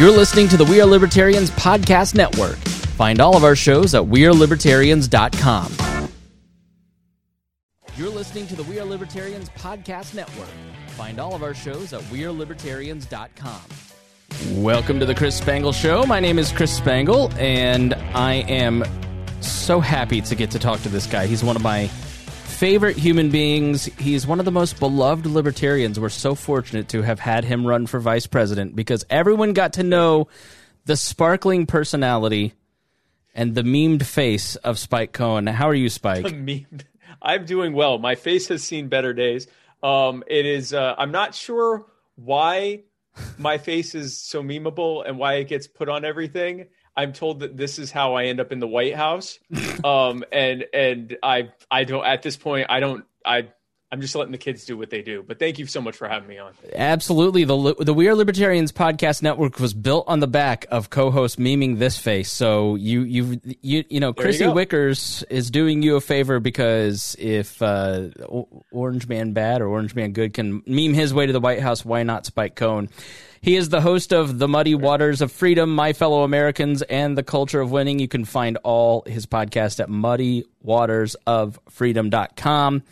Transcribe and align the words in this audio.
You're 0.00 0.10
listening 0.10 0.48
to 0.48 0.56
the 0.56 0.64
We 0.64 0.80
Are 0.80 0.86
Libertarians 0.86 1.50
Podcast 1.50 2.14
Network. 2.14 2.56
Find 2.96 3.20
all 3.20 3.36
of 3.36 3.44
our 3.44 3.54
shows 3.54 3.94
at 3.94 4.02
WeareLibertarians.com. 4.02 6.08
You're 7.98 8.08
listening 8.08 8.46
to 8.46 8.56
the 8.56 8.62
We 8.62 8.80
Are 8.80 8.86
Libertarians 8.86 9.50
Podcast 9.50 10.14
Network. 10.14 10.48
Find 10.92 11.20
all 11.20 11.34
of 11.34 11.42
our 11.42 11.52
shows 11.52 11.92
at 11.92 12.00
WeareLibertarians.com. 12.04 14.62
Welcome 14.62 15.00
to 15.00 15.04
the 15.04 15.14
Chris 15.14 15.36
Spangle 15.36 15.72
Show. 15.72 16.04
My 16.04 16.18
name 16.18 16.38
is 16.38 16.50
Chris 16.50 16.74
Spangle, 16.74 17.30
and 17.34 17.92
I 18.14 18.36
am 18.48 18.84
so 19.42 19.80
happy 19.80 20.22
to 20.22 20.34
get 20.34 20.50
to 20.52 20.58
talk 20.58 20.80
to 20.80 20.88
this 20.88 21.06
guy. 21.06 21.26
He's 21.26 21.44
one 21.44 21.56
of 21.56 21.62
my 21.62 21.90
favorite 22.60 22.98
human 22.98 23.30
beings. 23.30 23.86
He's 23.98 24.26
one 24.26 24.38
of 24.38 24.44
the 24.44 24.52
most 24.52 24.78
beloved 24.78 25.24
libertarians. 25.24 25.98
We're 25.98 26.10
so 26.10 26.34
fortunate 26.34 26.90
to 26.90 27.00
have 27.00 27.18
had 27.18 27.42
him 27.42 27.66
run 27.66 27.86
for 27.86 27.98
vice 28.00 28.26
president 28.26 28.76
because 28.76 29.02
everyone 29.08 29.54
got 29.54 29.72
to 29.74 29.82
know 29.82 30.28
the 30.84 30.94
sparkling 30.94 31.64
personality 31.64 32.52
and 33.34 33.54
the 33.54 33.62
memed 33.62 34.04
face 34.04 34.56
of 34.56 34.78
Spike 34.78 35.14
Cohen. 35.14 35.46
How 35.46 35.70
are 35.70 35.74
you, 35.74 35.88
Spike? 35.88 36.26
memed. 36.26 36.82
I'm 37.22 37.46
doing 37.46 37.72
well. 37.72 37.96
My 37.96 38.14
face 38.14 38.48
has 38.48 38.62
seen 38.62 38.88
better 38.88 39.14
days. 39.14 39.46
Um, 39.82 40.22
it 40.26 40.44
is. 40.44 40.74
Uh, 40.74 40.94
I'm 40.98 41.12
not 41.12 41.34
sure 41.34 41.86
why 42.16 42.82
my 43.38 43.56
face 43.56 43.94
is 43.94 44.18
so 44.18 44.42
memeable 44.42 45.02
and 45.08 45.16
why 45.16 45.36
it 45.36 45.48
gets 45.48 45.66
put 45.66 45.88
on 45.88 46.04
everything. 46.04 46.66
I'm 46.96 47.12
told 47.12 47.40
that 47.40 47.56
this 47.56 47.78
is 47.78 47.90
how 47.90 48.14
I 48.14 48.26
end 48.26 48.40
up 48.40 48.52
in 48.52 48.60
the 48.60 48.68
White 48.68 48.94
House. 48.94 49.38
um, 49.84 50.24
and 50.32 50.64
and 50.72 51.16
I 51.22 51.50
I 51.70 51.84
don't 51.84 52.04
at 52.04 52.22
this 52.22 52.36
point 52.36 52.66
I 52.68 52.80
don't 52.80 53.04
I 53.24 53.48
I'm 53.92 54.00
just 54.00 54.14
letting 54.14 54.30
the 54.30 54.38
kids 54.38 54.64
do 54.64 54.78
what 54.78 54.90
they 54.90 55.02
do. 55.02 55.24
But 55.26 55.40
thank 55.40 55.58
you 55.58 55.66
so 55.66 55.80
much 55.80 55.96
for 55.96 56.08
having 56.08 56.28
me 56.28 56.38
on. 56.38 56.52
Absolutely. 56.74 57.42
The 57.42 57.74
the 57.80 57.92
We 57.92 58.08
Are 58.08 58.14
Libertarians 58.14 58.70
podcast 58.70 59.20
network 59.20 59.58
was 59.58 59.74
built 59.74 60.04
on 60.06 60.20
the 60.20 60.28
back 60.28 60.66
of 60.70 60.90
co-host 60.90 61.40
memeing 61.40 61.80
this 61.80 61.98
face. 61.98 62.30
So 62.30 62.76
you 62.76 63.02
you 63.02 63.40
you 63.62 63.84
you 63.88 63.98
know 63.98 64.12
Chrissy 64.12 64.44
you 64.44 64.50
Wickers 64.50 65.24
is 65.28 65.50
doing 65.50 65.82
you 65.82 65.96
a 65.96 66.00
favor 66.00 66.38
because 66.38 67.16
if 67.18 67.60
uh, 67.62 68.08
Orange 68.70 69.08
Man 69.08 69.32
Bad 69.32 69.60
or 69.60 69.66
Orange 69.66 69.96
Man 69.96 70.12
Good 70.12 70.34
can 70.34 70.62
meme 70.66 70.94
his 70.94 71.12
way 71.12 71.26
to 71.26 71.32
the 71.32 71.40
White 71.40 71.60
House, 71.60 71.84
why 71.84 72.04
not 72.04 72.26
Spike 72.26 72.54
Cohen? 72.54 72.90
He 73.42 73.56
is 73.56 73.70
the 73.70 73.80
host 73.80 74.12
of 74.12 74.38
The 74.38 74.46
Muddy 74.46 74.74
Waters 74.74 75.22
of 75.22 75.32
Freedom, 75.32 75.74
My 75.74 75.94
Fellow 75.94 76.24
Americans, 76.24 76.82
and 76.82 77.16
The 77.16 77.22
Culture 77.22 77.62
of 77.62 77.70
Winning. 77.70 77.98
You 77.98 78.06
can 78.06 78.26
find 78.26 78.58
all 78.58 79.02
his 79.06 79.24
podcasts 79.24 79.80
at 79.80 79.88
muddywatersoffreedom.com. 79.88 82.82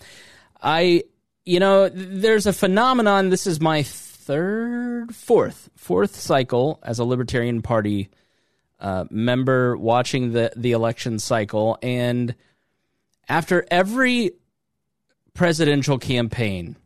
I, 0.62 1.02
you 1.44 1.60
know, 1.60 1.90
there's 1.90 2.46
a 2.46 2.54
phenomenon. 2.54 3.28
This 3.28 3.46
is 3.46 3.60
my 3.60 3.82
third, 3.82 5.14
fourth, 5.14 5.68
fourth 5.76 6.16
cycle 6.16 6.78
as 6.82 6.98
a 6.98 7.04
Libertarian 7.04 7.60
Party 7.60 8.08
uh, 8.80 9.04
member 9.10 9.76
watching 9.76 10.32
the, 10.32 10.50
the 10.56 10.72
election 10.72 11.18
cycle. 11.18 11.76
And 11.82 12.34
after 13.28 13.66
every 13.70 14.30
presidential 15.34 15.98
campaign, 15.98 16.76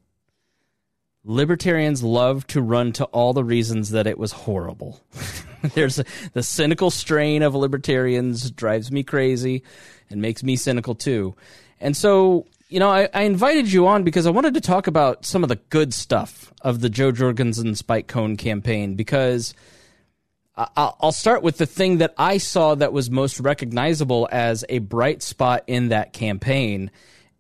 libertarians 1.24 2.02
love 2.02 2.46
to 2.48 2.60
run 2.60 2.92
to 2.92 3.04
all 3.06 3.32
the 3.32 3.44
reasons 3.44 3.90
that 3.90 4.06
it 4.06 4.18
was 4.18 4.32
horrible. 4.32 5.00
There's 5.74 5.98
a, 6.00 6.04
the 6.32 6.42
cynical 6.42 6.90
strain 6.90 7.42
of 7.42 7.54
libertarians 7.54 8.50
drives 8.50 8.90
me 8.90 9.02
crazy 9.02 9.62
and 10.10 10.20
makes 10.20 10.42
me 10.42 10.56
cynical 10.56 10.94
too. 10.94 11.36
And 11.80 11.96
so, 11.96 12.46
you 12.68 12.80
know, 12.80 12.90
I, 12.90 13.08
I, 13.14 13.22
invited 13.22 13.72
you 13.72 13.86
on 13.86 14.02
because 14.02 14.26
I 14.26 14.30
wanted 14.30 14.54
to 14.54 14.60
talk 14.60 14.86
about 14.86 15.24
some 15.24 15.42
of 15.42 15.48
the 15.48 15.60
good 15.70 15.94
stuff 15.94 16.52
of 16.62 16.80
the 16.80 16.88
Jo 16.88 17.12
Jorgensen 17.12 17.74
Spike 17.74 18.08
Cohen 18.08 18.36
campaign 18.36 18.94
because 18.94 19.54
I'll 20.54 21.12
start 21.12 21.42
with 21.42 21.56
the 21.56 21.66
thing 21.66 21.98
that 21.98 22.12
I 22.18 22.36
saw 22.36 22.74
that 22.74 22.92
was 22.92 23.10
most 23.10 23.40
recognizable 23.40 24.28
as 24.30 24.66
a 24.68 24.80
bright 24.80 25.22
spot 25.22 25.64
in 25.66 25.88
that 25.88 26.12
campaign, 26.12 26.90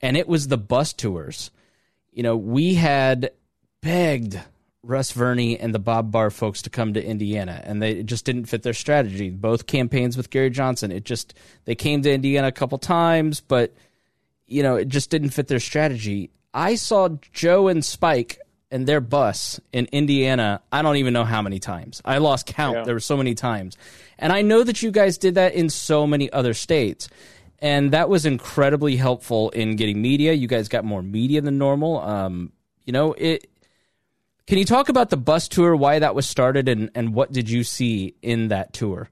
and 0.00 0.16
it 0.16 0.26
was 0.26 0.48
the 0.48 0.56
bus 0.56 0.94
tours. 0.94 1.50
You 2.10 2.22
know, 2.22 2.38
we 2.38 2.74
had 2.74 3.32
begged 3.82 4.40
Russ 4.84 5.12
Verney 5.12 5.58
and 5.58 5.74
the 5.74 5.78
Bob 5.78 6.10
Barr 6.10 6.30
folks 6.30 6.62
to 6.62 6.70
come 6.70 6.94
to 6.94 7.04
Indiana, 7.04 7.60
and 7.64 7.80
they 7.80 8.02
just 8.02 8.24
didn't 8.24 8.46
fit 8.46 8.62
their 8.62 8.72
strategy. 8.72 9.30
Both 9.30 9.66
campaigns 9.66 10.16
with 10.16 10.30
Gary 10.30 10.50
Johnson, 10.50 10.90
it 10.90 11.04
just 11.04 11.34
they 11.66 11.74
came 11.74 12.02
to 12.02 12.12
Indiana 12.12 12.48
a 12.48 12.52
couple 12.52 12.78
times, 12.78 13.40
but 13.40 13.74
you 14.46 14.62
know 14.62 14.76
it 14.76 14.88
just 14.88 15.10
didn't 15.10 15.30
fit 15.30 15.48
their 15.48 15.60
strategy. 15.60 16.30
I 16.54 16.74
saw 16.74 17.10
Jo 17.32 17.68
and 17.68 17.84
Spike 17.84 18.40
and 18.70 18.86
their 18.86 19.00
bus 19.00 19.60
in 19.72 19.86
Indiana. 19.92 20.62
I 20.72 20.82
don't 20.82 20.96
even 20.96 21.12
know 21.12 21.24
how 21.24 21.42
many 21.42 21.58
times. 21.58 22.02
I 22.04 22.18
lost 22.18 22.46
count. 22.46 22.78
Yeah. 22.78 22.84
There 22.84 22.94
were 22.94 23.00
so 23.00 23.16
many 23.16 23.34
times, 23.34 23.76
and 24.18 24.32
I 24.32 24.42
know 24.42 24.64
that 24.64 24.82
you 24.82 24.90
guys 24.90 25.16
did 25.16 25.36
that 25.36 25.54
in 25.54 25.70
so 25.70 26.06
many 26.06 26.32
other 26.32 26.54
states. 26.54 27.08
And 27.60 27.92
that 27.92 28.08
was 28.08 28.26
incredibly 28.26 28.96
helpful 28.96 29.50
in 29.50 29.76
getting 29.76 30.02
media. 30.02 30.32
You 30.32 30.48
guys 30.48 30.66
got 30.66 30.84
more 30.84 31.00
media 31.00 31.40
than 31.42 31.58
normal. 31.58 32.00
Um, 32.00 32.50
you 32.84 32.92
know, 32.92 33.12
it 33.12 33.51
can 34.46 34.58
you 34.58 34.64
talk 34.64 34.88
about 34.88 35.10
the 35.10 35.16
bus 35.16 35.48
tour, 35.48 35.76
why 35.76 35.98
that 35.98 36.14
was 36.14 36.28
started, 36.28 36.68
and, 36.68 36.90
and 36.94 37.14
what 37.14 37.32
did 37.32 37.48
you 37.48 37.64
see 37.64 38.16
in 38.22 38.48
that 38.48 38.72
tour? 38.72 39.08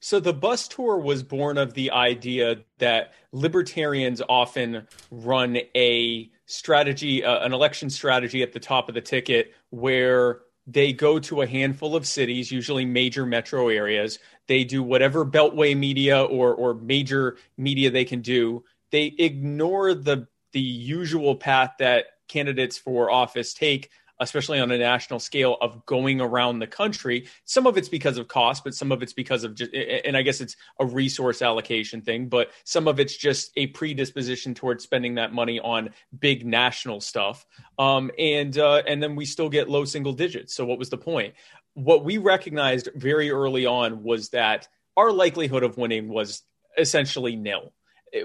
So 0.00 0.20
the 0.20 0.32
bus 0.32 0.68
tour 0.68 0.98
was 0.98 1.22
born 1.22 1.58
of 1.58 1.74
the 1.74 1.90
idea 1.90 2.58
that 2.78 3.14
libertarians 3.32 4.22
often 4.28 4.86
run 5.10 5.58
a 5.74 6.30
strategy, 6.46 7.24
uh, 7.24 7.44
an 7.44 7.52
election 7.52 7.90
strategy 7.90 8.42
at 8.42 8.52
the 8.52 8.60
top 8.60 8.88
of 8.88 8.94
the 8.94 9.00
ticket 9.00 9.52
where 9.70 10.40
they 10.68 10.92
go 10.92 11.18
to 11.18 11.42
a 11.42 11.46
handful 11.46 11.96
of 11.96 12.06
cities, 12.06 12.52
usually 12.52 12.84
major 12.84 13.26
metro 13.26 13.68
areas. 13.68 14.18
They 14.46 14.64
do 14.64 14.82
whatever 14.82 15.24
beltway 15.24 15.76
media 15.76 16.22
or 16.22 16.54
or 16.54 16.74
major 16.74 17.36
media 17.56 17.90
they 17.90 18.04
can 18.04 18.20
do. 18.20 18.64
They 18.92 19.14
ignore 19.18 19.94
the 19.94 20.28
the 20.52 20.60
usual 20.60 21.34
path 21.36 21.74
that 21.78 22.04
candidates 22.28 22.78
for 22.78 23.10
office 23.10 23.52
take 23.52 23.90
especially 24.20 24.58
on 24.58 24.70
a 24.70 24.78
national 24.78 25.20
scale, 25.20 25.56
of 25.60 25.84
going 25.86 26.20
around 26.20 26.58
the 26.58 26.66
country. 26.66 27.26
Some 27.44 27.66
of 27.66 27.76
it's 27.76 27.88
because 27.88 28.18
of 28.18 28.28
cost, 28.28 28.64
but 28.64 28.74
some 28.74 28.92
of 28.92 29.02
it's 29.02 29.12
because 29.12 29.44
of 29.44 29.54
just, 29.54 29.72
and 29.72 30.16
I 30.16 30.22
guess 30.22 30.40
it's 30.40 30.56
a 30.80 30.86
resource 30.86 31.42
allocation 31.42 32.02
thing, 32.02 32.28
but 32.28 32.50
some 32.64 32.88
of 32.88 33.00
it's 33.00 33.16
just 33.16 33.52
a 33.56 33.68
predisposition 33.68 34.54
towards 34.54 34.82
spending 34.82 35.14
that 35.16 35.32
money 35.32 35.60
on 35.60 35.90
big 36.18 36.46
national 36.46 37.00
stuff. 37.00 37.46
Um, 37.78 38.10
and 38.18 38.56
uh, 38.58 38.82
and 38.86 39.02
then 39.02 39.16
we 39.16 39.24
still 39.24 39.48
get 39.48 39.68
low 39.68 39.84
single 39.84 40.12
digits. 40.12 40.54
So 40.54 40.64
what 40.64 40.78
was 40.78 40.90
the 40.90 40.98
point? 40.98 41.34
What 41.74 42.04
we 42.04 42.18
recognized 42.18 42.88
very 42.94 43.30
early 43.30 43.66
on 43.66 44.02
was 44.02 44.30
that 44.30 44.68
our 44.96 45.12
likelihood 45.12 45.62
of 45.62 45.78
winning 45.78 46.08
was 46.08 46.42
essentially 46.76 47.36
nil. 47.36 47.72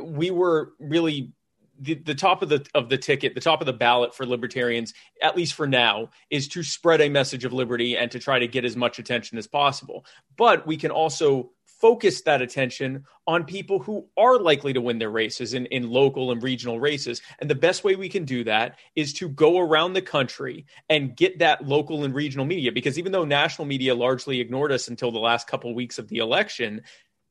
We 0.02 0.32
were 0.32 0.74
really 0.80 1.34
the, 1.80 1.96
the 1.96 2.16
top 2.16 2.42
of 2.42 2.50
the 2.50 2.66
of 2.74 2.90
the 2.90 2.98
ticket, 2.98 3.36
the 3.36 3.42
top 3.42 3.62
of 3.62 3.66
the 3.66 3.74
ballot 3.74 4.16
for 4.16 4.26
libertarians, 4.26 4.94
at 5.22 5.36
least 5.36 5.54
for 5.54 5.68
now, 5.68 6.10
is 6.30 6.48
to 6.50 6.64
spread 6.64 7.02
a 7.02 7.10
message 7.10 7.46
of 7.46 7.54
liberty 7.54 7.98
and 7.98 8.12
to 8.12 8.20
try 8.20 8.40
to 8.40 8.48
get 8.48 8.66
as 8.66 8.76
much 8.76 9.00
attention 9.00 9.38
as 9.38 9.48
possible. 9.48 10.06
But 10.38 10.68
we 10.68 10.78
can 10.78 10.92
also 10.92 11.52
focus 11.84 12.22
that 12.22 12.42
attention 12.42 13.04
on 13.28 13.44
people 13.44 13.78
who 13.78 14.08
are 14.16 14.40
likely 14.40 14.72
to 14.72 14.80
win 14.80 15.00
their 15.00 15.10
races 15.10 15.54
in, 15.54 15.66
in 15.66 15.90
local 15.90 16.32
and 16.32 16.42
regional 16.42 16.80
races. 16.80 17.22
And 17.40 17.50
the 17.50 17.56
best 17.56 17.84
way 17.84 17.98
we 17.98 18.08
can 18.08 18.24
do 18.24 18.46
that 18.46 18.80
is 18.96 19.12
to 19.16 19.28
go 19.28 19.60
around 19.60 19.92
the 19.92 20.02
country 20.02 20.66
and 20.88 21.14
get 21.14 21.40
that 21.40 21.68
local 21.68 22.06
and 22.06 22.16
regional 22.16 22.46
media. 22.46 22.72
Because 22.72 22.98
even 22.98 23.12
though 23.12 23.26
national 23.26 23.68
media 23.68 23.96
largely 23.96 24.40
ignored 24.40 24.72
us 24.72 24.88
until 24.88 25.12
the 25.12 25.20
last 25.20 25.46
couple 25.46 25.76
weeks 25.76 26.00
of 26.00 26.08
the 26.08 26.20
election, 26.20 26.84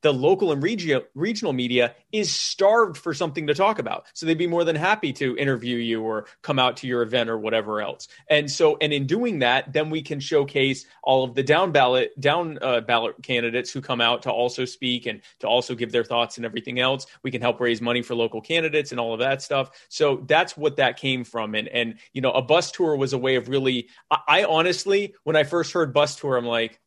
the 0.02 0.12
local 0.12 0.52
and 0.52 0.62
regio- 0.62 1.04
regional 1.14 1.52
media 1.52 1.94
is 2.12 2.32
starved 2.32 2.96
for 2.96 3.14
something 3.14 3.46
to 3.46 3.54
talk 3.54 3.78
about. 3.78 4.06
So 4.12 4.26
they'd 4.26 4.36
be 4.36 4.46
more 4.46 4.64
than 4.64 4.76
happy 4.76 5.12
to 5.14 5.36
interview 5.36 5.76
you 5.76 6.02
or 6.02 6.26
come 6.42 6.58
out 6.58 6.76
to 6.78 6.86
your 6.86 7.02
event 7.02 7.30
or 7.30 7.38
whatever 7.38 7.80
else. 7.80 8.08
And 8.28 8.50
so, 8.50 8.76
and 8.80 8.92
in 8.92 9.06
doing 9.06 9.38
that, 9.40 9.72
then 9.72 9.90
we 9.90 10.02
can 10.02 10.20
showcase 10.20 10.86
all 11.02 11.24
of 11.24 11.34
the 11.34 11.42
down 11.42 11.72
ballot, 11.72 12.18
down 12.20 12.58
uh, 12.60 12.80
ballot 12.80 13.22
candidates 13.22 13.72
who 13.72 13.80
come 13.80 14.00
out 14.00 14.22
to 14.22 14.30
also 14.30 14.64
speak 14.64 15.06
and 15.06 15.22
to 15.40 15.46
also 15.46 15.74
give 15.74 15.92
their 15.92 16.04
thoughts 16.04 16.36
and 16.36 16.44
everything 16.44 16.78
else. 16.78 17.06
We 17.22 17.30
can 17.30 17.40
help 17.40 17.60
raise 17.60 17.80
money 17.80 18.02
for 18.02 18.14
local 18.14 18.40
candidates 18.40 18.90
and 18.90 19.00
all 19.00 19.14
of 19.14 19.20
that 19.20 19.40
stuff. 19.40 19.70
So 19.88 20.24
that's 20.26 20.56
what 20.56 20.76
that 20.76 20.98
came 20.98 21.24
from. 21.24 21.54
And, 21.54 21.68
and, 21.68 21.98
you 22.12 22.20
know, 22.20 22.32
a 22.32 22.42
bus 22.42 22.72
tour 22.72 22.96
was 22.96 23.12
a 23.12 23.18
way 23.18 23.36
of 23.36 23.48
really, 23.48 23.88
I, 24.10 24.18
I 24.28 24.44
honestly, 24.44 25.14
when 25.24 25.36
I 25.36 25.44
first 25.44 25.72
heard 25.72 25.94
bus 25.94 26.16
tour, 26.16 26.36
I'm 26.36 26.44
like, 26.46 26.80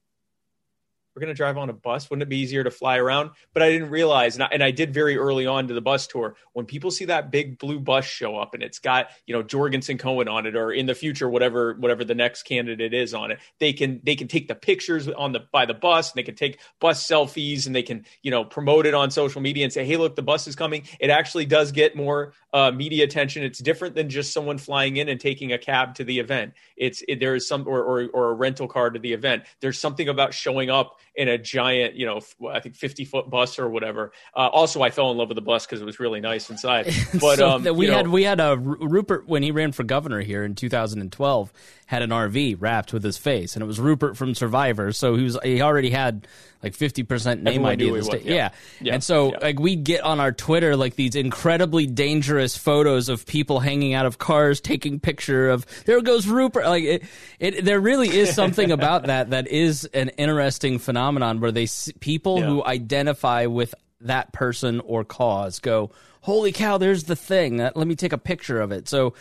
we're 1.15 1.21
going 1.21 1.33
to 1.33 1.37
drive 1.37 1.57
on 1.57 1.69
a 1.69 1.73
bus. 1.73 2.09
Wouldn't 2.09 2.23
it 2.23 2.29
be 2.29 2.39
easier 2.39 2.63
to 2.63 2.71
fly 2.71 2.97
around? 2.97 3.31
But 3.53 3.63
I 3.63 3.71
didn't 3.71 3.89
realize, 3.89 4.35
and 4.35 4.43
I, 4.43 4.47
and 4.51 4.61
I 4.61 4.71
did 4.71 4.93
very 4.93 5.17
early 5.17 5.47
on 5.47 5.69
to 5.69 5.73
the 5.73 5.81
bus 5.81 6.07
tour, 6.07 6.35
when 6.51 6.65
people 6.65 6.91
see 6.91 7.05
that 7.05 7.31
big 7.31 7.57
blue 7.57 7.79
bus 7.79 8.03
show 8.05 8.37
up 8.37 8.53
and 8.53 8.61
it's 8.61 8.79
got, 8.79 9.07
you 9.25 9.33
know, 9.33 9.41
Jorgensen 9.41 9.97
Cohen 9.97 10.27
on 10.27 10.45
it, 10.45 10.55
or 10.55 10.73
in 10.73 10.87
the 10.87 10.95
future, 10.95 11.29
whatever, 11.29 11.73
whatever 11.75 12.03
the 12.03 12.15
next 12.15 12.43
candidate 12.43 12.93
is 12.93 13.13
on 13.13 13.31
it, 13.31 13.39
they 13.59 13.71
can, 13.71 14.01
they 14.03 14.15
can 14.15 14.27
take 14.27 14.49
the 14.49 14.55
pictures 14.55 15.07
on 15.07 15.31
the, 15.31 15.41
by 15.51 15.65
the 15.65 15.73
bus 15.73 16.11
and 16.11 16.17
they 16.17 16.23
can 16.23 16.35
take 16.35 16.59
bus 16.81 17.05
selfies 17.07 17.65
and 17.65 17.73
they 17.73 17.83
can, 17.83 18.05
you 18.21 18.31
know, 18.31 18.43
promote 18.43 18.85
it 18.85 18.93
on 18.93 19.09
social 19.09 19.41
media 19.41 19.63
and 19.63 19.71
say, 19.71 19.85
Hey, 19.85 19.95
look, 19.95 20.17
the 20.17 20.21
bus 20.21 20.47
is 20.47 20.55
coming. 20.55 20.83
It 20.99 21.09
actually 21.09 21.45
does 21.45 21.71
get 21.71 21.95
more 21.95 22.33
uh, 22.51 22.71
media 22.71 23.05
attention. 23.05 23.43
It's 23.43 23.59
different 23.59 23.95
than 23.95 24.09
just 24.09 24.33
someone 24.33 24.57
flying 24.57 24.97
in 24.97 25.07
and 25.07 25.19
taking 25.19 25.53
a 25.53 25.57
cab 25.57 25.95
to 25.95 26.03
the 26.03 26.19
event. 26.19 26.53
It's, 26.75 27.03
it, 27.07 27.19
there 27.19 27.35
is 27.35 27.47
some, 27.47 27.67
or, 27.67 27.81
or, 27.81 28.09
or 28.13 28.31
a 28.31 28.33
rental 28.33 28.67
car 28.67 28.89
to 28.89 28.99
the 28.99 29.13
event. 29.13 29.43
There's 29.61 29.79
something 29.79 30.09
about 30.09 30.33
showing 30.33 30.69
up 30.69 30.99
in 31.15 31.29
a 31.29 31.37
giant, 31.37 31.95
you 31.95 32.05
know, 32.05 32.19
I 32.49 32.59
think 32.59 32.75
50 32.75 33.05
foot 33.05 33.29
bus 33.29 33.57
or 33.57 33.69
whatever. 33.69 34.11
Uh, 34.35 34.49
also, 34.51 34.81
I 34.81 34.89
fell 34.89 35.11
in 35.11 35.17
love 35.17 35.29
with 35.29 35.35
the 35.35 35.41
bus 35.41 35.65
because 35.65 35.81
it 35.81 35.85
was 35.85 35.99
really 35.99 36.19
nice 36.19 36.49
inside. 36.49 36.93
But 37.21 37.37
so 37.37 37.49
um, 37.49 37.63
we 37.63 37.85
you 37.85 37.91
know, 37.91 37.97
had 37.97 38.07
we 38.09 38.23
had 38.23 38.39
a 38.39 38.57
Rupert 38.57 39.27
when 39.27 39.41
he 39.41 39.51
ran 39.51 39.71
for 39.71 39.83
governor 39.83 40.21
here 40.21 40.43
in 40.43 40.53
2012 40.53 41.53
had 41.87 42.01
an 42.01 42.09
RV 42.09 42.57
wrapped 42.59 42.91
with 42.91 43.03
his 43.03 43.17
face, 43.17 43.55
and 43.55 43.63
it 43.63 43.65
was 43.65 43.79
Rupert 43.79 44.17
from 44.17 44.35
Survivor. 44.35 44.91
So 44.91 45.15
he 45.15 45.23
was 45.23 45.37
he 45.43 45.61
already 45.61 45.91
had 45.91 46.27
like 46.63 46.73
50 46.73 47.03
percent 47.03 47.43
name 47.43 47.65
Everyone 47.65 47.71
ID. 47.73 47.85
knew 47.85 47.95
of 47.97 48.05
the 48.05 48.11
he 48.11 48.17
was, 48.17 48.25
yeah. 48.25 48.33
Yeah. 48.35 48.49
Yeah. 48.81 48.93
and 48.95 49.03
so 49.03 49.31
Yeah. 49.31 49.37
like 49.41 49.59
we 49.59 49.75
get 49.75 50.01
on 50.01 50.19
our 50.19 50.31
Twitter 50.31 50.75
like 50.75 50.95
these 50.95 51.15
incredibly 51.15 51.85
dangerous 51.85 52.57
photos 52.57 53.07
of 53.09 53.25
people 53.25 53.59
hanging 53.59 53.93
out 53.93 54.05
of 54.05 54.17
cars 54.17 54.61
taking 54.61 54.99
picture 54.99 55.49
of 55.49 55.65
there 55.85 56.01
goes 56.01 56.27
Rupert. 56.27 56.65
Like 56.65 56.83
it, 56.83 57.03
it 57.39 57.65
there 57.65 57.79
really 57.79 58.09
is 58.09 58.33
something 58.33 58.71
about 58.79 59.07
that 59.07 59.29
that 59.29 59.47
is 59.47 59.85
an 59.93 60.09
interesting 60.09 60.79
phenomenon 60.79 61.39
where 61.39 61.51
they 61.51 61.67
people 61.99 62.41
who 62.41 62.63
identify 62.65 63.45
with 63.45 63.75
that 64.01 64.31
person 64.33 64.79
or 64.81 65.03
cause 65.03 65.59
go, 65.59 65.89
holy 66.21 66.51
cow, 66.51 66.77
there's 66.77 67.05
the 67.05 67.15
thing. 67.15 67.61
Uh, 67.61 67.71
Let 67.75 67.87
me 67.87 67.95
take 67.95 68.13
a 68.13 68.17
picture 68.17 68.59
of 68.61 68.71
it. 68.71 68.87
So, 68.87 69.13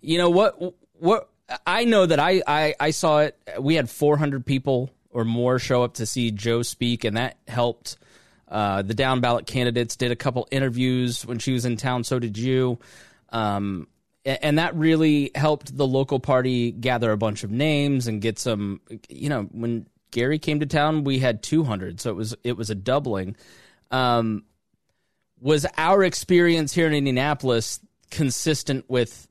you 0.00 0.18
know 0.18 0.30
what? 0.30 0.74
What 0.98 1.28
I 1.66 1.84
know 1.84 2.06
that 2.06 2.18
I 2.20 2.42
I, 2.46 2.74
I 2.78 2.90
saw 2.90 3.20
it. 3.20 3.36
We 3.58 3.74
had 3.74 3.90
400 3.90 4.46
people 4.46 4.90
or 5.10 5.24
more 5.24 5.58
show 5.58 5.82
up 5.82 5.94
to 5.94 6.06
see 6.06 6.30
Jo 6.30 6.62
speak, 6.62 7.04
and 7.04 7.16
that 7.16 7.36
helped. 7.48 7.96
Uh, 8.48 8.82
the 8.82 8.94
down 8.94 9.20
ballot 9.20 9.46
candidates 9.46 9.94
did 9.94 10.10
a 10.10 10.16
couple 10.16 10.48
interviews 10.50 11.24
when 11.24 11.38
she 11.38 11.52
was 11.52 11.64
in 11.64 11.76
town. 11.76 12.02
So 12.02 12.18
did 12.18 12.36
you. 12.36 12.80
Um, 13.28 13.86
and 14.24 14.58
that 14.58 14.74
really 14.74 15.30
helped 15.34 15.76
the 15.76 15.86
local 15.86 16.20
party 16.20 16.72
gather 16.72 17.10
a 17.10 17.16
bunch 17.16 17.42
of 17.44 17.50
names 17.50 18.06
and 18.06 18.20
get 18.20 18.38
some. 18.38 18.80
You 19.08 19.28
know, 19.28 19.42
when 19.52 19.86
Gary 20.10 20.38
came 20.38 20.60
to 20.60 20.66
town, 20.66 21.04
we 21.04 21.18
had 21.20 21.42
200, 21.42 22.00
so 22.00 22.10
it 22.10 22.16
was 22.16 22.34
it 22.44 22.56
was 22.56 22.70
a 22.70 22.74
doubling. 22.74 23.36
Um, 23.90 24.44
was 25.40 25.66
our 25.78 26.04
experience 26.04 26.74
here 26.74 26.86
in 26.86 26.92
Indianapolis 26.92 27.80
consistent 28.10 28.84
with 28.88 29.26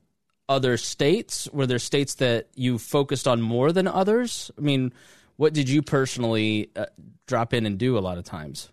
other 0.48 0.76
states? 0.76 1.48
Were 1.52 1.66
there 1.66 1.78
states 1.78 2.16
that 2.16 2.48
you 2.56 2.78
focused 2.78 3.28
on 3.28 3.40
more 3.40 3.70
than 3.70 3.86
others? 3.86 4.50
I 4.58 4.60
mean, 4.60 4.92
what 5.40 5.54
did 5.54 5.70
you 5.70 5.80
personally 5.80 6.70
uh, 6.76 6.84
drop 7.26 7.54
in 7.54 7.64
and 7.64 7.78
do 7.78 7.96
a 7.96 8.00
lot 8.00 8.18
of 8.18 8.24
times? 8.24 8.68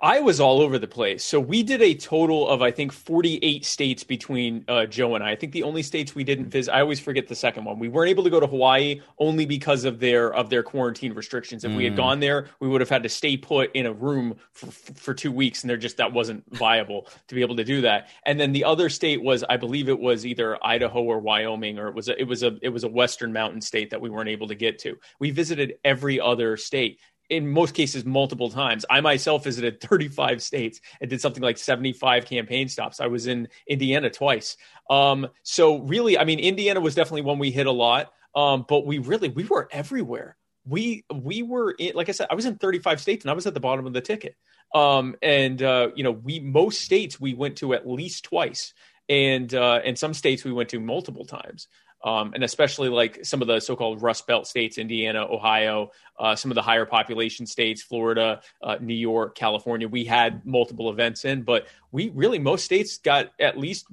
I 0.00 0.20
was 0.20 0.40
all 0.40 0.60
over 0.60 0.78
the 0.78 0.86
place. 0.86 1.24
So 1.24 1.38
we 1.40 1.62
did 1.62 1.82
a 1.82 1.94
total 1.94 2.48
of 2.48 2.62
I 2.62 2.70
think 2.70 2.92
48 2.92 3.64
states 3.64 4.04
between 4.04 4.64
uh, 4.68 4.86
Jo 4.86 5.14
and 5.14 5.22
I. 5.22 5.32
I 5.32 5.36
think 5.36 5.52
the 5.52 5.62
only 5.62 5.82
states 5.82 6.14
we 6.14 6.24
didn't 6.24 6.48
visit. 6.48 6.72
I 6.72 6.80
always 6.80 7.00
forget 7.00 7.26
the 7.26 7.34
second 7.34 7.64
one. 7.64 7.78
We 7.78 7.88
weren't 7.88 8.10
able 8.10 8.24
to 8.24 8.30
go 8.30 8.40
to 8.40 8.46
Hawaii 8.46 9.00
only 9.18 9.44
because 9.44 9.84
of 9.84 9.98
their 10.00 10.32
of 10.32 10.48
their 10.48 10.62
quarantine 10.62 11.12
restrictions. 11.12 11.64
If 11.64 11.72
we 11.72 11.84
had 11.84 11.96
gone 11.96 12.20
there, 12.20 12.48
we 12.60 12.68
would 12.68 12.80
have 12.80 12.90
had 12.90 13.02
to 13.02 13.08
stay 13.08 13.36
put 13.36 13.70
in 13.74 13.86
a 13.86 13.92
room 13.92 14.36
for 14.52 14.70
for 14.70 15.14
two 15.14 15.32
weeks, 15.32 15.62
and 15.62 15.70
there 15.70 15.76
just 15.76 15.96
that 15.98 16.12
wasn't 16.12 16.44
viable 16.54 17.08
to 17.28 17.34
be 17.34 17.42
able 17.42 17.56
to 17.56 17.64
do 17.64 17.80
that. 17.82 18.08
And 18.24 18.40
then 18.40 18.52
the 18.52 18.64
other 18.64 18.88
state 18.88 19.22
was, 19.22 19.44
I 19.48 19.56
believe 19.56 19.88
it 19.88 19.98
was 19.98 20.24
either 20.24 20.58
Idaho 20.64 21.02
or 21.02 21.18
Wyoming, 21.18 21.78
or 21.78 21.88
it 21.88 21.94
was 21.94 22.08
a, 22.08 22.18
it 22.20 22.24
was 22.24 22.42
a 22.42 22.56
it 22.62 22.70
was 22.70 22.84
a 22.84 22.88
western 22.88 23.32
mountain 23.32 23.60
state 23.60 23.90
that 23.90 24.00
we 24.00 24.08
weren't 24.08 24.28
able 24.28 24.48
to 24.48 24.54
get 24.54 24.78
to. 24.80 24.96
We 25.20 25.30
visited 25.30 25.74
every 25.84 26.20
other 26.20 26.56
state 26.56 27.00
in 27.30 27.48
most 27.48 27.74
cases 27.74 28.04
multiple 28.04 28.50
times. 28.50 28.84
I 28.88 29.00
myself 29.00 29.44
visited 29.44 29.80
35 29.82 30.42
states 30.42 30.80
and 31.00 31.10
did 31.10 31.20
something 31.20 31.42
like 31.42 31.58
75 31.58 32.24
campaign 32.24 32.68
stops. 32.68 33.00
I 33.00 33.06
was 33.06 33.26
in 33.26 33.48
Indiana 33.66 34.10
twice. 34.10 34.56
Um, 34.90 35.28
so 35.42 35.78
really, 35.80 36.18
I 36.18 36.24
mean, 36.24 36.38
Indiana 36.38 36.80
was 36.80 36.94
definitely 36.94 37.22
one 37.22 37.38
we 37.38 37.50
hit 37.50 37.66
a 37.66 37.72
lot. 37.72 38.12
Um, 38.34 38.66
but 38.68 38.86
we 38.86 38.98
really 38.98 39.30
we 39.30 39.44
were 39.44 39.66
everywhere. 39.72 40.36
We 40.66 41.04
we 41.12 41.42
were 41.42 41.70
in, 41.72 41.92
like 41.94 42.10
I 42.10 42.12
said, 42.12 42.26
I 42.30 42.34
was 42.34 42.44
in 42.44 42.56
35 42.56 43.00
states 43.00 43.24
and 43.24 43.30
I 43.30 43.34
was 43.34 43.46
at 43.46 43.54
the 43.54 43.60
bottom 43.60 43.86
of 43.86 43.94
the 43.94 44.02
ticket. 44.02 44.36
Um, 44.74 45.16
and 45.22 45.62
uh, 45.62 45.88
you 45.94 46.04
know, 46.04 46.12
we 46.12 46.40
most 46.40 46.82
states 46.82 47.18
we 47.18 47.32
went 47.34 47.56
to 47.58 47.72
at 47.72 47.88
least 47.88 48.24
twice, 48.24 48.74
and 49.08 49.52
uh, 49.54 49.80
and 49.84 49.98
some 49.98 50.12
states 50.12 50.44
we 50.44 50.52
went 50.52 50.68
to 50.70 50.80
multiple 50.80 51.24
times 51.24 51.68
um, 52.06 52.30
and 52.34 52.44
especially 52.44 52.88
like 52.88 53.24
some 53.24 53.42
of 53.42 53.48
the 53.48 53.58
so-called 53.58 54.00
Rust 54.00 54.28
Belt 54.28 54.46
states, 54.46 54.78
Indiana, 54.78 55.26
Ohio, 55.28 55.90
uh, 56.20 56.36
some 56.36 56.52
of 56.52 56.54
the 56.54 56.62
higher 56.62 56.86
population 56.86 57.46
states, 57.46 57.82
Florida, 57.82 58.40
uh, 58.62 58.76
New 58.80 58.94
York, 58.94 59.34
California. 59.34 59.88
We 59.88 60.04
had 60.04 60.46
multiple 60.46 60.88
events 60.88 61.24
in, 61.24 61.42
but 61.42 61.66
we 61.90 62.10
really 62.10 62.38
most 62.38 62.64
states 62.64 62.98
got 62.98 63.32
at 63.40 63.58
least. 63.58 63.86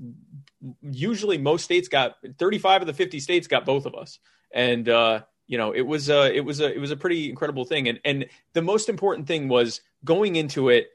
Usually, 0.84 1.40
most 1.40 1.64
states 1.64 1.88
got 1.88 2.18
35 2.38 2.82
of 2.82 2.88
the 2.88 2.94
50 2.94 3.20
states 3.20 3.48
got 3.48 3.66
both 3.66 3.88
of 3.88 3.96
us, 3.96 4.20
and 4.54 4.88
uh, 4.88 5.24
you 5.48 5.58
know 5.58 5.74
it 5.74 5.82
was 5.82 6.10
a 6.10 6.32
it 6.32 6.46
was 6.46 6.62
a 6.62 6.72
it 6.72 6.80
was 6.80 6.92
a 6.92 6.96
pretty 6.96 7.32
incredible 7.32 7.66
thing. 7.66 7.90
And 7.90 8.00
and 8.06 8.28
the 8.54 8.62
most 8.62 8.90
important 8.90 9.28
thing 9.28 9.48
was 9.48 9.82
going 10.06 10.36
into 10.36 10.70
it 10.70 10.90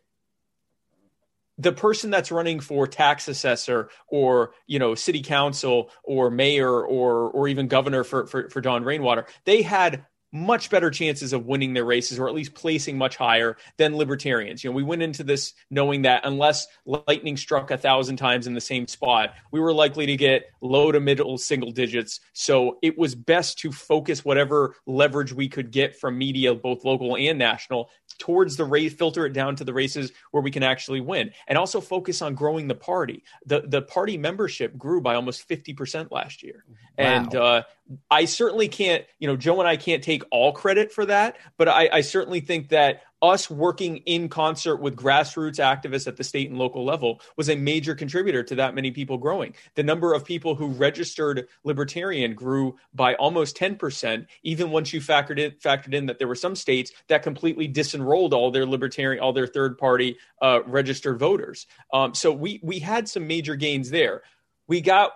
the 1.58 1.72
person 1.72 2.10
that's 2.10 2.30
running 2.30 2.60
for 2.60 2.86
tax 2.86 3.28
assessor 3.28 3.90
or 4.06 4.52
you 4.66 4.78
know 4.78 4.94
city 4.94 5.22
council 5.22 5.90
or 6.04 6.30
mayor 6.30 6.80
or 6.82 7.30
or 7.30 7.48
even 7.48 7.68
governor 7.68 8.04
for 8.04 8.26
for, 8.26 8.48
for 8.48 8.60
Don 8.60 8.84
Rainwater, 8.84 9.26
they 9.44 9.62
had 9.62 10.06
much 10.32 10.68
better 10.70 10.90
chances 10.90 11.32
of 11.32 11.46
winning 11.46 11.72
their 11.72 11.84
races 11.84 12.18
or 12.18 12.28
at 12.28 12.34
least 12.34 12.54
placing 12.54 12.98
much 12.98 13.16
higher 13.16 13.56
than 13.78 13.96
libertarians. 13.96 14.62
You 14.62 14.70
know, 14.70 14.76
we 14.76 14.82
went 14.82 15.02
into 15.02 15.24
this 15.24 15.54
knowing 15.70 16.02
that 16.02 16.22
unless 16.24 16.66
lightning 16.84 17.36
struck 17.36 17.70
a 17.70 17.78
thousand 17.78 18.16
times 18.16 18.46
in 18.46 18.54
the 18.54 18.60
same 18.60 18.86
spot, 18.86 19.34
we 19.50 19.60
were 19.60 19.72
likely 19.72 20.06
to 20.06 20.16
get 20.16 20.50
low 20.60 20.92
to 20.92 21.00
middle 21.00 21.38
single 21.38 21.70
digits. 21.70 22.20
So 22.34 22.78
it 22.82 22.98
was 22.98 23.14
best 23.14 23.58
to 23.60 23.72
focus 23.72 24.24
whatever 24.24 24.74
leverage 24.86 25.32
we 25.32 25.48
could 25.48 25.70
get 25.70 25.98
from 25.98 26.18
media, 26.18 26.54
both 26.54 26.84
local 26.84 27.16
and 27.16 27.38
national, 27.38 27.90
towards 28.18 28.56
the 28.56 28.64
race, 28.64 28.92
filter 28.92 29.24
it 29.26 29.32
down 29.32 29.56
to 29.56 29.64
the 29.64 29.72
races 29.72 30.12
where 30.32 30.42
we 30.42 30.50
can 30.50 30.62
actually 30.62 31.00
win, 31.00 31.30
and 31.46 31.56
also 31.56 31.80
focus 31.80 32.20
on 32.20 32.34
growing 32.34 32.68
the 32.68 32.74
party. 32.74 33.22
the 33.46 33.62
The 33.66 33.82
party 33.82 34.18
membership 34.18 34.76
grew 34.76 35.00
by 35.00 35.14
almost 35.14 35.42
fifty 35.42 35.72
percent 35.72 36.12
last 36.12 36.42
year, 36.42 36.64
Wow. 36.68 36.74
and 36.98 37.34
uh, 37.36 37.62
I 38.10 38.26
certainly 38.26 38.68
can't. 38.68 39.04
You 39.18 39.28
know, 39.28 39.36
Jo 39.36 39.58
and 39.60 39.68
I 39.68 39.76
can't 39.76 40.02
take 40.02 40.22
all 40.30 40.52
credit 40.52 40.92
for 40.92 41.06
that, 41.06 41.36
but 41.56 41.68
I, 41.68 41.88
I 41.92 42.00
certainly 42.02 42.40
think 42.40 42.68
that 42.68 43.02
us 43.20 43.50
working 43.50 43.98
in 43.98 44.28
concert 44.28 44.76
with 44.76 44.94
grassroots 44.94 45.58
activists 45.58 46.06
at 46.06 46.16
the 46.16 46.24
state 46.24 46.48
and 46.50 46.58
local 46.58 46.84
level 46.84 47.20
was 47.36 47.48
a 47.48 47.56
major 47.56 47.94
contributor 47.94 48.42
to 48.44 48.54
that 48.54 48.74
many 48.74 48.90
people 48.90 49.18
growing. 49.18 49.54
The 49.74 49.82
number 49.82 50.14
of 50.14 50.24
people 50.24 50.54
who 50.54 50.68
registered 50.68 51.48
libertarian 51.64 52.34
grew 52.34 52.76
by 52.94 53.14
almost 53.14 53.56
10%, 53.56 54.26
even 54.42 54.70
once 54.70 54.92
you 54.92 55.00
factored 55.00 55.38
in 55.38 55.52
factored 55.52 55.94
in 55.94 56.06
that 56.06 56.18
there 56.18 56.28
were 56.28 56.34
some 56.34 56.54
states 56.54 56.92
that 57.08 57.22
completely 57.22 57.66
disenrolled 57.66 58.34
all 58.34 58.50
their 58.50 58.66
libertarian, 58.66 59.22
all 59.22 59.32
their 59.32 59.46
third 59.46 59.78
party 59.78 60.16
uh, 60.40 60.60
registered 60.66 61.18
voters. 61.18 61.66
Um, 61.92 62.14
so 62.14 62.32
we 62.32 62.60
we 62.62 62.78
had 62.78 63.08
some 63.08 63.26
major 63.26 63.56
gains 63.56 63.90
there. 63.90 64.22
We 64.68 64.80
got 64.80 65.12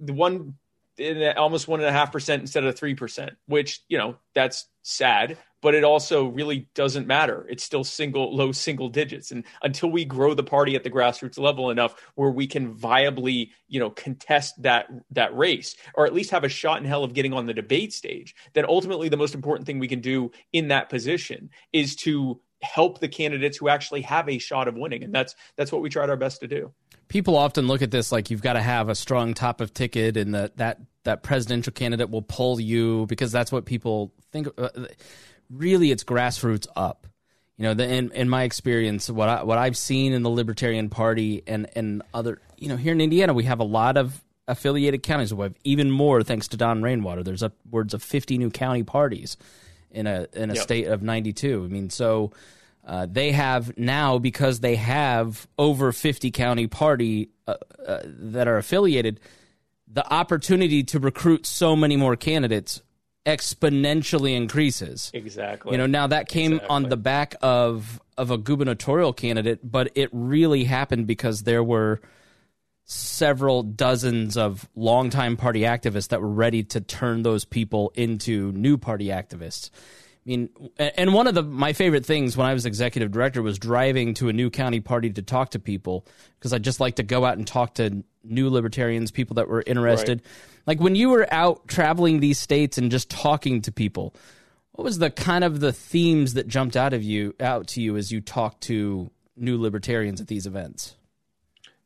the 0.00 0.12
one 0.12 0.54
almost 1.36 1.68
one 1.68 1.80
and 1.80 1.88
a 1.88 1.92
half 1.92 2.12
percent 2.12 2.42
instead 2.42 2.64
of 2.64 2.76
three 2.76 2.94
percent, 2.94 3.32
which 3.46 3.80
you 3.88 3.98
know 3.98 4.16
that's 4.34 4.66
sad 4.82 5.38
but 5.60 5.74
it 5.74 5.84
also 5.84 6.26
really 6.26 6.68
doesn't 6.74 7.06
matter. 7.06 7.46
It's 7.48 7.64
still 7.64 7.84
single, 7.84 8.34
low 8.34 8.52
single 8.52 8.88
digits. 8.88 9.30
And 9.30 9.44
until 9.62 9.90
we 9.90 10.04
grow 10.04 10.34
the 10.34 10.44
party 10.44 10.76
at 10.76 10.84
the 10.84 10.90
grassroots 10.90 11.38
level 11.38 11.70
enough 11.70 11.96
where 12.14 12.30
we 12.30 12.46
can 12.46 12.74
viably, 12.74 13.50
you 13.66 13.80
know, 13.80 13.90
contest 13.90 14.62
that 14.62 14.88
that 15.10 15.36
race, 15.36 15.76
or 15.94 16.06
at 16.06 16.14
least 16.14 16.30
have 16.30 16.44
a 16.44 16.48
shot 16.48 16.78
in 16.78 16.84
hell 16.84 17.04
of 17.04 17.14
getting 17.14 17.32
on 17.32 17.46
the 17.46 17.54
debate 17.54 17.92
stage, 17.92 18.34
then 18.54 18.64
ultimately 18.66 19.08
the 19.08 19.16
most 19.16 19.34
important 19.34 19.66
thing 19.66 19.78
we 19.78 19.88
can 19.88 20.00
do 20.00 20.30
in 20.52 20.68
that 20.68 20.88
position 20.88 21.50
is 21.72 21.96
to 21.96 22.40
help 22.62 23.00
the 23.00 23.08
candidates 23.08 23.56
who 23.56 23.68
actually 23.68 24.02
have 24.02 24.28
a 24.28 24.38
shot 24.38 24.68
of 24.68 24.74
winning. 24.74 25.04
And 25.04 25.14
that's 25.14 25.34
that's 25.56 25.72
what 25.72 25.82
we 25.82 25.88
tried 25.88 26.10
our 26.10 26.16
best 26.16 26.40
to 26.40 26.48
do. 26.48 26.72
People 27.08 27.36
often 27.36 27.66
look 27.66 27.82
at 27.82 27.90
this 27.90 28.12
like 28.12 28.30
you've 28.30 28.42
got 28.42 28.54
to 28.54 28.62
have 28.62 28.88
a 28.88 28.94
strong 28.94 29.34
top 29.34 29.60
of 29.60 29.72
ticket, 29.72 30.16
and 30.16 30.34
that 30.34 30.56
that 30.58 30.80
that 31.04 31.22
presidential 31.22 31.72
candidate 31.72 32.10
will 32.10 32.22
pull 32.22 32.60
you 32.60 33.06
because 33.06 33.32
that's 33.32 33.50
what 33.50 33.64
people 33.64 34.12
think. 34.32 34.48
Uh, 34.58 34.68
really 35.50 35.90
it's 35.90 36.04
grassroots 36.04 36.66
up. 36.76 37.06
You 37.56 37.64
know, 37.64 37.74
the, 37.74 37.88
in 37.88 38.12
in 38.12 38.28
my 38.28 38.44
experience, 38.44 39.10
what 39.10 39.28
I 39.28 39.42
what 39.42 39.58
I've 39.58 39.76
seen 39.76 40.12
in 40.12 40.22
the 40.22 40.30
Libertarian 40.30 40.90
Party 40.90 41.42
and 41.46 41.68
and 41.74 42.02
other, 42.14 42.40
you 42.56 42.68
know, 42.68 42.76
here 42.76 42.92
in 42.92 43.00
Indiana, 43.00 43.34
we 43.34 43.44
have 43.44 43.58
a 43.58 43.64
lot 43.64 43.96
of 43.96 44.22
affiliated 44.46 45.02
counties. 45.02 45.34
We 45.34 45.42
have 45.42 45.54
even 45.64 45.90
more 45.90 46.22
thanks 46.22 46.48
to 46.48 46.56
Don 46.56 46.82
Rainwater. 46.82 47.22
There's 47.22 47.42
upwards 47.42 47.94
of 47.94 48.02
50 48.02 48.38
new 48.38 48.50
county 48.50 48.84
parties, 48.84 49.36
in 49.90 50.06
a 50.06 50.26
in 50.32 50.50
a 50.50 50.54
yep. 50.54 50.62
state 50.62 50.86
of 50.86 51.02
92. 51.02 51.64
I 51.64 51.68
mean, 51.68 51.90
so 51.90 52.32
uh, 52.84 53.06
they 53.10 53.32
have 53.32 53.76
now 53.76 54.18
because 54.18 54.60
they 54.60 54.76
have 54.76 55.46
over 55.58 55.92
50 55.92 56.30
county 56.30 56.66
party 56.66 57.30
uh, 57.46 57.54
uh, 57.86 58.00
that 58.04 58.48
are 58.48 58.56
affiliated, 58.56 59.20
the 59.86 60.10
opportunity 60.12 60.82
to 60.84 60.98
recruit 60.98 61.46
so 61.46 61.76
many 61.76 61.96
more 61.96 62.16
candidates 62.16 62.82
exponentially 63.26 64.34
increases. 64.34 65.10
Exactly. 65.12 65.72
You 65.72 65.78
know, 65.78 65.86
now 65.86 66.06
that 66.06 66.28
came 66.28 66.54
exactly. 66.54 66.74
on 66.74 66.82
the 66.88 66.96
back 66.96 67.34
of 67.42 68.00
of 68.16 68.30
a 68.30 68.38
gubernatorial 68.38 69.12
candidate, 69.12 69.60
but 69.62 69.92
it 69.94 70.08
really 70.12 70.64
happened 70.64 71.06
because 71.06 71.42
there 71.42 71.62
were 71.62 72.00
several 72.90 73.62
dozens 73.62 74.38
of 74.38 74.66
longtime 74.74 75.36
party 75.36 75.60
activists 75.60 76.08
that 76.08 76.22
were 76.22 76.28
ready 76.28 76.62
to 76.62 76.80
turn 76.80 77.22
those 77.22 77.44
people 77.44 77.92
into 77.94 78.50
new 78.52 78.78
party 78.78 79.08
activists. 79.08 79.68
I 80.24 80.30
mean, 80.30 80.48
and 80.78 81.12
one 81.12 81.26
of 81.26 81.34
the 81.34 81.42
my 81.42 81.74
favorite 81.74 82.06
things 82.06 82.34
when 82.34 82.46
I 82.46 82.54
was 82.54 82.64
executive 82.64 83.10
director 83.10 83.42
was 83.42 83.58
driving 83.58 84.14
to 84.14 84.30
a 84.30 84.32
new 84.32 84.48
county 84.48 84.80
party 84.80 85.10
to 85.10 85.22
talk 85.22 85.50
to 85.50 85.58
people 85.58 86.06
because 86.38 86.54
I 86.54 86.58
just 86.58 86.80
like 86.80 86.96
to 86.96 87.02
go 87.02 87.26
out 87.26 87.36
and 87.36 87.46
talk 87.46 87.74
to 87.74 88.02
new 88.24 88.48
libertarians, 88.48 89.10
people 89.10 89.34
that 89.34 89.48
were 89.48 89.62
interested. 89.66 90.22
Right. 90.22 90.66
Like 90.66 90.80
when 90.80 90.94
you 90.94 91.10
were 91.10 91.26
out 91.30 91.68
traveling 91.68 92.20
these 92.20 92.38
states 92.38 92.78
and 92.78 92.90
just 92.90 93.10
talking 93.10 93.60
to 93.62 93.72
people, 93.72 94.14
what 94.72 94.84
was 94.84 94.98
the 94.98 95.10
kind 95.10 95.44
of 95.44 95.60
the 95.60 95.74
themes 95.74 96.34
that 96.34 96.48
jumped 96.48 96.76
out 96.76 96.94
of 96.94 97.02
you 97.02 97.34
out 97.38 97.66
to 97.68 97.82
you 97.82 97.98
as 97.98 98.10
you 98.10 98.22
talked 98.22 98.62
to 98.62 99.10
new 99.36 99.60
libertarians 99.60 100.22
at 100.22 100.26
these 100.26 100.46
events? 100.46 100.94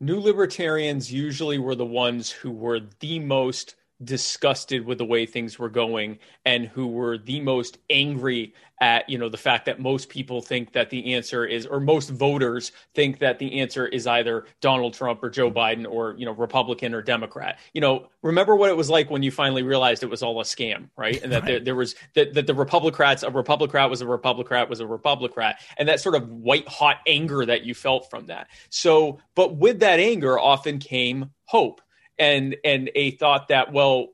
New 0.02 0.18
libertarians 0.18 1.12
usually 1.12 1.58
were 1.58 1.76
the 1.76 1.86
ones 1.86 2.28
who 2.28 2.50
were 2.50 2.80
the 2.98 3.20
most 3.20 3.76
disgusted 4.04 4.84
with 4.84 4.98
the 4.98 5.04
way 5.04 5.26
things 5.26 5.58
were 5.58 5.68
going 5.68 6.18
and 6.44 6.66
who 6.66 6.86
were 6.86 7.18
the 7.18 7.40
most 7.40 7.78
angry 7.90 8.54
at 8.80 9.08
you 9.08 9.16
know 9.16 9.28
the 9.28 9.36
fact 9.36 9.64
that 9.66 9.78
most 9.78 10.08
people 10.08 10.42
think 10.42 10.72
that 10.72 10.90
the 10.90 11.14
answer 11.14 11.44
is 11.44 11.66
or 11.66 11.78
most 11.78 12.10
voters 12.10 12.72
think 12.94 13.20
that 13.20 13.38
the 13.38 13.60
answer 13.60 13.86
is 13.86 14.08
either 14.08 14.44
Donald 14.60 14.92
Trump 14.92 15.22
or 15.22 15.30
Joe 15.30 15.52
Biden 15.52 15.86
or 15.88 16.16
you 16.18 16.26
know 16.26 16.32
Republican 16.32 16.92
or 16.92 17.00
Democrat. 17.00 17.60
You 17.74 17.80
know 17.80 18.08
remember 18.22 18.56
what 18.56 18.70
it 18.70 18.76
was 18.76 18.90
like 18.90 19.08
when 19.08 19.22
you 19.22 19.30
finally 19.30 19.62
realized 19.62 20.02
it 20.02 20.10
was 20.10 20.22
all 20.22 20.40
a 20.40 20.44
scam 20.44 20.88
right? 20.96 21.22
And 21.22 21.32
that 21.32 21.42
right. 21.42 21.46
There, 21.46 21.60
there, 21.60 21.74
was 21.76 21.94
that, 22.14 22.34
that 22.34 22.46
the 22.46 22.54
Republicrats 22.54 23.26
a 23.26 23.30
Republicrat 23.30 23.88
was 23.88 24.02
a 24.02 24.06
Republicrat 24.06 24.68
was 24.68 24.80
a 24.80 24.84
Republicrat. 24.84 25.54
And 25.76 25.88
that 25.88 26.00
sort 26.00 26.16
of 26.16 26.28
white 26.28 26.66
hot 26.66 26.98
anger 27.06 27.46
that 27.46 27.64
you 27.64 27.74
felt 27.74 28.10
from 28.10 28.26
that. 28.26 28.48
So 28.68 29.20
but 29.36 29.56
with 29.56 29.78
that 29.80 30.00
anger 30.00 30.38
often 30.38 30.78
came 30.78 31.30
hope 31.44 31.80
and 32.22 32.56
and 32.64 32.88
a 32.94 33.10
thought 33.12 33.48
that 33.48 33.72
well 33.72 34.06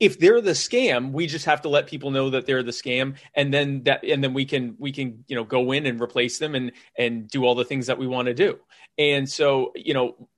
if 0.00 0.18
they're 0.18 0.40
the 0.40 0.52
scam 0.52 1.12
we 1.12 1.26
just 1.26 1.44
have 1.44 1.60
to 1.60 1.68
let 1.68 1.86
people 1.86 2.10
know 2.10 2.30
that 2.30 2.46
they're 2.46 2.62
the 2.62 2.70
scam 2.70 3.14
and 3.34 3.52
then 3.52 3.82
that 3.82 4.02
and 4.04 4.24
then 4.24 4.32
we 4.32 4.46
can 4.46 4.74
we 4.78 4.90
can 4.90 5.22
you 5.28 5.36
know 5.36 5.44
go 5.44 5.70
in 5.72 5.84
and 5.84 6.00
replace 6.00 6.38
them 6.38 6.54
and 6.54 6.72
and 6.98 7.28
do 7.28 7.44
all 7.44 7.54
the 7.54 7.64
things 7.64 7.86
that 7.86 7.98
we 7.98 8.06
want 8.06 8.26
to 8.26 8.34
do. 8.34 8.58
And 8.98 9.28
so 9.28 9.72
you 9.76 9.92
know 9.92 10.28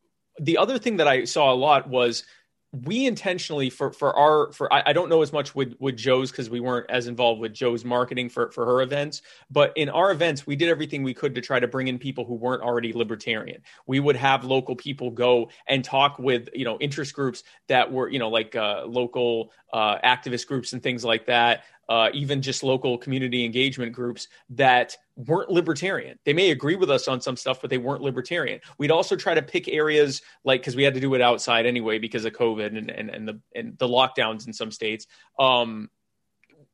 the 0.40 0.58
other 0.58 0.78
thing 0.78 0.98
that 0.98 1.08
i 1.08 1.24
saw 1.24 1.52
a 1.52 1.54
lot 1.54 1.88
was 1.88 2.24
we 2.72 3.06
intentionally 3.06 3.70
for 3.70 3.92
for 3.92 4.14
our 4.14 4.52
for 4.52 4.70
I, 4.72 4.82
I 4.86 4.92
don't 4.92 5.08
know 5.08 5.22
as 5.22 5.32
much 5.32 5.54
with 5.54 5.74
with 5.78 5.96
Jo's 5.96 6.30
because 6.30 6.50
we 6.50 6.60
weren't 6.60 6.88
as 6.90 7.06
involved 7.06 7.40
with 7.40 7.54
Jo's 7.54 7.82
marketing 7.82 8.28
for 8.28 8.50
for 8.50 8.66
her 8.66 8.82
events, 8.82 9.22
but 9.50 9.72
in 9.74 9.88
our 9.88 10.10
events 10.10 10.46
we 10.46 10.54
did 10.54 10.68
everything 10.68 11.02
we 11.02 11.14
could 11.14 11.34
to 11.34 11.40
try 11.40 11.58
to 11.60 11.66
bring 11.66 11.88
in 11.88 11.98
people 11.98 12.26
who 12.26 12.34
weren't 12.34 12.62
already 12.62 12.92
libertarian. 12.92 13.62
We 13.86 14.00
would 14.00 14.16
have 14.16 14.44
local 14.44 14.76
people 14.76 15.10
go 15.10 15.48
and 15.66 15.82
talk 15.82 16.18
with 16.18 16.50
you 16.54 16.66
know 16.66 16.76
interest 16.78 17.14
groups 17.14 17.42
that 17.68 17.90
were 17.90 18.10
you 18.10 18.18
know 18.18 18.28
like 18.28 18.54
uh, 18.54 18.84
local 18.86 19.50
uh, 19.72 19.98
activist 20.04 20.46
groups 20.46 20.74
and 20.74 20.82
things 20.82 21.04
like 21.04 21.26
that 21.26 21.64
uh, 21.88 22.10
even 22.12 22.42
just 22.42 22.62
local 22.62 22.98
community 22.98 23.44
engagement 23.44 23.92
groups 23.92 24.28
that 24.50 24.96
weren't 25.16 25.50
libertarian. 25.50 26.18
They 26.24 26.32
may 26.32 26.50
agree 26.50 26.76
with 26.76 26.90
us 26.90 27.08
on 27.08 27.20
some 27.20 27.36
stuff, 27.36 27.60
but 27.60 27.70
they 27.70 27.78
weren't 27.78 28.02
libertarian. 28.02 28.60
We'd 28.78 28.90
also 28.90 29.16
try 29.16 29.34
to 29.34 29.42
pick 29.42 29.68
areas 29.68 30.22
like 30.44 30.60
because 30.60 30.76
we 30.76 30.82
had 30.82 30.94
to 30.94 31.00
do 31.00 31.14
it 31.14 31.20
outside 31.20 31.66
anyway 31.66 31.98
because 31.98 32.24
of 32.24 32.32
COVID 32.34 32.76
and 32.76 32.90
and, 32.90 33.10
and 33.10 33.28
the 33.28 33.40
and 33.54 33.78
the 33.78 33.88
lockdowns 33.88 34.46
in 34.46 34.52
some 34.52 34.70
states. 34.70 35.06
Um, 35.38 35.90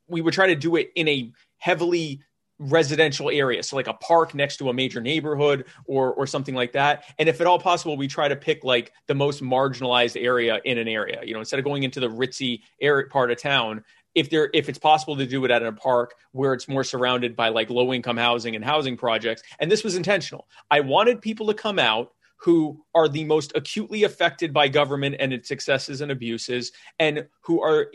we 0.09 0.21
would 0.21 0.35
try 0.35 0.49
to 0.49 0.57
do 0.57 0.77
it 0.77 0.91
in 0.95 1.09
a 1.09 1.33
heavily 1.59 2.21
residential 2.61 3.31
area 3.31 3.63
so 3.65 3.75
like 3.75 3.89
a 3.89 3.95
park 3.95 4.33
next 4.33 4.59
to 4.59 4.69
a 4.69 4.73
major 4.73 5.01
neighborhood 5.01 5.65
or 5.87 6.15
or 6.15 6.25
something 6.25 6.55
like 6.55 6.71
that 6.71 7.03
and 7.19 7.29
if 7.29 7.41
at 7.41 7.49
all 7.49 7.59
possible 7.59 7.97
we 7.97 8.07
try 8.07 8.29
to 8.29 8.37
pick 8.37 8.63
like 8.63 8.93
the 9.09 9.15
most 9.15 9.43
marginalized 9.43 10.21
area 10.23 10.61
in 10.65 10.79
an 10.79 10.87
area 10.87 11.21
you 11.25 11.35
know 11.35 11.41
instead 11.41 11.59
of 11.59 11.65
going 11.65 11.83
into 11.83 11.99
the 11.99 12.09
ritzy 12.09 12.61
area 12.81 13.09
part 13.09 13.33
of 13.33 13.39
town 13.43 13.83
if 14.15 14.31
there 14.31 14.51
if 14.55 14.69
it's 14.69 14.79
possible 14.79 15.17
to 15.17 15.27
do 15.27 15.45
it 15.45 15.51
at 15.51 15.63
a 15.63 15.73
park 15.73 16.15
where 16.33 16.53
it's 16.53 16.69
more 16.69 16.85
surrounded 16.85 17.37
by 17.37 17.49
like 17.49 17.71
low 17.71 17.93
income 17.93 18.17
housing 18.17 18.55
and 18.55 18.65
housing 18.65 18.97
projects. 18.97 19.43
And 19.59 19.71
this 19.71 19.85
was 19.85 19.97
intentional. 19.97 20.49
I 20.71 20.81
wanted 20.81 21.21
people 21.21 21.47
to 21.49 21.55
come 21.55 21.79
out 21.79 22.13
who 22.37 22.85
are 22.95 23.09
the 23.09 23.25
most 23.25 23.53
acutely 23.55 24.05
affected 24.05 24.53
by 24.53 24.69
government 24.69 25.17
and 25.19 25.33
its 25.33 25.49
successes 25.49 26.01
and 26.01 26.13
abuses 26.13 26.73
and 26.99 27.27
who 27.41 27.63
are 27.63 27.91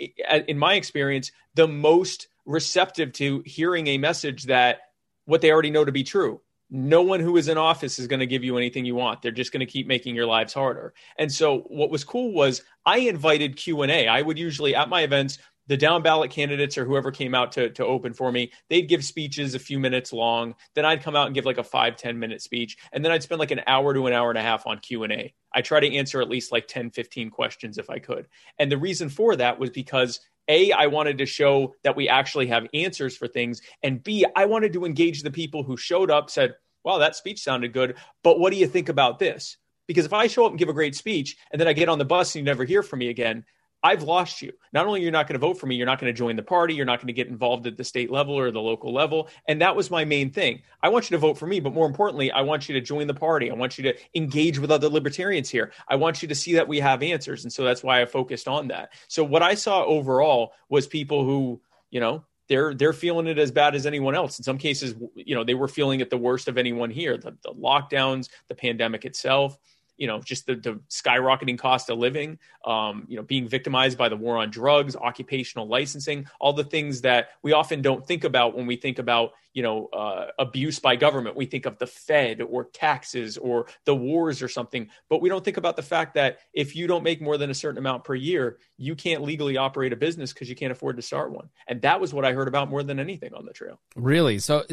in 0.48 0.58
my 0.58 0.74
experience 0.74 1.32
the 1.54 1.68
most 1.68 2.28
receptive 2.46 3.14
to 3.14 3.44
hearing 3.46 3.86
a 3.88 3.98
message 4.00 4.46
that 4.46 4.80
what 5.26 5.42
they 5.42 5.52
already 5.52 5.70
know 5.70 5.86
to 5.86 5.92
be 5.92 6.04
true. 6.04 6.42
No 6.72 7.02
one 7.02 7.20
who 7.20 7.38
is 7.38 7.48
in 7.48 7.58
office 7.58 8.00
is 8.00 8.08
going 8.08 8.20
to 8.22 8.28
give 8.28 8.44
you 8.44 8.58
anything 8.58 8.86
you 8.86 8.96
want. 8.96 9.22
They're 9.22 9.32
just 9.32 9.52
going 9.52 9.60
to 9.60 9.72
keep 9.72 9.88
making 9.88 10.16
your 10.16 10.26
lives 10.26 10.54
harder. 10.54 10.94
And 11.18 11.32
so 11.32 11.60
what 11.68 11.92
was 11.92 12.04
cool 12.04 12.34
was 12.34 12.64
i 12.86 13.00
invited 13.00 13.56
q&a 13.56 14.08
i 14.08 14.22
would 14.22 14.40
usually 14.40 14.74
at 14.74 14.90
my 14.90 15.02
events 15.02 15.38
the 15.70 15.78
down 15.78 16.02
ballot 16.02 16.32
candidates 16.32 16.80
or 16.80 16.84
whoever 16.84 17.12
came 17.12 17.36
out 17.36 17.52
to, 17.52 17.70
to 17.70 17.86
open 17.86 18.12
for 18.12 18.32
me, 18.32 18.52
they'd 18.70 18.90
give 18.90 19.06
speeches 19.06 19.54
a 19.54 19.60
few 19.60 19.80
minutes 19.80 20.12
long. 20.12 20.56
Then 20.74 20.84
I'd 20.84 21.04
come 21.04 21.16
out 21.16 21.28
and 21.28 21.36
give 21.36 21.46
like 21.46 21.60
a 21.60 21.64
five 21.64 21.96
ten 21.96 22.18
minute 22.18 22.42
speech. 22.42 22.76
And 22.92 23.06
then 23.06 23.12
I'd 23.12 23.22
spend 23.22 23.40
like 23.40 23.52
an 23.52 23.62
hour 23.68 23.94
to 23.94 24.08
an 24.08 24.14
hour 24.14 24.30
and 24.30 24.38
a 24.38 24.42
half 24.42 24.66
on 24.66 24.80
Q&A. 24.80 25.34
I 25.54 25.62
try 25.62 25.80
to 25.80 25.96
answer 25.96 26.22
at 26.22 26.30
least 26.30 26.52
like 26.52 26.68
10, 26.68 26.90
15 26.90 27.30
questions 27.30 27.78
if 27.78 27.90
I 27.92 28.00
could. 28.00 28.28
And 28.58 28.72
the 28.72 28.80
reason 28.80 29.10
for 29.10 29.36
that 29.36 29.60
was 29.60 29.70
because 29.70 30.20
a, 30.48 30.72
I 30.72 30.88
wanted 30.88 31.20
to 31.20 31.28
show 31.28 31.76
that 31.84 31.96
we 31.96 32.10
actually 32.10 32.48
have 32.48 32.66
answers 32.74 33.16
for 33.16 33.28
things. 33.28 33.62
And 33.84 34.04
B, 34.04 34.26
I 34.36 34.46
wanted 34.46 34.74
to 34.74 34.86
engage 34.86 35.22
the 35.22 35.30
people 35.30 35.62
who 35.62 35.78
showed 35.78 36.10
up, 36.10 36.32
said, 36.32 36.56
wow, 36.84 36.98
that 36.98 37.16
speech 37.16 37.44
sounded 37.44 37.74
good. 37.74 37.96
But 38.24 38.40
what 38.40 38.52
do 38.52 38.58
you 38.58 38.66
think 38.66 38.90
about 38.90 39.20
this? 39.20 39.58
Because 39.86 40.06
if 40.06 40.14
I 40.14 40.26
show 40.26 40.46
up 40.46 40.52
and 40.52 40.60
give 40.60 40.70
a 40.70 40.74
great 40.74 40.96
speech 40.96 41.38
and 41.52 41.62
then 41.62 41.68
I 41.68 41.74
get 41.74 41.90
on 41.90 42.00
the 42.00 42.06
bus 42.06 42.34
and 42.34 42.42
you 42.42 42.46
never 42.46 42.64
hear 42.64 42.82
from 42.82 43.00
me 43.00 43.10
again, 43.10 43.46
I've 43.82 44.04
lost 44.04 44.42
you. 44.42 44.52
Not 44.74 44.88
only 44.88 45.02
you're 45.02 45.12
not 45.12 45.28
going 45.28 45.40
to 45.40 45.46
vote 45.46 45.58
for 45.58 45.66
me, 45.66 45.76
you're 45.76 45.86
not 45.86 46.00
going 46.00 46.14
to 46.14 46.18
join 46.18 46.36
the 46.36 46.44
party, 46.44 46.74
you're 46.74 46.86
not 46.86 47.00
going 47.00 47.08
to 47.08 47.14
get 47.14 47.28
involved 47.28 47.66
at 47.66 47.78
the 47.78 47.84
state 47.84 48.12
level 48.12 48.38
or 48.38 48.52
the 48.52 48.60
local 48.60 48.94
level. 48.94 49.30
And 49.48 49.62
that 49.62 49.76
was 49.76 49.90
my 49.90 50.04
main 50.04 50.32
thing. 50.32 50.62
I 50.84 50.90
want 50.90 51.10
you 51.10 51.16
to 51.16 51.20
vote 51.20 51.38
for 51.38 51.48
me, 51.48 51.60
but 51.60 51.74
more 51.74 51.88
importantly, 51.88 52.32
I 52.32 52.42
want 52.42 52.68
you 52.68 52.74
to 52.76 52.82
join 52.82 53.08
the 53.08 53.14
party. 53.14 53.50
I 53.50 53.56
want 53.56 53.78
you 53.78 53.84
to 53.86 53.96
engage 54.16 54.60
with 54.60 54.72
other 54.72 54.90
libertarians 54.90 55.50
here. 55.50 55.72
I 55.88 55.96
want 55.96 56.22
you 56.22 56.28
to 56.28 56.36
see 56.36 56.54
that 56.54 56.68
we 56.68 56.80
have 56.80 57.02
answers. 57.02 57.44
And 57.46 57.54
so 57.54 57.64
that's 57.64 57.84
why 57.84 58.02
I 58.02 58.06
focused 58.06 58.48
on 58.48 58.68
that. 58.68 58.92
So 59.08 59.24
what 59.24 59.42
I 59.42 59.56
saw 59.56 59.86
overall 59.86 60.54
was 60.68 60.86
people 60.86 61.24
who, 61.24 61.62
you 61.90 62.02
know, 62.02 62.26
they're 62.50 62.74
they're 62.74 62.94
feeling 62.94 63.28
it 63.28 63.38
as 63.38 63.52
bad 63.52 63.76
as 63.76 63.86
anyone 63.86 64.16
else. 64.16 64.40
In 64.40 64.44
some 64.44 64.58
cases, 64.58 64.96
you 65.16 65.36
know, 65.36 65.44
they 65.44 65.54
were 65.54 65.68
feeling 65.68 66.00
it 66.00 66.10
the 66.10 66.18
worst 66.18 66.48
of 66.48 66.58
anyone 66.58 66.90
here. 66.90 67.16
The, 67.16 67.38
the 67.44 67.54
lockdowns, 67.54 68.30
the 68.48 68.56
pandemic 68.56 69.06
itself 69.06 69.58
you 70.00 70.08
know 70.08 70.20
just 70.22 70.48
the, 70.48 70.56
the 70.56 70.80
skyrocketing 70.90 71.60
cost 71.60 71.90
of 71.90 72.00
living 72.00 72.40
um, 72.66 73.06
you 73.08 73.18
know 73.18 73.22
being 73.22 73.48
victimized 73.48 73.98
by 73.98 74.10
the 74.10 74.18
war 74.18 74.38
on 74.38 74.50
drugs 74.50 74.96
occupational 74.96 75.68
licensing 75.68 76.26
all 76.40 76.54
the 76.54 76.64
things 76.64 77.02
that 77.02 77.30
we 77.44 77.52
often 77.52 77.82
don't 77.82 78.08
think 78.08 78.24
about 78.24 78.56
when 78.56 78.66
we 78.66 78.76
think 78.76 78.98
about 78.98 79.34
you 79.54 79.62
know 79.62 79.88
uh, 79.88 80.28
abuse 80.40 80.80
by 80.80 80.96
government. 80.96 81.36
We 81.36 81.46
think 81.46 81.66
of 81.66 81.78
the 81.80 81.88
fed 81.88 82.42
or 82.42 82.66
taxes 82.66 83.38
or 83.38 83.68
the 83.86 83.96
wars 83.96 84.42
or 84.42 84.48
something 84.48 84.90
but 85.10 85.22
we 85.22 85.30
don't 85.30 85.44
think 85.44 85.58
about 85.58 85.76
the 85.76 85.84
fact 85.84 86.14
that 86.16 86.40
if 86.54 86.76
you 86.76 86.88
don't 86.88 87.04
make 87.04 87.22
more 87.22 87.38
than 87.38 87.50
a 87.50 87.54
certain 87.54 87.78
amount 87.78 88.04
per 88.04 88.16
year 88.16 88.58
you 88.78 88.96
can't 88.96 89.22
legally 89.22 89.58
operate 89.58 89.92
a 89.92 89.98
business 89.98 90.34
because 90.34 90.50
you 90.50 90.56
can't 90.56 90.72
afford 90.72 90.96
to 90.96 91.02
start 91.02 91.32
one. 91.32 91.50
And 91.68 91.82
that 91.82 92.00
was 92.00 92.14
what 92.14 92.24
i 92.24 92.32
heard 92.32 92.48
about 92.48 92.70
more 92.70 92.84
than 92.84 93.00
anything 93.00 93.34
on 93.34 93.46
the 93.46 93.54
trail. 93.54 93.80
Really? 93.96 94.40
So 94.40 94.64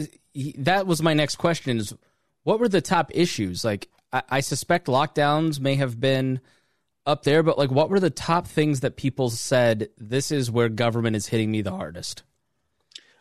that 0.59 0.87
was 0.87 1.02
my 1.02 1.14
next 1.14 1.37
question 1.37 1.78
is 1.78 1.95
what 2.45 2.61
were 2.61 2.68
the 2.68 2.80
top 2.80 3.11
issues? 3.12 3.64
Like 3.64 3.88
I, 4.16 4.23
I 4.37 4.40
suspect 4.40 4.87
lockdowns 4.87 5.61
may 5.61 5.76
have 5.76 6.00
been 6.00 6.40
up 7.04 7.23
there, 7.23 7.42
but 7.42 7.58
like, 7.58 7.70
what 7.70 7.90
were 7.90 8.00
the 8.00 8.11
top 8.11 8.46
things 8.46 8.80
that 8.80 8.96
people 8.96 9.30
said? 9.30 9.90
This 9.96 10.30
is 10.30 10.50
where 10.50 10.68
government 10.68 11.16
is 11.16 11.26
hitting 11.26 11.50
me 11.50 11.62
the 11.62 11.70
hardest. 11.70 12.23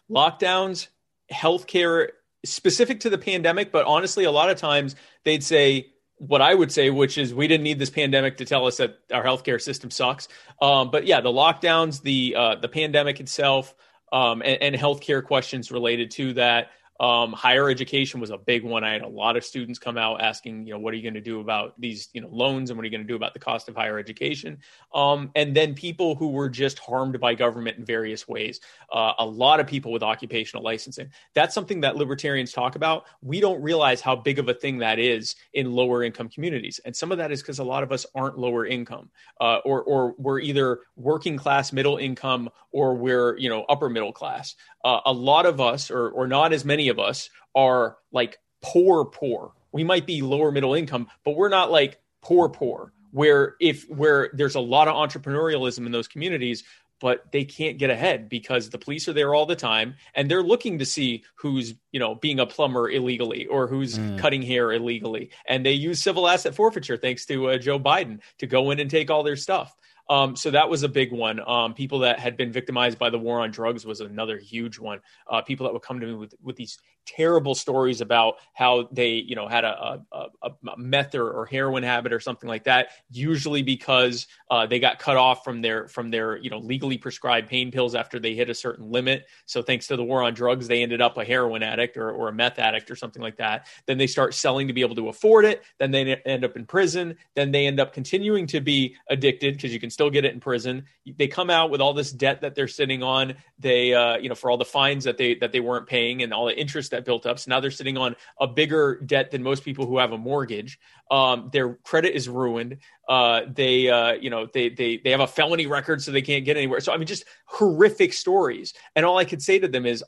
Lockdowns, 0.09 0.87
healthcare, 1.31 2.09
specific 2.43 3.01
to 3.01 3.09
the 3.09 3.17
pandemic, 3.17 3.71
but 3.71 3.85
honestly, 3.85 4.23
a 4.23 4.31
lot 4.31 4.49
of 4.49 4.57
times 4.57 4.95
they'd 5.23 5.43
say 5.43 5.87
what 6.17 6.41
I 6.41 6.53
would 6.53 6.71
say, 6.71 6.89
which 6.89 7.17
is 7.17 7.33
we 7.33 7.47
didn't 7.47 7.63
need 7.63 7.79
this 7.79 7.89
pandemic 7.89 8.37
to 8.37 8.45
tell 8.45 8.65
us 8.65 8.77
that 8.77 8.99
our 9.11 9.23
healthcare 9.23 9.61
system 9.61 9.91
sucks. 9.91 10.27
Um, 10.61 10.89
but 10.89 11.05
yeah, 11.05 11.21
the 11.21 11.29
lockdowns, 11.31 12.01
the 12.01 12.35
uh, 12.37 12.55
the 12.55 12.69
pandemic 12.69 13.19
itself, 13.19 13.75
um, 14.13 14.41
and, 14.41 14.61
and 14.61 14.75
healthcare 14.75 15.23
questions 15.23 15.71
related 15.71 16.11
to 16.11 16.33
that. 16.33 16.71
Um, 16.99 17.33
higher 17.33 17.69
education 17.69 18.19
was 18.19 18.29
a 18.29 18.37
big 18.37 18.63
one. 18.63 18.83
I 18.83 18.93
had 18.93 19.01
a 19.01 19.07
lot 19.07 19.35
of 19.35 19.43
students 19.43 19.77
come 19.79 19.97
out 19.97 20.21
asking, 20.21 20.65
you 20.65 20.73
know, 20.73 20.79
what 20.79 20.93
are 20.93 20.97
you 20.97 21.03
going 21.03 21.15
to 21.15 21.21
do 21.21 21.41
about 21.41 21.73
these, 21.79 22.09
you 22.13 22.21
know, 22.21 22.29
loans 22.29 22.69
and 22.69 22.77
what 22.77 22.83
are 22.83 22.85
you 22.85 22.91
going 22.91 23.01
to 23.01 23.07
do 23.07 23.15
about 23.15 23.33
the 23.33 23.39
cost 23.39 23.67
of 23.67 23.75
higher 23.75 23.99
education? 23.99 24.59
Um, 24.93 25.29
and 25.35 25.55
then 25.55 25.73
people 25.73 26.15
who 26.15 26.29
were 26.29 26.49
just 26.49 26.79
harmed 26.79 27.19
by 27.19 27.35
government 27.35 27.77
in 27.77 27.85
various 27.85 28.27
ways. 28.27 28.61
Uh, 28.91 29.13
a 29.19 29.25
lot 29.25 29.59
of 29.59 29.67
people 29.67 29.91
with 29.91 30.03
occupational 30.03 30.63
licensing. 30.63 31.09
That's 31.33 31.53
something 31.53 31.81
that 31.81 31.97
libertarians 31.97 32.53
talk 32.53 32.75
about. 32.75 33.05
We 33.21 33.41
don't 33.41 33.61
realize 33.61 33.99
how 33.99 34.15
big 34.15 34.39
of 34.39 34.47
a 34.47 34.53
thing 34.53 34.77
that 34.79 34.97
is 34.97 35.35
in 35.53 35.73
lower 35.73 36.03
income 36.03 36.29
communities. 36.29 36.79
And 36.85 36.95
some 36.95 37.11
of 37.11 37.17
that 37.17 37.31
is 37.31 37.41
because 37.41 37.59
a 37.59 37.63
lot 37.63 37.83
of 37.83 37.91
us 37.91 38.05
aren't 38.15 38.37
lower 38.37 38.65
income 38.65 39.09
uh, 39.41 39.57
or, 39.65 39.83
or 39.83 40.15
we're 40.17 40.39
either 40.39 40.79
working 40.95 41.37
class, 41.37 41.73
middle 41.73 41.97
income, 41.97 42.49
or 42.71 42.93
we're, 42.93 43.37
you 43.37 43.49
know, 43.49 43.65
upper 43.69 43.89
middle 43.89 44.13
class. 44.13 44.55
Uh, 44.83 44.99
a 45.05 45.11
lot 45.11 45.45
of 45.45 45.59
us, 45.59 45.89
or, 45.89 46.09
or 46.09 46.27
not 46.27 46.53
as 46.53 46.63
many 46.63 46.84
of 46.89 46.99
us, 46.99 47.29
are 47.55 47.97
like 48.11 48.39
poor, 48.61 49.05
poor. 49.05 49.53
We 49.71 49.83
might 49.83 50.05
be 50.05 50.21
lower 50.21 50.51
middle 50.51 50.73
income, 50.73 51.07
but 51.23 51.35
we're 51.35 51.49
not 51.49 51.71
like 51.71 51.99
poor, 52.21 52.49
poor. 52.49 52.91
Where 53.11 53.55
if 53.61 53.89
where 53.89 54.29
there's 54.33 54.55
a 54.55 54.59
lot 54.59 54.87
of 54.87 54.95
entrepreneurialism 54.95 55.85
in 55.85 55.91
those 55.91 56.07
communities, 56.07 56.63
but 56.99 57.31
they 57.31 57.43
can't 57.43 57.77
get 57.77 57.89
ahead 57.89 58.29
because 58.29 58.69
the 58.69 58.77
police 58.77 59.07
are 59.07 59.13
there 59.13 59.33
all 59.33 59.45
the 59.45 59.55
time 59.55 59.95
and 60.13 60.29
they're 60.29 60.43
looking 60.43 60.79
to 60.79 60.85
see 60.85 61.23
who's 61.35 61.73
you 61.91 61.99
know 61.99 62.15
being 62.15 62.39
a 62.39 62.45
plumber 62.45 62.89
illegally 62.89 63.45
or 63.47 63.67
who's 63.67 63.97
mm. 63.97 64.17
cutting 64.17 64.41
hair 64.41 64.71
illegally 64.71 65.29
and 65.47 65.65
they 65.65 65.73
use 65.73 66.01
civil 66.01 66.27
asset 66.27 66.55
forfeiture 66.55 66.97
thanks 66.97 67.25
to 67.25 67.49
uh, 67.49 67.57
joe 67.57 67.79
biden 67.79 68.19
to 68.37 68.47
go 68.47 68.71
in 68.71 68.79
and 68.79 68.89
take 68.89 69.11
all 69.11 69.23
their 69.23 69.35
stuff 69.35 69.75
um, 70.09 70.35
so 70.35 70.51
that 70.51 70.69
was 70.69 70.83
a 70.83 70.89
big 70.89 71.11
one. 71.11 71.39
Um, 71.47 71.73
people 71.73 71.99
that 71.99 72.19
had 72.19 72.37
been 72.37 72.51
victimized 72.51 72.97
by 72.97 73.09
the 73.09 73.19
war 73.19 73.41
on 73.41 73.51
drugs 73.51 73.85
was 73.85 74.01
another 74.01 74.37
huge 74.37 74.77
one. 74.77 74.99
Uh, 75.29 75.41
people 75.41 75.65
that 75.65 75.73
would 75.73 75.81
come 75.81 75.99
to 75.99 76.05
me 76.05 76.13
with, 76.13 76.35
with 76.43 76.55
these 76.55 76.77
terrible 77.05 77.55
stories 77.55 78.01
about 78.01 78.35
how 78.53 78.87
they, 78.91 79.13
you 79.13 79.35
know, 79.35 79.47
had 79.47 79.63
a, 79.63 80.01
a, 80.11 80.27
a 80.43 80.77
meth 80.77 81.15
or, 81.15 81.29
or, 81.31 81.45
heroin 81.45 81.83
habit 81.83 82.11
or 82.11 82.19
something 82.19 82.49
like 82.49 82.63
that. 82.63 82.89
Usually 83.11 83.61
because 83.61 84.27
uh, 84.49 84.65
they 84.65 84.79
got 84.79 84.99
cut 84.99 85.17
off 85.17 85.43
from 85.43 85.61
their 85.61 85.87
from 85.87 86.09
their, 86.09 86.37
you 86.37 86.49
know, 86.49 86.57
legally 86.57 86.97
prescribed 86.97 87.47
pain 87.47 87.71
pills 87.71 87.95
after 87.95 88.19
they 88.19 88.33
hit 88.33 88.49
a 88.49 88.53
certain 88.53 88.91
limit. 88.91 89.25
So 89.45 89.61
thanks 89.61 89.87
to 89.87 89.95
the 89.95 90.03
war 90.03 90.23
on 90.23 90.33
drugs, 90.33 90.67
they 90.67 90.81
ended 90.83 91.01
up 91.01 91.17
a 91.17 91.25
heroin 91.25 91.63
addict 91.63 91.97
or, 91.97 92.11
or 92.11 92.29
a 92.29 92.33
meth 92.33 92.59
addict 92.59 92.89
or 92.89 92.95
something 92.95 93.21
like 93.21 93.37
that. 93.37 93.67
Then 93.85 93.97
they 93.97 94.07
start 94.07 94.33
selling 94.33 94.67
to 94.67 94.73
be 94.73 94.81
able 94.81 94.95
to 94.95 95.09
afford 95.09 95.45
it. 95.45 95.63
Then 95.79 95.91
they 95.91 96.15
end 96.25 96.43
up 96.43 96.55
in 96.55 96.65
prison. 96.65 97.15
Then 97.35 97.51
they 97.51 97.67
end 97.67 97.79
up 97.79 97.93
continuing 97.93 98.47
to 98.47 98.61
be 98.61 98.95
addicted 99.09 99.55
because 99.55 99.73
you 99.73 99.79
can 99.79 99.89
still 99.89 100.09
get 100.09 100.25
it 100.25 100.33
in 100.33 100.39
prison. 100.39 100.85
They 101.17 101.27
come 101.27 101.49
out 101.49 101.69
with 101.69 101.81
all 101.81 101.93
this 101.93 102.11
debt 102.11 102.41
that 102.41 102.55
they're 102.55 102.67
sitting 102.67 103.03
on. 103.03 103.35
They, 103.59 103.93
uh, 103.93 104.17
you 104.17 104.29
know, 104.29 104.35
for 104.35 104.49
all 104.49 104.57
the 104.57 104.65
fines 104.65 105.03
that 105.03 105.17
they 105.17 105.35
that 105.35 105.51
they 105.51 105.59
weren't 105.59 105.87
paying 105.87 106.23
and 106.23 106.33
all 106.33 106.45
the 106.45 106.57
interest 106.57 106.91
that 106.95 107.05
built 107.05 107.25
up. 107.25 107.39
So 107.39 107.49
now 107.49 107.59
they're 107.59 107.71
sitting 107.71 107.97
on 107.97 108.15
a 108.39 108.47
bigger 108.47 108.99
debt 109.05 109.31
than 109.31 109.43
most 109.43 109.63
people 109.63 109.85
who 109.85 109.97
have 109.97 110.11
a 110.11 110.17
mortgage. 110.17 110.79
Um, 111.11 111.49
their 111.53 111.75
credit 111.75 112.15
is 112.15 112.27
ruined. 112.27 112.77
Uh, 113.07 113.41
they, 113.47 113.89
uh, 113.89 114.13
you 114.13 114.29
know, 114.29 114.47
they 114.51 114.69
they 114.69 114.97
they 114.97 115.11
have 115.11 115.19
a 115.19 115.27
felony 115.27 115.67
record, 115.67 116.01
so 116.01 116.11
they 116.11 116.21
can't 116.21 116.45
get 116.45 116.57
anywhere. 116.57 116.79
So 116.79 116.93
I 116.93 116.97
mean, 116.97 117.07
just 117.07 117.25
horrific 117.45 118.13
stories. 118.13 118.73
And 118.95 119.05
all 119.05 119.17
I 119.17 119.25
could 119.25 119.41
say 119.41 119.59
to 119.59 119.67
them 119.67 119.85
is, 119.85 120.03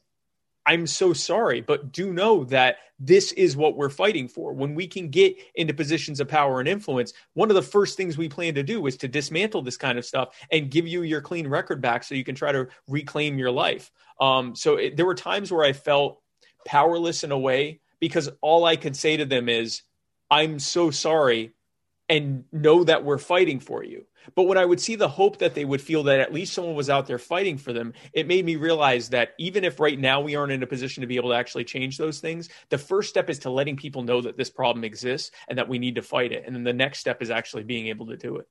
I'm 0.68 0.86
so 0.86 1.14
sorry, 1.14 1.62
but 1.62 1.94
do 1.94 2.12
know 2.12 2.44
that 2.46 2.78
this 3.00 3.32
is 3.32 3.56
what 3.56 3.78
we're 3.78 3.90
fighting 3.90 4.28
for. 4.28 4.52
When 4.52 4.76
we 4.76 4.86
can 4.86 5.08
get 5.10 5.38
into 5.56 5.74
positions 5.74 6.20
of 6.20 6.28
power 6.28 6.60
and 6.60 6.68
influence, 6.68 7.14
one 7.36 7.50
of 7.50 7.56
the 7.56 7.62
first 7.62 7.96
things 7.96 8.18
we 8.18 8.28
plan 8.28 8.56
to 8.56 8.64
do 8.64 8.86
is 8.86 8.98
to 8.98 9.08
dismantle 9.08 9.62
this 9.62 9.78
kind 9.78 9.98
of 9.98 10.04
stuff 10.04 10.36
and 10.52 10.70
give 10.70 10.86
you 10.86 11.04
your 11.04 11.22
clean 11.22 11.48
record 11.48 11.82
back 11.82 12.04
so 12.04 12.16
you 12.16 12.26
can 12.26 12.36
try 12.36 12.52
to 12.52 12.68
reclaim 12.90 13.38
your 13.38 13.52
life. 13.52 13.92
Um, 14.20 14.56
so 14.56 14.76
it, 14.76 14.98
there 14.98 15.06
were 15.06 15.16
times 15.16 15.54
where 15.54 15.64
I 15.64 15.72
felt 15.72 16.22
powerless 16.68 17.24
in 17.24 17.32
a 17.32 17.40
way 17.40 17.80
because 18.00 18.30
all 18.42 18.66
I 18.66 18.76
could 18.76 18.96
say 18.96 19.18
to 19.18 19.26
them 19.26 19.50
is, 19.50 19.82
I'm 20.30 20.60
so 20.60 20.92
sorry 20.92 21.54
and 22.10 22.44
know 22.52 22.84
that 22.84 23.04
we're 23.04 23.18
fighting 23.18 23.60
for 23.60 23.84
you. 23.84 24.06
But 24.36 24.44
when 24.44 24.58
I 24.58 24.66
would 24.66 24.82
see 24.82 24.96
the 24.96 25.08
hope 25.08 25.38
that 25.38 25.56
they 25.56 25.64
would 25.64 25.82
feel 25.82 26.04
that 26.04 26.20
at 26.20 26.34
least 26.34 26.54
someone 26.54 26.76
was 26.76 26.90
out 26.90 27.08
there 27.08 27.18
fighting 27.18 27.58
for 27.58 27.72
them, 27.72 27.94
it 28.12 28.28
made 28.28 28.46
me 28.46 28.58
realize 28.58 29.10
that 29.10 29.34
even 29.38 29.64
if 29.64 29.80
right 29.80 29.98
now 29.98 30.20
we 30.20 30.36
aren't 30.36 30.52
in 30.52 30.62
a 30.62 30.68
position 30.68 31.02
to 31.02 31.08
be 31.08 31.16
able 31.16 31.30
to 31.30 31.36
actually 31.36 31.64
change 31.64 31.98
those 31.98 32.20
things, 32.20 32.50
the 32.70 32.78
first 32.78 33.10
step 33.10 33.30
is 33.30 33.40
to 33.40 33.50
letting 33.50 33.78
people 33.78 34.04
know 34.04 34.22
that 34.22 34.36
this 34.36 34.50
problem 34.50 34.84
exists 34.84 35.32
and 35.48 35.58
that 35.58 35.70
we 35.70 35.80
need 35.80 35.96
to 35.96 36.02
fight 36.02 36.34
it. 36.34 36.44
And 36.46 36.54
then 36.54 36.66
the 36.66 36.74
next 36.74 37.00
step 37.00 37.22
is 37.22 37.30
actually 37.30 37.64
being 37.64 37.88
able 37.88 38.08
to 38.08 38.18
do 38.18 38.36
it. 38.36 38.48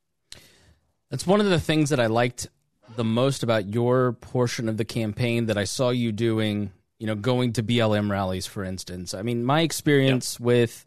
That's 1.10 1.26
one 1.26 1.40
of 1.40 1.46
the 1.46 1.60
things 1.60 1.90
that 1.90 2.00
I 2.00 2.06
liked 2.06 2.48
the 2.96 3.04
most 3.04 3.42
about 3.42 3.72
your 3.72 4.12
portion 4.12 4.68
of 4.68 4.76
the 4.76 4.84
campaign 4.84 5.46
that 5.46 5.58
I 5.58 5.64
saw 5.64 5.90
you 5.90 6.10
doing 6.10 6.72
you 6.98 7.06
know, 7.06 7.14
going 7.14 7.52
to 7.54 7.62
BLM 7.62 8.10
rallies, 8.10 8.46
for 8.46 8.64
instance. 8.64 9.14
I 9.14 9.22
mean, 9.22 9.44
my 9.44 9.60
experience 9.60 10.36
yep. 10.38 10.46
with 10.46 10.84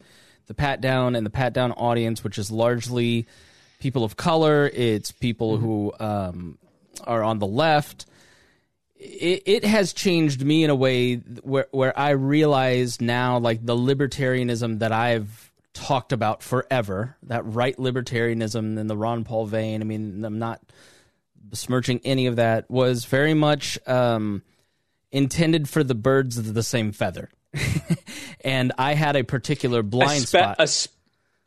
the 0.47 0.53
Pat 0.53 0.81
Down 0.81 1.15
and 1.15 1.25
the 1.25 1.29
Pat 1.29 1.53
Down 1.53 1.71
audience, 1.73 2.23
which 2.23 2.37
is 2.37 2.49
largely 2.49 3.27
people 3.79 4.03
of 4.03 4.17
color, 4.17 4.69
it's 4.73 5.11
people 5.11 5.57
mm-hmm. 5.57 5.65
who 5.65 5.93
um, 5.99 6.57
are 7.05 7.23
on 7.23 7.39
the 7.39 7.47
left. 7.47 8.05
It, 8.95 9.43
it, 9.45 9.63
has 9.63 9.93
changed 9.93 10.43
me 10.43 10.63
in 10.65 10.69
a 10.69 10.75
way 10.75 11.15
where 11.15 11.67
where 11.71 11.97
I 11.97 12.09
realize 12.09 12.99
now, 12.99 13.37
like 13.37 13.65
the 13.65 13.75
libertarianism 13.75 14.79
that 14.79 14.91
I've 14.91 15.51
talked 15.73 16.11
about 16.11 16.43
forever, 16.43 17.15
that 17.23 17.45
right 17.45 17.77
libertarianism 17.77 18.77
in 18.77 18.87
the 18.87 18.97
Ron 18.97 19.23
Paul 19.23 19.45
vein. 19.45 19.81
I 19.81 19.85
mean, 19.85 20.25
I'm 20.25 20.39
not 20.39 20.61
besmirching 21.41 22.01
any 22.03 22.27
of 22.27 22.35
that. 22.37 22.69
Was 22.69 23.05
very 23.05 23.33
much. 23.33 23.79
Um, 23.87 24.41
intended 25.11 25.67
for 25.69 25.83
the 25.83 25.95
birds 25.95 26.37
of 26.37 26.53
the 26.53 26.63
same 26.63 26.91
feather. 26.91 27.29
and 28.41 28.71
I 28.77 28.93
had 28.93 29.15
a 29.15 29.23
particular 29.23 29.81
blind 29.83 30.23
Espe- 30.23 30.67
spot. 30.67 30.87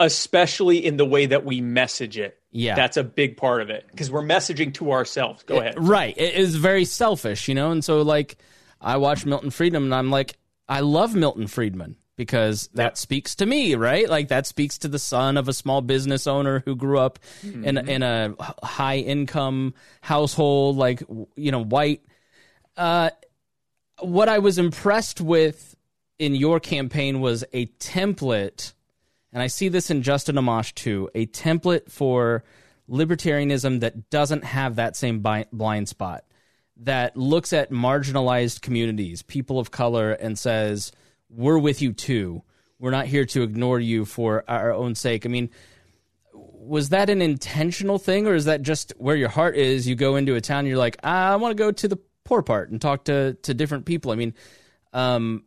especially 0.01 0.85
in 0.85 0.97
the 0.97 1.05
way 1.05 1.27
that 1.27 1.45
we 1.45 1.61
message 1.61 2.19
it. 2.19 2.39
Yeah. 2.51 2.75
That's 2.75 2.97
a 2.97 3.05
big 3.05 3.37
part 3.37 3.63
of 3.63 3.71
it 3.71 3.87
because 3.91 4.11
we're 4.11 4.23
messaging 4.23 4.75
to 4.75 4.93
ourselves. 4.93 5.43
Go 5.45 5.61
ahead. 5.61 5.75
right. 5.79 6.15
It 6.17 6.35
is 6.35 6.57
very 6.57 6.85
selfish, 6.85 7.49
you 7.49 7.55
know? 7.55 7.71
And 7.71 7.85
so, 7.85 8.03
like, 8.03 8.37
I 8.81 8.97
watch 8.97 9.25
Milton 9.25 9.51
Friedman 9.51 9.85
and 9.85 9.95
I'm 9.95 10.11
like, 10.11 10.37
I 10.69 10.81
love 10.81 11.15
Milton 11.15 11.47
Friedman 11.47 11.97
because 12.17 12.69
that 12.75 12.99
speaks 12.99 13.35
to 13.37 13.47
me, 13.47 13.75
right? 13.75 14.09
Like 14.09 14.29
that 14.29 14.47
speaks 14.47 14.79
to 14.79 14.89
the 14.89 14.99
son 14.99 15.37
of 15.37 15.49
a 15.49 15.53
small 15.53 15.81
business 15.81 16.27
owner 16.27 16.63
who 16.65 16.77
grew 16.77 16.99
up 16.99 17.19
mm-hmm. 17.45 17.65
in 17.65 17.89
in 17.89 18.03
a 18.03 18.35
high 18.63 18.99
income 18.99 19.75
household, 20.01 20.77
like 20.77 21.03
you 21.37 21.51
know, 21.51 21.65
white. 21.65 22.03
Uh, 22.77 23.11
what 24.01 24.29
I 24.29 24.39
was 24.39 24.59
impressed 24.59 25.21
with 25.21 25.77
in 26.19 26.35
your 26.35 26.61
campaign 26.61 27.21
was 27.21 27.45
a 27.53 27.67
template, 27.67 28.73
and 29.33 29.43
I 29.43 29.47
see 29.47 29.69
this 29.69 29.91
in 29.91 30.03
Justin 30.03 30.37
Amash 30.37 30.75
too, 30.75 31.11
a 31.15 31.27
template 31.27 31.91
for 31.91 32.45
libertarianism 32.89 33.81
that 33.81 34.11
doesn't 34.11 34.45
have 34.45 34.77
that 34.77 34.97
same 34.97 35.25
blind 35.53 35.89
spot, 35.89 36.25
that 36.77 37.17
looks 37.17 37.53
at 37.53 37.71
marginalized 37.71 38.61
communities, 38.61 39.23
people 39.23 39.59
of 39.59 39.71
color, 39.71 40.13
and 40.13 40.39
says, 40.39 40.93
We're 41.29 41.59
with 41.59 41.83
you 41.83 41.93
too. 41.93 42.43
We're 42.79 42.91
not 42.91 43.07
here 43.07 43.25
to 43.27 43.43
ignore 43.43 43.79
you 43.79 44.05
for 44.05 44.45
our 44.49 44.73
own 44.73 44.97
sake. 44.97 45.25
I 45.25 45.29
mean, 45.29 45.51
was 46.33 46.89
that 46.91 47.11
an 47.11 47.23
intentional 47.23 47.99
thing, 47.99 48.27
or 48.27 48.35
is 48.35 48.45
that 48.47 48.63
just 48.63 48.93
where 48.97 49.17
your 49.17 49.29
heart 49.29 49.57
is? 49.57 49.87
You 49.87 49.95
go 49.95 50.17
into 50.17 50.35
a 50.35 50.41
town, 50.41 50.67
you're 50.67 50.77
like, 50.77 50.97
I 51.05 51.37
want 51.37 51.57
to 51.57 51.63
go 51.63 51.73
to 51.73 51.89
the 51.89 51.99
poor 52.25 52.43
part 52.43 52.71
and 52.71 52.81
talk 52.81 53.05
to 53.05 53.35
to 53.43 53.55
different 53.55 53.85
people. 53.85 54.13
I 54.13 54.17
mean, 54.17 54.35
um, 54.93 55.45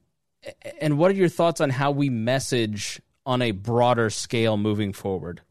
and 0.80 0.98
what 0.98 1.12
are 1.12 1.16
your 1.16 1.30
thoughts 1.30 1.62
on 1.62 1.70
how 1.70 1.92
we 1.92 2.10
message 2.10 3.02
on 3.26 3.42
a 3.42 3.52
broader 3.52 4.10
scale 4.10 4.58
moving 4.58 4.94
forward? 4.94 5.42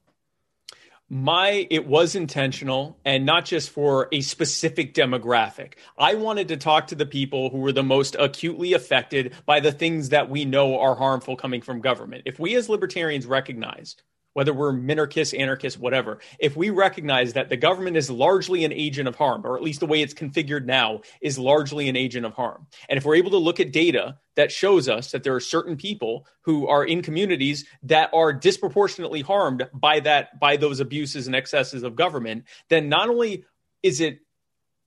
my 1.10 1.66
it 1.70 1.86
was 1.86 2.14
intentional 2.14 2.98
and 3.04 3.26
not 3.26 3.44
just 3.44 3.68
for 3.68 4.08
a 4.10 4.22
specific 4.22 4.94
demographic 4.94 5.74
i 5.98 6.14
wanted 6.14 6.48
to 6.48 6.56
talk 6.56 6.86
to 6.86 6.94
the 6.94 7.04
people 7.04 7.50
who 7.50 7.58
were 7.58 7.72
the 7.72 7.82
most 7.82 8.16
acutely 8.18 8.72
affected 8.72 9.34
by 9.44 9.60
the 9.60 9.70
things 9.70 10.08
that 10.08 10.30
we 10.30 10.46
know 10.46 10.78
are 10.80 10.94
harmful 10.94 11.36
coming 11.36 11.60
from 11.60 11.80
government 11.80 12.22
if 12.24 12.38
we 12.38 12.56
as 12.56 12.70
libertarians 12.70 13.26
recognize 13.26 13.96
whether 14.34 14.52
we're 14.52 14.72
minarchists, 14.72 15.36
anarchists, 15.38 15.78
whatever, 15.78 16.18
if 16.38 16.56
we 16.56 16.70
recognize 16.70 17.32
that 17.32 17.48
the 17.48 17.56
government 17.56 17.96
is 17.96 18.10
largely 18.10 18.64
an 18.64 18.72
agent 18.72 19.08
of 19.08 19.16
harm, 19.16 19.44
or 19.44 19.56
at 19.56 19.62
least 19.62 19.80
the 19.80 19.86
way 19.86 20.02
it's 20.02 20.14
configured 20.14 20.66
now 20.66 21.00
is 21.20 21.38
largely 21.38 21.88
an 21.88 21.96
agent 21.96 22.26
of 22.26 22.34
harm, 22.34 22.66
and 22.88 22.98
if 22.98 23.04
we're 23.04 23.14
able 23.16 23.30
to 23.30 23.38
look 23.38 23.58
at 23.58 23.72
data 23.72 24.18
that 24.36 24.52
shows 24.52 24.88
us 24.88 25.12
that 25.12 25.22
there 25.22 25.34
are 25.34 25.40
certain 25.40 25.76
people 25.76 26.26
who 26.42 26.66
are 26.68 26.84
in 26.84 27.02
communities 27.02 27.64
that 27.82 28.10
are 28.12 28.32
disproportionately 28.32 29.22
harmed 29.22 29.68
by 29.72 30.00
that 30.00 30.38
by 30.38 30.56
those 30.56 30.80
abuses 30.80 31.26
and 31.26 31.34
excesses 31.34 31.82
of 31.82 31.96
government, 31.96 32.44
then 32.68 32.88
not 32.88 33.08
only 33.08 33.44
is 33.82 34.00
it, 34.00 34.20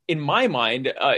in 0.08 0.20
my 0.20 0.48
mind, 0.48 0.92
uh, 1.00 1.16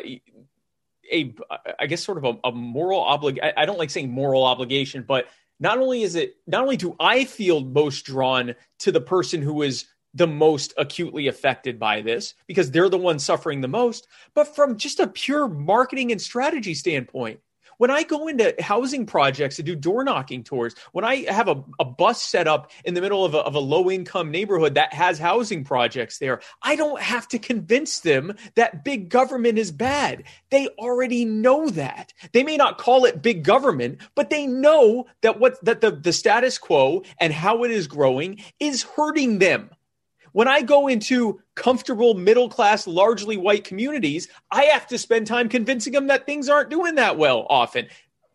a 1.12 1.34
I 1.80 1.88
guess 1.88 2.04
sort 2.04 2.18
of 2.18 2.26
a, 2.26 2.50
a 2.50 2.52
moral 2.52 3.02
obligation. 3.02 3.52
I 3.58 3.66
don't 3.66 3.80
like 3.80 3.90
saying 3.90 4.12
moral 4.12 4.44
obligation, 4.46 5.04
but 5.08 5.26
not 5.60 5.78
only 5.78 6.04
is 6.04 6.16
it 6.16 6.38
not 6.48 6.64
only 6.64 6.78
do 6.78 6.96
I 7.00 7.26
feel 7.26 7.62
most 7.62 8.06
drawn 8.06 8.56
to 8.80 8.92
the 8.92 9.02
person 9.02 9.42
who 9.42 9.62
is 9.62 9.86
the 10.14 10.28
most 10.28 10.74
acutely 10.78 11.28
affected 11.28 11.80
by 11.80 12.02
this 12.02 12.34
because 12.48 12.72
they're 12.72 12.90
the 12.90 12.98
ones 12.98 13.24
suffering 13.24 13.62
the 13.62 13.68
most, 13.68 14.08
but 14.34 14.56
from 14.56 14.78
just 14.78 15.00
a 15.00 15.08
pure 15.08 15.48
marketing 15.48 16.12
and 16.12 16.22
strategy 16.22 16.74
standpoint, 16.74 17.40
When 17.80 17.92
I 17.92 18.04
go 18.04 18.28
into 18.28 18.54
housing 18.60 19.06
projects 19.06 19.56
to 19.56 19.64
do 19.64 19.74
door 19.74 20.04
knocking 20.04 20.44
tours, 20.44 20.76
when 20.92 21.06
I 21.06 21.32
have 21.32 21.48
a, 21.48 21.64
a 21.80 21.86
bus 21.86 22.22
set 22.22 22.46
up 22.46 22.72
in 22.84 22.94
the 22.94 23.00
middle 23.00 23.24
of 23.24 23.34
a, 23.34 23.38
of 23.38 23.56
a 23.56 23.60
low 23.60 23.90
income 23.90 24.32
neighborhood 24.32 24.74
that 24.74 24.94
has 24.94 25.18
housing 25.18 25.64
projects 25.64 26.18
there, 26.18 26.42
I 26.62 26.76
don't 26.76 27.02
have 27.02 27.26
to 27.30 27.40
convince 27.40 28.02
them 28.02 28.36
that 28.56 28.84
big 28.84 29.08
government 29.08 29.58
is 29.58 29.72
bad. 29.72 30.26
They 30.50 30.68
already 30.78 31.24
know 31.24 31.70
that. 31.70 32.14
They 32.34 32.44
may 32.44 32.58
not 32.58 32.80
call 32.80 33.06
it 33.06 33.22
big 33.22 33.46
government, 33.46 34.02
but 34.14 34.30
they 34.30 34.46
know 34.46 35.06
that 35.22 35.40
what 35.40 35.64
that 35.64 35.80
the, 35.80 35.92
the 35.92 36.12
status 36.12 36.58
quo 36.58 37.04
and 37.18 37.32
how 37.32 37.64
it 37.64 37.72
is 37.72 37.88
growing 37.88 38.42
is 38.60 38.84
hurting 38.84 39.40
them. 39.40 39.70
When 40.34 40.48
I 40.48 40.62
go 40.62 40.88
into 40.88 41.42
comfortable 41.56 42.14
middle 42.14 42.50
class, 42.50 42.88
largely 42.88 43.38
white 43.38 43.64
communities, 43.64 44.28
I 44.52 44.66
have 44.66 44.88
to 44.88 44.98
spend 44.98 45.28
time 45.28 45.50
convincing 45.50 45.94
them 45.94 46.08
that 46.08 46.26
things 46.26 46.50
aren't 46.50 46.70
doing 46.70 46.96
that 46.96 47.18
well 47.18 47.46
often. 47.50 47.88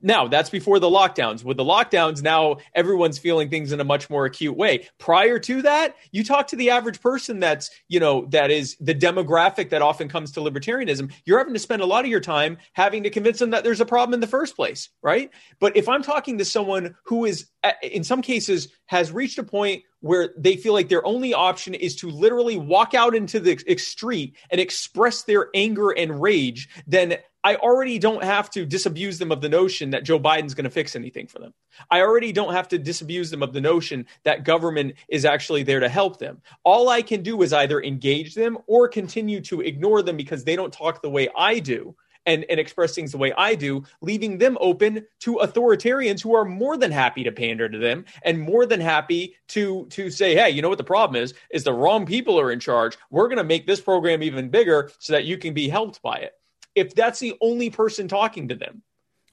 Now, 0.05 0.29
that's 0.29 0.51
before 0.51 0.81
the 0.81 0.91
lockdowns. 0.91 1.45
With 1.45 1.57
the 1.57 1.65
lockdowns, 1.65 2.23
now 2.23 2.59
everyone's 2.75 3.19
feeling 3.19 3.49
things 3.49 3.73
in 3.73 3.81
a 3.81 3.85
much 3.85 4.11
more 4.11 4.27
acute 4.27 4.55
way. 4.55 4.87
Prior 4.99 5.39
to 5.39 5.63
that, 5.63 5.97
you 6.13 6.23
talk 6.23 6.49
to 6.49 6.57
the 6.57 6.69
average 6.69 7.01
person 7.01 7.41
that's, 7.41 7.71
you 7.89 8.01
know, 8.01 8.27
that 8.27 8.51
is 8.51 8.77
the 8.81 8.95
demographic 8.95 9.71
that 9.71 9.81
often 9.81 10.11
comes 10.11 10.33
to 10.33 10.41
libertarianism. 10.41 11.11
You're 11.25 11.39
having 11.39 11.55
to 11.55 11.59
spend 11.59 11.81
a 11.81 11.87
lot 11.87 12.05
of 12.05 12.11
your 12.11 12.21
time 12.21 12.59
having 12.75 13.05
to 13.05 13.11
convince 13.11 13.39
them 13.39 13.49
that 13.53 13.65
there's 13.65 13.81
a 13.81 13.87
problem 13.87 14.13
in 14.13 14.21
the 14.21 14.27
first 14.27 14.57
place, 14.57 14.91
right? 15.03 15.31
But 15.59 15.75
if 15.75 15.89
I'm 15.89 16.03
talking 16.03 16.37
to 16.37 16.45
someone 16.45 16.97
who 17.05 17.25
is, 17.25 17.47
in 17.83 18.05
some 18.05 18.23
cases, 18.23 18.69
has 18.87 19.13
reached 19.13 19.39
a 19.39 19.43
point 19.43 19.83
where 20.01 20.35
they 20.37 20.57
feel 20.57 20.73
like 20.73 20.89
their 20.89 21.05
only 21.07 21.33
option 21.33 21.75
is 21.75 21.97
to 21.97 22.11
literally 22.11 22.59
walk 22.59 22.95
out 22.95 23.15
into 23.15 23.41
the 23.41 23.57
street 23.79 24.37
and 24.51 24.61
express 24.61 25.23
their 25.23 25.49
anger 25.55 25.91
and 25.91 26.21
rage, 26.21 26.69
then 26.87 27.17
I 27.43 27.57
already 27.57 27.99
don't 27.99 28.25
have 28.25 28.49
to 28.51 28.65
disabuse 28.65 29.19
them 29.19 29.31
of 29.31 29.43
the 29.43 29.51
notion 29.51 29.91
that 29.91 30.05
Joe 30.05 30.19
Biden's 30.19 30.55
going 30.55 30.65
to 30.65 30.71
fix 30.71 30.97
anything 30.97 31.27
for 31.27 31.39
them. 31.39 31.53
I 31.91 32.01
already 32.01 32.33
don't 32.33 32.55
have 32.55 32.69
to 32.69 32.79
disabuse 32.79 33.31
them 33.31 33.43
of 33.43 33.53
the 33.53 33.61
notion 33.61 34.07
that 34.25 34.45
government 34.45 34.95
is 35.09 35.27
actually 35.27 35.63
there 35.63 35.81
to 35.81 35.89
help 35.89 36.19
them. 36.19 36.41
All 36.65 36.89
I 36.89 37.03
can 37.03 37.23
do 37.23 37.43
is 37.43 37.53
either 37.53 37.83
engage 37.83 38.35
them 38.35 38.57
or 38.67 38.89
continue 38.89 39.43
to 39.43 39.61
ignore 39.61 40.03
them 40.03 40.17
because 40.17 40.45
they 40.45 40.57
don't 40.57 40.73
talk 40.73 41.03
the 41.03 41.11
way 41.11 41.29
I 41.37 41.59
do 41.59 41.95
and, 42.27 42.45
and 42.49 42.61
express 42.61 42.95
things 42.95 43.13
the 43.13 43.19
way 43.19 43.33
I 43.37 43.55
do, 43.55 43.85
leaving 44.01 44.39
them 44.39 44.57
open 44.61 45.07
to 45.21 45.37
authoritarians 45.37 46.23
who 46.23 46.35
are 46.35 46.45
more 46.45 46.77
than 46.77 46.91
happy 46.91 47.25
to 47.25 47.33
pander 47.33 47.69
to 47.69 47.79
them 47.79 48.05
and 48.23 48.41
more 48.41 48.67
than 48.67 48.81
happy 48.81 49.37
to 49.49 49.87
to 49.91 50.11
say, 50.11 50.35
hey, 50.35 50.51
you 50.51 50.63
know 50.63 50.69
what 50.69 50.79
the 50.79 50.85
problem 50.85 51.23
is? 51.23 51.35
Is 51.51 51.65
the 51.65 51.73
wrong 51.73 52.07
people 52.07 52.39
are 52.41 52.51
in 52.51 52.61
charge. 52.61 52.97
We're 53.11 53.29
going 53.29 53.39
to 53.39 53.45
make 53.45 53.67
this 53.67 53.81
program 53.81 54.23
even 54.23 54.49
bigger 54.49 54.91
so 54.99 55.13
that 55.13 55.25
you 55.25 55.39
can 55.39 55.55
be 55.55 55.69
helped 55.69 56.03
by 56.03 56.17
it 56.17 56.35
if 56.75 56.95
that's 56.95 57.21
the 57.21 57.35
only 57.41 57.71
person 57.71 58.09
talking 58.09 58.49
to 58.49 58.55
them, 58.55 58.83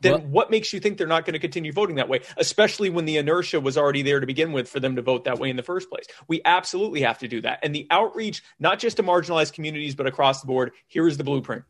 then 0.02 0.14
well, 0.14 0.22
what 0.22 0.52
makes 0.52 0.74
you 0.74 0.80
think 0.80 0.98
they're 0.98 1.08
not 1.08 1.26
going 1.26 1.34
to 1.34 1.40
continue 1.40 1.72
voting 1.72 1.98
that 1.98 2.10
way, 2.10 2.22
especially 2.38 2.90
when 2.90 3.06
the 3.06 3.18
inertia 3.18 3.60
was 3.60 3.78
already 3.78 4.02
there 4.02 4.20
to 4.20 4.26
begin 4.26 4.52
with 4.52 4.68
for 4.68 4.80
them 4.80 4.96
to 4.96 5.02
vote 5.02 5.26
that 5.26 5.40
way 5.40 5.50
in 5.50 5.56
the 5.56 5.64
first 5.64 5.90
place? 5.90 6.06
We 6.28 6.42
absolutely 6.44 7.02
have 7.02 7.20
to 7.20 7.28
do 7.28 7.42
that. 7.42 7.60
And 7.64 7.74
the 7.74 7.88
outreach, 7.92 8.44
not 8.60 8.80
just 8.80 8.98
to 8.98 9.04
marginalized 9.04 9.54
communities, 9.54 9.96
but 9.96 10.08
across 10.08 10.42
the 10.42 10.48
board, 10.48 10.72
here 10.88 11.08
is 11.08 11.18
the 11.18 11.24
blueprint. 11.24 11.64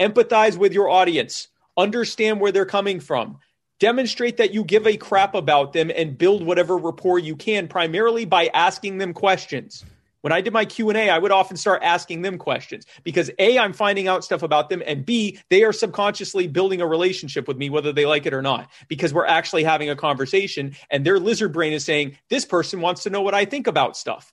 Empathize 0.00 0.56
with 0.56 0.72
your 0.72 0.88
audience, 0.88 1.48
understand 1.76 2.40
where 2.40 2.50
they're 2.50 2.64
coming 2.64 3.00
from. 3.00 3.38
Demonstrate 3.78 4.38
that 4.38 4.52
you 4.52 4.64
give 4.64 4.86
a 4.86 4.96
crap 4.96 5.34
about 5.34 5.72
them 5.72 5.90
and 5.94 6.16
build 6.16 6.42
whatever 6.44 6.76
rapport 6.76 7.18
you 7.18 7.36
can, 7.36 7.68
primarily 7.68 8.24
by 8.24 8.50
asking 8.54 8.98
them 8.98 9.12
questions. 9.12 9.84
When 10.22 10.32
I 10.32 10.40
did 10.40 10.52
my 10.52 10.64
Q&A, 10.64 11.08
I 11.08 11.18
would 11.18 11.30
often 11.30 11.56
start 11.56 11.82
asking 11.82 12.22
them 12.22 12.36
questions 12.36 12.84
because 13.04 13.30
A, 13.38 13.58
I'm 13.58 13.72
finding 13.72 14.06
out 14.06 14.24
stuff 14.24 14.42
about 14.42 14.68
them 14.68 14.82
and 14.86 15.04
B, 15.04 15.38
they 15.48 15.64
are 15.64 15.72
subconsciously 15.72 16.46
building 16.46 16.80
a 16.80 16.86
relationship 16.86 17.48
with 17.48 17.56
me 17.56 17.70
whether 17.70 17.92
they 17.92 18.04
like 18.04 18.26
it 18.26 18.34
or 18.34 18.42
not 18.42 18.70
because 18.88 19.14
we're 19.14 19.26
actually 19.26 19.64
having 19.64 19.88
a 19.88 19.96
conversation 19.96 20.76
and 20.90 21.06
their 21.06 21.18
lizard 21.18 21.52
brain 21.52 21.72
is 21.72 21.84
saying 21.84 22.18
this 22.28 22.44
person 22.44 22.80
wants 22.80 23.02
to 23.04 23.10
know 23.10 23.22
what 23.22 23.34
I 23.34 23.46
think 23.46 23.66
about 23.66 23.96
stuff. 23.96 24.32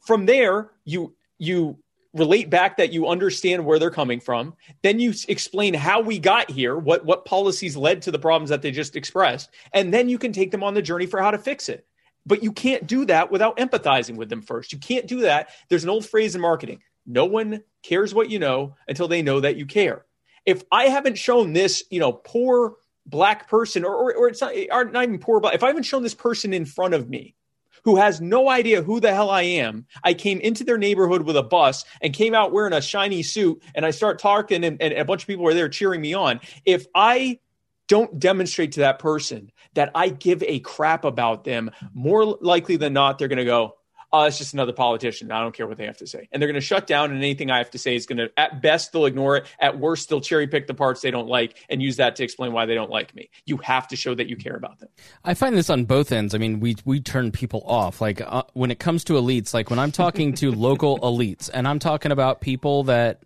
From 0.00 0.26
there, 0.26 0.70
you 0.84 1.14
you 1.38 1.81
relate 2.14 2.50
back 2.50 2.76
that 2.76 2.92
you 2.92 3.08
understand 3.08 3.64
where 3.64 3.78
they're 3.78 3.90
coming 3.90 4.20
from 4.20 4.54
then 4.82 5.00
you 5.00 5.14
explain 5.28 5.72
how 5.74 6.00
we 6.00 6.18
got 6.18 6.50
here 6.50 6.76
what 6.76 7.04
what 7.04 7.24
policies 7.24 7.76
led 7.76 8.02
to 8.02 8.10
the 8.10 8.18
problems 8.18 8.50
that 8.50 8.62
they 8.62 8.70
just 8.70 8.96
expressed 8.96 9.50
and 9.72 9.92
then 9.92 10.08
you 10.08 10.18
can 10.18 10.32
take 10.32 10.50
them 10.50 10.62
on 10.62 10.74
the 10.74 10.82
journey 10.82 11.06
for 11.06 11.20
how 11.20 11.30
to 11.30 11.38
fix 11.38 11.68
it 11.68 11.86
but 12.24 12.42
you 12.42 12.52
can't 12.52 12.86
do 12.86 13.04
that 13.06 13.32
without 13.32 13.56
empathizing 13.56 14.14
with 14.14 14.28
them 14.28 14.42
first. 14.42 14.72
You 14.72 14.78
can't 14.78 15.08
do 15.08 15.22
that. 15.22 15.48
There's 15.68 15.82
an 15.82 15.90
old 15.90 16.06
phrase 16.06 16.36
in 16.36 16.40
marketing 16.40 16.78
no 17.06 17.24
one 17.24 17.62
cares 17.82 18.14
what 18.14 18.30
you 18.30 18.38
know 18.38 18.76
until 18.86 19.08
they 19.08 19.22
know 19.22 19.40
that 19.40 19.56
you 19.56 19.66
care. 19.66 20.04
If 20.46 20.62
I 20.70 20.84
haven't 20.84 21.18
shown 21.18 21.52
this, 21.52 21.84
you 21.90 22.00
know, 22.00 22.12
poor 22.12 22.74
black 23.06 23.48
person, 23.48 23.84
or, 23.84 23.94
or, 23.94 24.14
or 24.14 24.28
it's 24.28 24.40
not, 24.40 24.54
not 24.92 25.02
even 25.02 25.18
poor, 25.18 25.40
but 25.40 25.54
if 25.54 25.62
I 25.62 25.68
haven't 25.68 25.82
shown 25.84 26.02
this 26.02 26.14
person 26.14 26.52
in 26.52 26.64
front 26.64 26.94
of 26.94 27.08
me 27.08 27.34
who 27.84 27.96
has 27.96 28.20
no 28.20 28.48
idea 28.48 28.82
who 28.82 29.00
the 29.00 29.12
hell 29.12 29.30
I 29.30 29.42
am, 29.42 29.86
I 30.04 30.14
came 30.14 30.40
into 30.40 30.64
their 30.64 30.78
neighborhood 30.78 31.22
with 31.22 31.36
a 31.36 31.42
bus 31.42 31.84
and 32.00 32.12
came 32.12 32.34
out 32.34 32.52
wearing 32.52 32.72
a 32.72 32.80
shiny 32.80 33.22
suit 33.22 33.62
and 33.74 33.84
I 33.84 33.90
start 33.90 34.18
talking 34.18 34.64
and, 34.64 34.80
and 34.80 34.92
a 34.94 35.04
bunch 35.04 35.22
of 35.22 35.26
people 35.26 35.44
were 35.44 35.54
there 35.54 35.68
cheering 35.68 36.00
me 36.00 36.14
on. 36.14 36.40
If 36.64 36.86
I 36.94 37.40
don't 37.88 38.18
demonstrate 38.18 38.72
to 38.72 38.80
that 38.80 38.98
person 38.98 39.50
that 39.74 39.90
I 39.94 40.08
give 40.08 40.42
a 40.44 40.60
crap 40.60 41.04
about 41.04 41.44
them, 41.44 41.70
more 41.92 42.24
likely 42.24 42.76
than 42.76 42.92
not, 42.92 43.18
they're 43.18 43.28
going 43.28 43.38
to 43.38 43.44
go, 43.44 43.76
oh, 44.12 44.24
it's 44.24 44.36
just 44.38 44.52
another 44.52 44.72
politician. 44.72 45.32
I 45.32 45.40
don't 45.40 45.54
care 45.54 45.66
what 45.66 45.78
they 45.78 45.86
have 45.86 45.96
to 45.98 46.06
say. 46.06 46.28
And 46.30 46.40
they're 46.40 46.48
going 46.48 46.60
to 46.60 46.66
shut 46.66 46.86
down, 46.86 47.10
and 47.10 47.18
anything 47.18 47.50
I 47.50 47.58
have 47.58 47.70
to 47.70 47.78
say 47.78 47.96
is 47.96 48.04
going 48.04 48.18
to, 48.18 48.30
at 48.36 48.60
best, 48.60 48.92
they'll 48.92 49.06
ignore 49.06 49.38
it. 49.38 49.46
At 49.58 49.78
worst, 49.78 50.08
they'll 50.08 50.20
cherry 50.20 50.46
pick 50.46 50.66
the 50.66 50.74
parts 50.74 51.00
they 51.00 51.10
don't 51.10 51.28
like 51.28 51.56
and 51.70 51.82
use 51.82 51.96
that 51.96 52.16
to 52.16 52.24
explain 52.24 52.52
why 52.52 52.66
they 52.66 52.74
don't 52.74 52.90
like 52.90 53.14
me. 53.14 53.30
You 53.46 53.56
have 53.58 53.88
to 53.88 53.96
show 53.96 54.14
that 54.14 54.28
you 54.28 54.36
care 54.36 54.54
about 54.54 54.80
them. 54.80 54.90
I 55.24 55.34
find 55.34 55.56
this 55.56 55.70
on 55.70 55.84
both 55.84 56.12
ends. 56.12 56.34
I 56.34 56.38
mean, 56.38 56.60
we, 56.60 56.76
we 56.84 57.00
turn 57.00 57.32
people 57.32 57.62
off. 57.66 58.00
Like 58.00 58.20
uh, 58.20 58.42
when 58.52 58.70
it 58.70 58.78
comes 58.78 59.04
to 59.04 59.14
elites, 59.14 59.54
like 59.54 59.70
when 59.70 59.78
I'm 59.78 59.92
talking 59.92 60.34
to 60.34 60.52
local 60.52 60.98
elites, 60.98 61.48
and 61.52 61.66
I'm 61.66 61.78
talking 61.78 62.12
about 62.12 62.40
people 62.40 62.84
that 62.84 63.24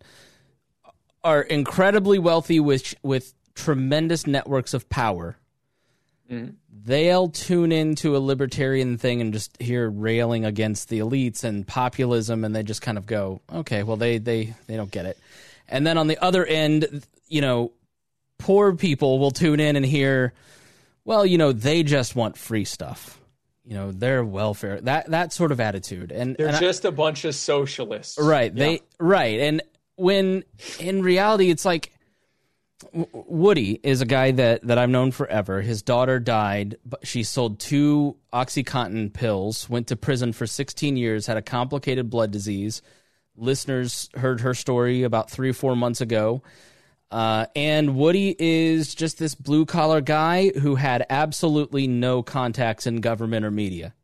are 1.25 1.43
incredibly 1.43 2.21
wealthy 2.21 2.61
with, 2.61 2.95
with 3.03 3.35
tremendous 3.55 4.27
networks 4.27 4.73
of 4.73 4.89
power. 4.89 5.37
Mm-hmm. 6.31 6.51
They'll 6.87 7.29
tune 7.29 7.73
into 7.73 8.17
a 8.17 8.19
libertarian 8.19 8.97
thing 8.97 9.21
and 9.21 9.33
just 9.33 9.61
hear 9.61 9.91
railing 9.91 10.45
against 10.45 10.89
the 10.89 11.01
elites 11.01 11.43
and 11.43 11.67
populism, 11.67 12.45
and 12.45 12.55
they 12.55 12.63
just 12.63 12.81
kind 12.81 12.97
of 12.97 13.07
go, 13.07 13.41
"Okay, 13.53 13.83
well, 13.83 13.97
they 13.97 14.19
they 14.19 14.55
they 14.69 14.77
don't 14.77 14.91
get 14.93 15.05
it." 15.05 15.19
And 15.69 15.85
then 15.85 15.99
on 15.99 16.07
the 16.07 16.17
other 16.23 16.47
end, 16.47 17.05
you 17.27 17.41
know, 17.41 17.73
poor 18.39 18.73
people 18.77 19.19
will 19.19 19.33
tune 19.33 19.59
in 19.59 19.75
and 19.75 19.85
hear, 19.85 20.33
"Well, 21.05 21.27
you 21.27 21.39
know, 21.39 21.51
they 21.51 21.83
just 21.83 22.15
want 22.15 22.39
free 22.39 22.65
stuff." 22.65 23.21
You 23.65 23.75
know, 23.75 23.91
their 23.91 24.25
welfare 24.25 24.81
that 24.83 25.11
that 25.11 25.33
sort 25.33 25.51
of 25.51 25.59
attitude, 25.59 26.13
and 26.13 26.37
they're 26.37 26.47
and 26.47 26.59
just 26.59 26.87
I, 26.87 26.91
a 26.91 26.93
bunch 26.93 27.25
of 27.25 27.35
socialists, 27.35 28.17
right? 28.17 28.55
Yeah. 28.55 28.65
They 28.65 28.81
right, 29.01 29.41
and 29.41 29.61
when 29.97 30.45
in 30.79 31.03
reality, 31.03 31.51
it's 31.51 31.65
like 31.65 31.91
Woody 33.13 33.79
is 33.83 34.01
a 34.01 34.07
guy 34.07 34.31
that, 34.33 34.67
that 34.67 34.79
I've 34.79 34.89
known 34.89 35.11
forever. 35.11 35.61
His 35.61 35.83
daughter 35.83 36.19
died. 36.19 36.79
But 36.85 37.07
she 37.07 37.23
sold 37.23 37.59
two 37.59 38.17
OxyContin 38.33 39.13
pills, 39.13 39.69
went 39.69 39.89
to 39.89 39.97
prison 39.97 40.33
for 40.33 40.47
16 40.47 40.97
years, 40.97 41.27
had 41.27 41.37
a 41.37 41.43
complicated 41.43 42.09
blood 42.09 42.31
disease. 42.31 42.81
Listeners 43.37 44.09
heard 44.15 44.41
her 44.41 44.55
story 44.55 45.03
about 45.03 45.31
three 45.31 45.51
or 45.51 45.55
four 45.55 45.77
months 45.77 46.01
ago. 46.01 46.43
Uh, 47.11 47.47
and 47.55 47.97
Woody 47.97 48.35
is 48.39 48.95
just 48.95 49.19
this 49.19 49.35
blue 49.35 49.67
collar 49.67 50.01
guy 50.01 50.49
who 50.49 50.75
had 50.75 51.07
absolutely 51.11 51.87
no 51.87 52.23
contacts 52.23 52.87
in 52.87 53.01
government 53.01 53.45
or 53.45 53.51
media. 53.51 53.95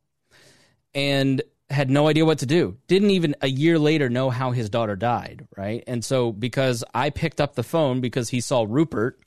And 0.94 1.42
had 1.72 1.90
no 1.90 2.08
idea 2.08 2.24
what 2.24 2.38
to 2.38 2.46
do. 2.46 2.76
Didn't 2.86 3.10
even 3.10 3.34
a 3.40 3.48
year 3.48 3.78
later 3.78 4.08
know 4.08 4.30
how 4.30 4.52
his 4.52 4.70
daughter 4.70 4.96
died, 4.96 5.46
right? 5.56 5.82
And 5.86 6.04
so 6.04 6.32
because 6.32 6.84
I 6.94 7.10
picked 7.10 7.40
up 7.40 7.54
the 7.54 7.62
phone 7.62 8.00
because 8.00 8.28
he 8.28 8.40
saw 8.40 8.66
Rupert 8.68 9.18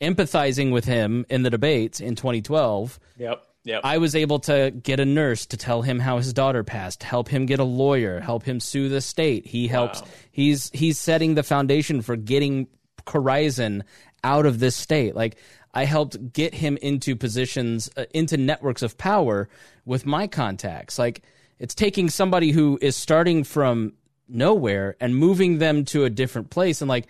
empathizing 0.00 0.72
with 0.72 0.84
him 0.84 1.24
in 1.28 1.42
the 1.42 1.50
debates 1.50 2.00
in 2.00 2.16
2012. 2.16 2.98
Yep. 3.18 3.46
Yep. 3.64 3.82
I 3.84 3.98
was 3.98 4.16
able 4.16 4.40
to 4.40 4.72
get 4.72 4.98
a 4.98 5.04
nurse 5.04 5.46
to 5.46 5.56
tell 5.56 5.82
him 5.82 6.00
how 6.00 6.16
his 6.16 6.32
daughter 6.32 6.64
passed, 6.64 7.04
help 7.04 7.28
him 7.28 7.46
get 7.46 7.60
a 7.60 7.64
lawyer, 7.64 8.18
help 8.18 8.42
him 8.42 8.58
sue 8.58 8.88
the 8.88 9.00
state. 9.00 9.46
He 9.46 9.68
helps 9.68 10.00
wow. 10.02 10.08
he's 10.32 10.68
he's 10.74 10.98
setting 10.98 11.36
the 11.36 11.44
foundation 11.44 12.02
for 12.02 12.16
getting 12.16 12.66
Corizon 13.06 13.82
out 14.24 14.46
of 14.46 14.58
this 14.58 14.74
state. 14.74 15.14
Like 15.14 15.36
I 15.72 15.84
helped 15.84 16.32
get 16.32 16.54
him 16.54 16.76
into 16.82 17.14
positions 17.14 17.88
uh, 17.96 18.06
into 18.12 18.36
networks 18.36 18.82
of 18.82 18.98
power 18.98 19.48
with 19.84 20.06
my 20.06 20.26
contacts. 20.26 20.98
Like 20.98 21.22
it's 21.62 21.76
taking 21.76 22.10
somebody 22.10 22.50
who 22.50 22.76
is 22.82 22.96
starting 22.96 23.44
from 23.44 23.92
nowhere 24.28 24.96
and 24.98 25.14
moving 25.14 25.58
them 25.58 25.84
to 25.84 26.04
a 26.04 26.10
different 26.10 26.50
place. 26.50 26.82
And 26.82 26.88
like 26.88 27.06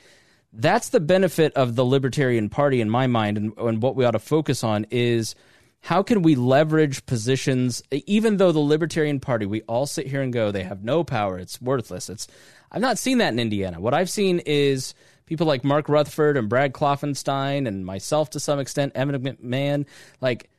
that's 0.53 0.91
the 0.91 1.01
benefit 1.01 1.55
of 1.55 1.75
the 1.75 1.87
libertarian 1.87 2.51
party 2.51 2.83
in 2.83 2.91
my 2.91 3.07
mind 3.07 3.39
and, 3.39 3.57
and 3.57 3.81
what 3.81 3.97
we 3.97 4.05
ought 4.05 4.11
to 4.11 4.19
focus 4.19 4.63
on 4.63 4.85
is 4.91 5.35
how 5.81 6.03
can 6.03 6.21
we 6.21 6.35
leverage 6.35 7.07
positions 7.07 7.83
even 7.91 8.37
though 8.37 8.53
the 8.53 8.59
libertarian 8.59 9.21
party 9.21 9.47
we 9.47 9.63
all 9.63 9.87
sit 9.87 10.07
here 10.07 10.21
and 10.21 10.35
go 10.35 10.53
they 10.53 10.65
have 10.65 10.85
no 10.85 11.03
power 11.03 11.39
it's 11.39 11.59
worthless. 11.63 12.11
It's 12.11 12.29
i've 12.71 12.83
not 12.83 12.99
seen 12.99 13.19
that 13.19 13.33
in 13.33 13.39
indiana. 13.39 13.81
What 13.81 13.95
i've 13.95 14.11
seen 14.11 14.41
is 14.41 14.95
people 15.25 15.47
like 15.47 15.65
Mark 15.65 15.89
Rutherford 15.89 16.37
and 16.37 16.51
Brad 16.51 16.75
Klopfenstein 16.75 17.67
and 17.67 17.87
myself 17.87 18.29
to 18.31 18.41
some 18.41 18.59
extent, 18.59 18.93
Evan 18.95 19.19
McMahon, 19.23 19.87
like 20.21 20.51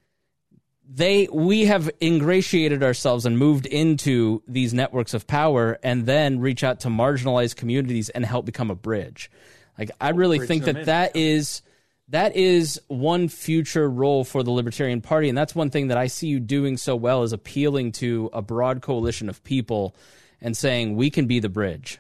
they 0.88 1.28
we 1.32 1.66
have 1.66 1.90
ingratiated 2.02 2.84
ourselves 2.84 3.26
and 3.26 3.38
moved 3.38 3.66
into 3.66 4.44
these 4.48 4.74
networks 4.74 5.14
of 5.14 5.28
power 5.28 5.80
and 5.84 6.06
then 6.06 6.40
reach 6.40 6.64
out 6.64 6.82
to 6.82 6.90
marginalized 6.90 7.56
communities 7.56 8.10
and 8.10 8.26
help 8.26 8.46
become 8.46 8.70
a 8.70 8.76
bridge. 8.76 9.32
Like 9.78 9.92
I 10.00 10.10
really 10.10 10.46
think 10.46 10.66
that 10.66 10.86
that 10.86 11.16
is 11.16 11.62
that 12.10 12.36
is 12.36 12.80
one 12.88 13.30
future 13.30 13.90
role 13.90 14.24
for 14.24 14.44
the 14.44 14.52
Libertarian 14.52 15.02
Party, 15.02 15.30
and 15.30 15.38
that's 15.38 15.56
one 15.56 15.70
thing 15.70 15.88
that 15.88 15.98
I 15.98 16.08
see 16.08 16.28
you 16.28 16.40
doing 16.40 16.78
so 16.78 16.96
well 16.96 17.24
is 17.24 17.34
appealing 17.34 17.94
to 17.94 18.30
a 18.34 18.42
broad 18.42 18.82
coalition 18.82 19.30
of 19.30 19.44
people 19.44 19.96
and 20.42 20.56
saying 20.56 20.96
we 20.96 21.10
can 21.10 21.26
be 21.26 21.40
the 21.40 21.50
bridge. 21.50 22.00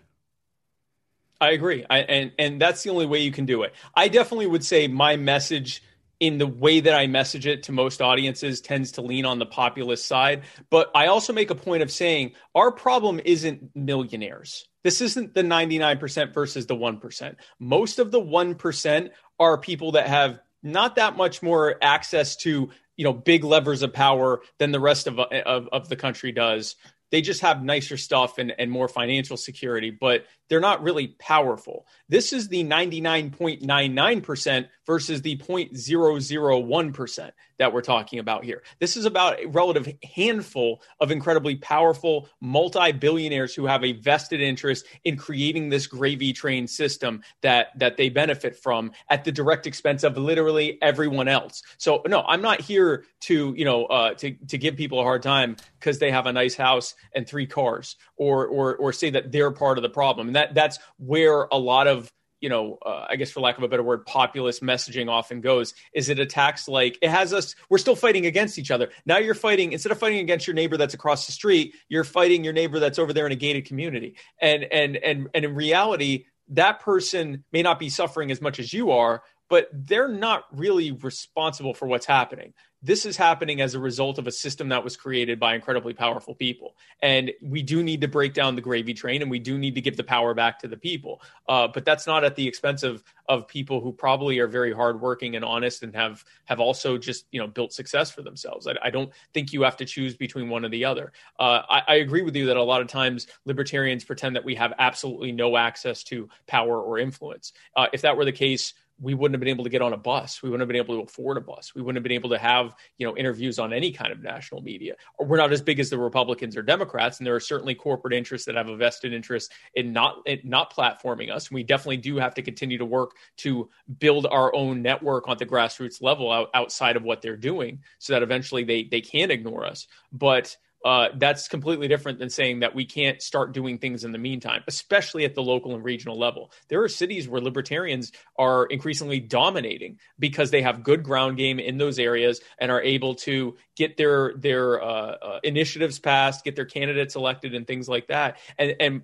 I 1.40 1.52
agree, 1.52 1.86
I, 1.90 2.00
and 2.00 2.32
and 2.38 2.62
that's 2.62 2.84
the 2.84 2.90
only 2.90 3.06
way 3.06 3.20
you 3.20 3.32
can 3.32 3.46
do 3.46 3.64
it. 3.64 3.74
I 3.96 4.08
definitely 4.08 4.48
would 4.48 4.64
say 4.64 4.88
my 4.88 5.16
message 5.16 5.82
in 6.24 6.38
the 6.38 6.48
way 6.48 6.80
that 6.80 6.94
I 6.94 7.06
message 7.06 7.46
it 7.46 7.64
to 7.64 7.74
most 7.74 8.02
audiences 8.02 8.62
tends 8.62 8.94
to 8.94 9.02
lean 9.02 9.26
on 9.26 9.40
the 9.40 9.46
populist 9.46 10.06
side. 10.06 10.44
But 10.70 10.90
I 10.96 11.08
also 11.08 11.34
make 11.34 11.50
a 11.50 11.56
point 11.56 11.84
of 11.84 11.92
saying 11.92 12.32
our 12.56 12.72
problem 12.72 13.20
isn't 13.26 13.76
millionaires. 13.76 14.66
This 14.86 15.02
isn't 15.02 15.34
the 15.34 15.42
99% 15.42 16.34
versus 16.34 16.66
the 16.66 16.78
1%. 16.78 17.36
Most 17.60 18.00
of 18.00 18.12
the 18.12 18.22
1% 18.22 19.10
are 19.38 19.58
people 19.58 19.92
that 19.92 20.08
have 20.08 20.40
not 20.64 20.96
that 20.96 21.18
much 21.18 21.44
more 21.44 21.76
access 21.82 22.38
to 22.38 22.70
you 22.96 23.04
know 23.04 23.12
big 23.12 23.44
levers 23.44 23.82
of 23.82 23.92
power 23.92 24.44
than 24.60 24.72
the 24.72 24.80
rest 24.80 25.08
of, 25.08 25.20
of, 25.20 25.68
of 25.74 25.90
the 25.90 25.98
country 25.98 26.32
does 26.32 26.78
they 27.14 27.22
just 27.22 27.42
have 27.42 27.64
nicer 27.64 27.96
stuff 27.96 28.40
and, 28.40 28.56
and 28.58 28.72
more 28.72 28.88
financial 28.88 29.38
security, 29.38 29.92
but 29.92 30.26
they're 30.54 30.60
not 30.60 30.84
really 30.84 31.08
powerful. 31.18 31.88
This 32.10 32.32
is 32.32 32.48
the 32.48 32.64
99.99% 32.64 34.68
versus 34.86 35.24
the 35.24 35.36
0.001% 35.36 37.32
that 37.58 37.74
we're 37.74 37.82
talking 37.82 38.20
about 38.20 38.44
here. 38.44 38.62
This 38.80 38.98
is 38.98 39.06
about 39.06 39.40
a 39.40 39.48
relative 39.48 39.92
handful 40.04 40.84
of 41.00 41.10
incredibly 41.10 41.56
powerful 41.56 42.30
multi 42.40 42.92
billionaires 42.92 43.56
who 43.56 43.66
have 43.66 43.84
a 43.84 43.94
vested 43.94 44.42
interest 44.42 44.86
in 45.06 45.18
creating 45.18 45.70
this 45.70 45.88
gravy 45.88 46.34
train 46.34 46.68
system 46.68 47.24
that, 47.42 47.68
that 47.80 47.98
they 47.98 48.10
benefit 48.10 48.56
from 48.56 48.92
at 49.10 49.24
the 49.24 49.32
direct 49.32 49.66
expense 49.66 50.04
of 50.04 50.18
literally 50.18 50.78
everyone 50.82 51.28
else. 51.28 51.64
So, 51.78 52.04
no, 52.08 52.24
I'm 52.28 52.42
not 52.42 52.62
here 52.62 53.06
to, 53.22 53.54
you 53.58 53.66
know, 53.66 53.86
uh, 53.86 54.14
to, 54.16 54.34
to 54.50 54.58
give 54.58 54.76
people 54.76 55.00
a 55.00 55.04
hard 55.04 55.24
time 55.24 55.56
because 55.80 56.00
they 56.00 56.12
have 56.12 56.26
a 56.26 56.34
nice 56.34 56.56
house 56.56 56.96
and 57.16 57.28
three 57.28 57.48
cars 57.48 57.96
or, 58.18 58.46
or, 58.46 58.76
or 58.76 58.92
say 58.92 59.10
that 59.12 59.32
they're 59.32 59.52
part 59.52 59.78
of 59.78 59.82
the 59.82 59.90
problem. 59.90 60.28
And 60.28 60.36
that, 60.36 60.43
that's 60.54 60.80
where 60.98 61.48
a 61.52 61.58
lot 61.58 61.88
of 61.88 62.12
you 62.44 62.50
know, 62.50 62.78
uh, 62.86 63.06
I 63.10 63.16
guess 63.16 63.32
for 63.32 63.40
lack 63.40 63.58
of 63.58 63.64
a 63.64 63.70
better 63.70 63.82
word, 63.82 64.06
populist 64.06 64.62
messaging 64.62 65.10
often 65.10 65.40
goes 65.40 65.74
is 65.94 66.10
it 66.10 66.20
attacks 66.20 66.68
like 66.68 67.00
it 67.02 67.10
has 67.10 67.32
us, 67.32 67.56
we're 67.70 67.78
still 67.78 67.96
fighting 67.96 68.26
against 68.26 68.60
each 68.60 68.70
other. 68.70 68.90
Now 69.06 69.18
you're 69.18 69.34
fighting, 69.34 69.72
instead 69.72 69.94
of 69.94 69.98
fighting 69.98 70.20
against 70.20 70.46
your 70.46 70.54
neighbor 70.54 70.76
that's 70.76 70.94
across 70.94 71.26
the 71.26 71.32
street, 71.32 71.74
you're 71.88 72.04
fighting 72.04 72.44
your 72.44 72.52
neighbor 72.52 72.82
that's 72.82 73.00
over 73.00 73.14
there 73.14 73.26
in 73.26 73.32
a 73.32 73.38
gated 73.38 73.64
community. 73.64 74.18
And, 74.42 74.66
and, 74.66 74.98
and, 74.98 75.30
and 75.34 75.46
in 75.46 75.56
reality, 75.56 76.26
that 76.50 76.82
person 76.82 77.46
may 77.54 77.62
not 77.62 77.80
be 77.80 77.88
suffering 77.88 78.30
as 78.30 78.42
much 78.42 78.60
as 78.60 78.74
you 78.74 78.92
are, 78.92 79.24
but 79.50 79.70
they're 79.72 80.10
not 80.10 80.44
really 80.52 80.92
responsible 80.92 81.74
for 81.74 81.88
what's 81.88 82.06
happening 82.06 82.54
this 82.84 83.06
is 83.06 83.16
happening 83.16 83.62
as 83.62 83.76
a 83.76 83.80
result 83.80 84.18
of 84.20 84.28
a 84.28 84.32
system 84.32 84.68
that 84.70 84.84
was 84.84 84.98
created 84.98 85.40
by 85.40 85.56
incredibly 85.56 85.94
powerful 85.94 86.36
people. 86.36 86.76
And 87.02 87.32
we 87.42 87.64
do 87.64 87.82
need 87.82 88.02
to 88.02 88.10
break 88.10 88.34
down 88.34 88.56
the 88.56 88.62
gravy 88.62 88.94
train 88.94 89.22
and 89.22 89.32
we 89.32 89.40
do 89.40 89.58
need 89.58 89.74
to 89.76 89.82
give 89.82 89.96
the 89.96 90.04
power 90.04 90.34
back 90.34 90.60
to 90.60 90.68
the 90.68 90.76
people. 90.76 91.22
Uh, 91.48 91.70
but 91.70 91.86
that's 91.86 92.06
not 92.06 92.26
at 92.26 92.36
the 92.36 92.46
expense 92.46 92.84
of, 92.84 93.02
of 93.30 93.48
people 93.48 93.80
who 93.80 93.94
probably 93.94 94.38
are 94.40 94.48
very 94.48 94.74
hardworking 94.74 95.38
and 95.38 95.46
honest 95.46 95.82
and 95.84 95.96
have, 95.96 96.26
have 96.44 96.60
also 96.60 96.98
just, 96.98 97.26
you 97.32 97.40
know, 97.40 97.48
built 97.48 97.72
success 97.72 98.12
for 98.12 98.22
themselves. 98.22 98.68
I, 98.68 98.76
I 98.84 98.90
don't 98.90 99.12
think 99.34 99.54
you 99.54 99.62
have 99.62 99.78
to 99.78 99.86
choose 99.86 100.18
between 100.18 100.50
one 100.50 100.66
or 100.66 100.70
the 100.70 100.84
other. 100.84 101.14
Uh, 101.40 101.62
I, 101.70 101.84
I 101.88 101.96
agree 101.96 102.22
with 102.22 102.36
you 102.36 102.48
that 102.48 102.58
a 102.58 102.64
lot 102.64 102.82
of 102.82 102.88
times 102.88 103.28
libertarians 103.46 104.04
pretend 104.04 104.36
that 104.36 104.44
we 104.44 104.56
have 104.56 104.74
absolutely 104.78 105.32
no 105.32 105.56
access 105.56 106.04
to 106.04 106.28
power 106.48 106.82
or 106.82 107.00
influence. 107.00 107.54
Uh, 107.78 107.88
if 107.94 108.02
that 108.02 108.18
were 108.18 108.26
the 108.26 108.34
case, 108.34 108.74
we 109.04 109.14
wouldn't 109.14 109.36
have 109.36 109.42
been 109.42 109.50
able 109.50 109.66
to 109.66 109.70
get 109.70 109.82
on 109.82 109.92
a 109.92 109.98
bus. 109.98 110.42
We 110.42 110.50
wouldn't 110.50 110.62
have 110.62 110.70
been 110.70 110.78
able 110.78 110.96
to 110.96 111.02
afford 111.02 111.38
a 111.38 111.42
bus. 111.42 111.76
We 111.76 111.82
wouldn't 111.82 111.98
have 111.98 112.04
been 112.04 112.14
able 112.14 112.30
to 112.30 112.38
have, 112.38 112.74
you 112.98 113.06
know, 113.06 113.16
interviews 113.18 113.60
on 113.60 113.74
any 113.74 113.92
kind 113.92 114.12
of 114.12 114.24
national 114.24 114.62
media. 114.62 114.96
We're 115.20 115.38
not 115.38 115.52
as 115.52 115.62
big 115.62 115.80
as 115.80 115.90
the 115.90 115.98
Republicans 115.98 116.56
or 116.56 116.62
Democrats, 116.62 117.20
and 117.20 117.28
there 117.28 117.36
are 117.36 117.42
certainly 117.42 117.76
corporate 117.76 118.14
interests 118.14 118.46
that 118.46 118.56
have 118.56 118.70
a 118.70 118.78
vested 118.78 119.14
interest 119.14 119.52
in 119.76 119.92
not 119.92 120.18
in 120.26 120.40
not 120.44 120.74
platforming 120.74 121.32
us. 121.32 121.52
We 121.52 121.64
definitely 121.64 121.98
do 121.98 122.18
have 122.18 122.34
to 122.36 122.42
continue 122.42 122.78
to 122.78 122.86
work 122.86 123.12
to 123.38 123.70
build 124.00 124.26
our 124.26 124.56
own 124.56 124.82
network 124.82 125.28
on 125.28 125.38
the 125.38 125.46
grassroots 125.46 126.02
level 126.02 126.32
out, 126.32 126.50
outside 126.54 126.96
of 126.96 127.04
what 127.04 127.22
they're 127.22 127.36
doing, 127.36 127.82
so 128.00 128.14
that 128.14 128.24
eventually 128.24 128.64
they 128.64 128.84
they 128.86 129.02
can 129.02 129.32
ignore 129.32 129.66
us. 129.66 129.88
But 130.12 130.56
uh, 130.84 131.10
that's 131.16 131.48
completely 131.48 131.88
different 131.88 132.20
than 132.20 132.30
saying 132.30 132.60
that 132.60 132.76
we 132.76 132.84
can't 132.84 133.22
start 133.22 133.54
doing 133.54 133.78
things 133.78 134.04
in 134.04 134.12
the 134.12 134.18
meantime, 134.18 134.62
especially 134.68 135.24
at 135.24 135.34
the 135.34 135.42
local 135.42 135.74
and 135.76 135.84
regional 135.84 136.18
level. 136.20 136.52
There 136.68 136.84
are 136.84 136.90
cities 136.90 137.28
where 137.28 137.40
libertarians 137.40 138.12
are 138.38 138.66
increasingly 138.66 139.22
dominating 139.22 140.00
because 140.20 140.52
they 140.52 140.62
have 140.62 140.84
good 140.84 141.04
ground 141.04 141.38
game 141.38 141.60
in 141.60 141.78
those 141.78 142.00
areas 142.00 142.42
and 142.58 142.70
are 142.70 142.82
able 142.82 143.16
to 143.16 143.56
get 143.78 143.96
their 143.96 144.34
their 144.36 144.84
uh, 144.84 144.86
uh, 144.86 145.40
initiatives 145.44 146.00
passed, 146.00 146.44
get 146.44 146.56
their 146.56 146.66
candidates 146.66 147.16
elected, 147.16 147.56
and 147.56 147.66
things 147.66 147.88
like 147.88 148.08
that. 148.08 148.38
And, 148.58 148.76
and 148.80 149.02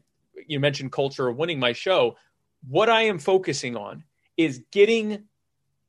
you 0.48 0.60
mentioned 0.60 0.92
culture 0.92 1.28
of 1.30 1.38
winning. 1.38 1.60
My 1.60 1.74
show, 1.74 2.18
what 2.68 2.90
I 2.90 3.04
am 3.04 3.20
focusing 3.20 3.78
on 3.78 4.04
is 4.36 4.64
getting 4.72 5.24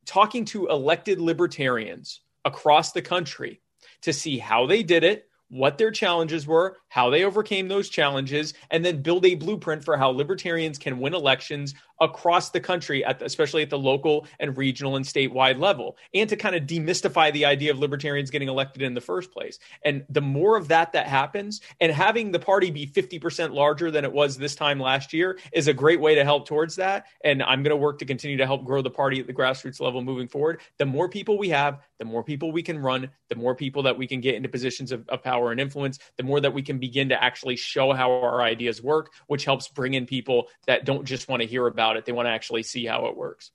talking 0.06 0.44
to 0.44 0.68
elected 0.68 1.20
libertarians 1.20 2.20
across 2.44 2.92
the 2.92 3.02
country 3.02 3.60
to 4.02 4.12
see 4.12 4.38
how 4.38 4.66
they 4.66 4.82
did 4.82 5.04
it 5.04 5.29
what 5.50 5.76
their 5.78 5.90
challenges 5.90 6.46
were, 6.46 6.78
how 6.90 7.08
they 7.08 7.24
overcame 7.24 7.68
those 7.68 7.88
challenges, 7.88 8.54
and 8.70 8.84
then 8.84 9.00
build 9.00 9.24
a 9.24 9.34
blueprint 9.34 9.82
for 9.82 9.96
how 9.96 10.10
libertarians 10.10 10.78
can 10.78 11.00
win 11.00 11.14
elections 11.14 11.74
across 12.00 12.50
the 12.50 12.60
country, 12.60 13.04
at 13.04 13.18
the, 13.18 13.24
especially 13.24 13.62
at 13.62 13.70
the 13.70 13.78
local 13.78 14.26
and 14.38 14.56
regional 14.56 14.96
and 14.96 15.04
statewide 15.04 15.58
level, 15.58 15.96
and 16.14 16.28
to 16.28 16.36
kind 16.36 16.54
of 16.54 16.62
demystify 16.64 17.32
the 17.32 17.44
idea 17.44 17.70
of 17.70 17.78
libertarians 17.78 18.30
getting 18.30 18.48
elected 18.48 18.82
in 18.82 18.94
the 18.94 19.00
first 19.00 19.30
place. 19.30 19.58
And 19.84 20.04
the 20.08 20.20
more 20.20 20.56
of 20.56 20.68
that 20.68 20.92
that 20.92 21.06
happens, 21.06 21.60
and 21.80 21.92
having 21.92 22.32
the 22.32 22.38
party 22.38 22.70
be 22.70 22.86
50% 22.86 23.52
larger 23.52 23.90
than 23.90 24.04
it 24.04 24.12
was 24.12 24.36
this 24.36 24.54
time 24.54 24.80
last 24.80 25.12
year 25.12 25.38
is 25.52 25.68
a 25.68 25.74
great 25.74 26.00
way 26.00 26.14
to 26.14 26.24
help 26.24 26.46
towards 26.46 26.76
that. 26.76 27.06
And 27.22 27.42
I'm 27.42 27.62
going 27.62 27.70
to 27.70 27.76
work 27.76 27.98
to 27.98 28.04
continue 28.04 28.36
to 28.38 28.46
help 28.46 28.64
grow 28.64 28.82
the 28.82 28.90
party 28.90 29.20
at 29.20 29.26
the 29.26 29.34
grassroots 29.34 29.80
level 29.80 30.02
moving 30.02 30.28
forward. 30.28 30.60
The 30.78 30.86
more 30.86 31.08
people 31.08 31.38
we 31.38 31.50
have, 31.50 31.80
the 31.98 32.04
more 32.04 32.24
people 32.24 32.50
we 32.50 32.62
can 32.62 32.78
run, 32.78 33.10
the 33.28 33.36
more 33.36 33.54
people 33.54 33.82
that 33.82 33.96
we 33.96 34.06
can 34.06 34.20
get 34.20 34.34
into 34.34 34.48
positions 34.48 34.90
of, 34.90 35.08
of 35.08 35.22
power 35.22 35.52
and 35.52 35.60
influence, 35.60 35.98
the 36.16 36.22
more 36.22 36.40
that 36.40 36.52
we 36.52 36.62
can 36.62 36.78
begin 36.80 37.10
to 37.10 37.22
actually 37.22 37.56
show 37.56 37.92
how 37.92 38.10
our 38.10 38.42
ideas 38.42 38.82
work, 38.82 39.12
which 39.26 39.44
helps 39.44 39.68
bring 39.68 39.94
in 39.94 40.06
people 40.06 40.48
that 40.66 40.84
don't 40.84 41.04
just 41.04 41.28
want 41.28 41.42
to 41.42 41.48
hear 41.48 41.66
about 41.66 41.96
it. 41.96 42.04
They 42.04 42.12
want 42.12 42.26
to 42.26 42.30
actually 42.30 42.62
see 42.62 42.86
how 42.86 43.06
it 43.06 43.16
works. 43.16 43.50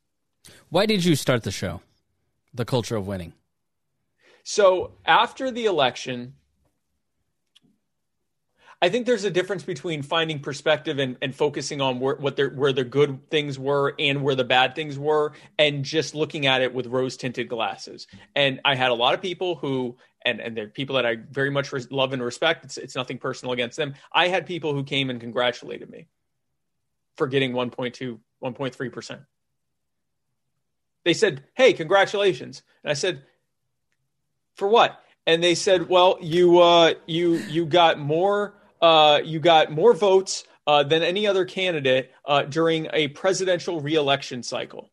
Why 0.69 0.85
did 0.85 1.03
you 1.03 1.15
start 1.15 1.43
the 1.43 1.51
show? 1.51 1.81
The 2.53 2.65
culture 2.65 2.95
of 2.95 3.07
winning. 3.07 3.33
So 4.43 4.91
after 5.05 5.49
the 5.49 5.65
election, 5.65 6.35
I 8.81 8.89
think 8.89 9.07
there's 9.07 9.23
a 9.23 9.31
difference 9.31 9.63
between 9.63 10.03
finding 10.03 10.39
perspective 10.39 10.99
and, 10.99 11.17
and 11.21 11.33
focusing 11.33 11.81
on 11.81 11.99
where, 11.99 12.15
what 12.17 12.37
where 12.53 12.71
the 12.71 12.83
good 12.83 13.29
things 13.31 13.57
were 13.57 13.95
and 13.97 14.21
where 14.21 14.35
the 14.35 14.43
bad 14.43 14.75
things 14.75 14.99
were, 14.99 15.31
and 15.57 15.83
just 15.83 16.13
looking 16.13 16.45
at 16.45 16.61
it 16.61 16.73
with 16.73 16.85
rose 16.85 17.17
tinted 17.17 17.49
glasses. 17.49 18.05
And 18.35 18.59
I 18.63 18.75
had 18.75 18.91
a 18.91 18.93
lot 18.93 19.15
of 19.15 19.21
people 19.21 19.55
who, 19.55 19.97
and 20.25 20.41
and 20.41 20.57
they're 20.57 20.67
people 20.67 20.95
that 20.95 21.05
I 21.05 21.17
very 21.31 21.49
much 21.49 21.71
love 21.91 22.13
and 22.13 22.21
respect. 22.21 22.65
It's 22.65 22.77
it's 22.77 22.95
nothing 22.95 23.17
personal 23.17 23.53
against 23.53 23.77
them. 23.77 23.93
I 24.11 24.27
had 24.27 24.45
people 24.45 24.73
who 24.73 24.83
came 24.83 25.09
and 25.09 25.21
congratulated 25.21 25.89
me 25.89 26.07
for 27.15 27.27
getting 27.27 27.53
1.2, 27.53 28.19
1.3%. 28.43 29.19
They 31.05 31.13
said, 31.13 31.43
Hey, 31.53 31.73
congratulations. 31.73 32.63
And 32.83 32.91
I 32.91 32.93
said, 32.93 33.21
For 34.55 34.67
what? 34.67 35.01
And 35.27 35.43
they 35.43 35.55
said, 35.55 35.87
Well, 35.87 36.17
you 36.21 36.59
uh, 36.59 36.95
you 37.05 37.35
you 37.35 37.65
got 37.65 37.99
more 37.99 38.55
uh, 38.81 39.21
you 39.23 39.39
got 39.39 39.71
more 39.71 39.93
votes 39.93 40.43
uh, 40.67 40.83
than 40.83 41.03
any 41.03 41.27
other 41.27 41.45
candidate 41.45 42.11
uh, 42.25 42.43
during 42.43 42.87
a 42.91 43.07
presidential 43.09 43.79
reelection 43.81 44.43
cycle. 44.43 44.89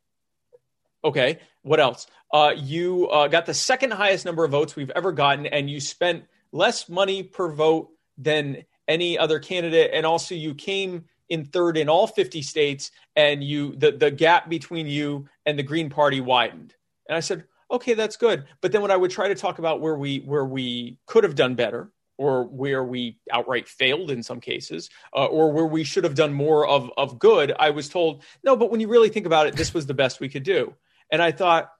Okay, 1.05 1.40
what 1.62 1.81
else? 1.81 2.07
Uh, 2.33 2.55
you 2.57 3.09
uh, 3.09 3.29
got 3.29 3.47
the 3.47 3.55
second 3.55 3.92
highest 3.92 4.25
number 4.25 4.45
of 4.45 4.51
votes 4.51 4.75
we've 4.75 4.90
ever 4.90 5.12
gotten, 5.12 5.47
and 5.47 5.68
you 5.68 5.81
spent 5.81 6.25
less 6.51 6.88
money 6.88 7.23
per 7.23 7.51
vote 7.51 7.90
than 8.16 8.64
any 8.88 9.18
other 9.18 9.38
candidate. 9.38 9.90
And 9.92 10.07
also, 10.07 10.35
you 10.35 10.55
came 10.55 11.05
in 11.29 11.45
third 11.47 11.77
in 11.77 11.88
all 11.88 12.07
50 12.07 12.42
states 12.42 12.90
and 13.16 13.42
you 13.42 13.75
the, 13.77 13.92
the 13.92 14.11
gap 14.11 14.51
between 14.51 14.87
you 14.87 15.29
and 15.47 15.59
the 15.59 15.62
green 15.62 15.88
party 15.88 16.21
widened 16.21 16.75
and 17.09 17.16
i 17.16 17.21
said 17.21 17.45
okay 17.71 17.95
that's 17.95 18.18
good 18.18 18.45
but 18.61 18.71
then 18.71 18.83
when 18.83 18.90
i 18.90 18.97
would 18.97 19.11
try 19.11 19.29
to 19.29 19.35
talk 19.35 19.59
about 19.59 19.81
where 19.81 19.95
we 19.95 20.18
where 20.18 20.45
we 20.45 20.99
could 21.07 21.25
have 21.25 21.35
done 21.35 21.55
better 21.55 21.90
or 22.18 22.45
where 22.45 22.85
we 22.85 23.18
outright 23.33 23.68
failed 23.68 24.11
in 24.11 24.23
some 24.23 24.40
cases, 24.40 24.90
uh, 25.14 25.25
or 25.27 25.51
where 25.51 25.66
we 25.66 25.83
should 25.83 26.05
have 26.05 26.14
done 26.14 26.33
more 26.33 26.66
of, 26.66 26.90
of 26.97 27.18
good, 27.18 27.53
I 27.59 27.71
was 27.71 27.88
told, 27.88 28.23
no, 28.45 28.55
but 28.55 28.71
when 28.71 28.81
you 28.81 28.88
really 28.88 29.09
think 29.09 29.27
about 29.27 29.47
it, 29.47 29.57
this 29.57 29.75
was 29.75 29.87
the 29.87 29.95
best 29.95 30.21
we 30.21 30.29
could 30.29 30.45
do. 30.45 30.75
And 31.11 31.21
I 31.21 31.33
thought, 31.33 31.73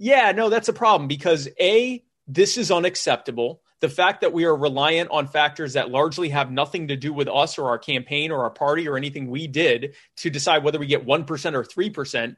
yeah, 0.00 0.32
no, 0.32 0.48
that's 0.48 0.70
a 0.70 0.72
problem 0.72 1.08
because 1.08 1.46
A, 1.60 2.02
this 2.26 2.56
is 2.56 2.70
unacceptable 2.70 3.60
the 3.80 3.88
fact 3.88 4.20
that 4.20 4.32
we 4.32 4.44
are 4.44 4.54
reliant 4.54 5.10
on 5.10 5.26
factors 5.26 5.72
that 5.72 5.90
largely 5.90 6.28
have 6.28 6.50
nothing 6.50 6.88
to 6.88 6.96
do 6.96 7.12
with 7.12 7.28
us 7.28 7.58
or 7.58 7.68
our 7.68 7.78
campaign 7.78 8.30
or 8.30 8.44
our 8.44 8.50
party 8.50 8.86
or 8.86 8.96
anything 8.96 9.28
we 9.28 9.46
did 9.46 9.94
to 10.16 10.30
decide 10.30 10.62
whether 10.62 10.78
we 10.78 10.86
get 10.86 11.06
1% 11.06 11.54
or 11.54 11.64
3% 11.64 12.36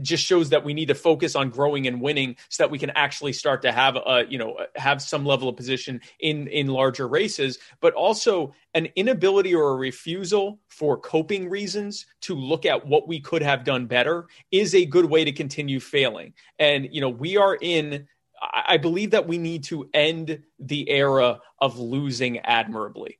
just 0.00 0.24
shows 0.24 0.50
that 0.50 0.64
we 0.64 0.72
need 0.72 0.86
to 0.86 0.94
focus 0.94 1.34
on 1.34 1.50
growing 1.50 1.86
and 1.86 2.00
winning 2.00 2.36
so 2.48 2.62
that 2.62 2.70
we 2.70 2.78
can 2.78 2.90
actually 2.90 3.32
start 3.32 3.62
to 3.62 3.72
have 3.72 3.96
a 3.96 4.24
you 4.28 4.38
know 4.38 4.58
have 4.76 5.02
some 5.02 5.24
level 5.24 5.48
of 5.48 5.56
position 5.56 6.00
in 6.20 6.46
in 6.48 6.68
larger 6.68 7.08
races. 7.08 7.58
But 7.80 7.92
also 7.94 8.54
an 8.74 8.88
inability 8.96 9.54
or 9.54 9.70
a 9.70 9.76
refusal 9.76 10.60
for 10.68 10.98
coping 10.98 11.48
reasons 11.48 12.06
to 12.22 12.34
look 12.34 12.66
at 12.66 12.86
what 12.86 13.08
we 13.08 13.20
could 13.20 13.42
have 13.42 13.64
done 13.64 13.86
better 13.86 14.26
is 14.50 14.74
a 14.74 14.84
good 14.86 15.06
way 15.06 15.24
to 15.24 15.32
continue 15.32 15.80
failing. 15.80 16.34
And 16.58 16.88
you 16.92 17.00
know 17.00 17.10
we 17.10 17.36
are 17.36 17.56
in 17.60 18.06
I 18.52 18.76
believe 18.76 19.12
that 19.12 19.26
we 19.26 19.38
need 19.38 19.64
to 19.64 19.88
end 19.94 20.42
the 20.58 20.88
era 20.90 21.40
of 21.58 21.78
losing 21.78 22.38
admirably. 22.40 23.18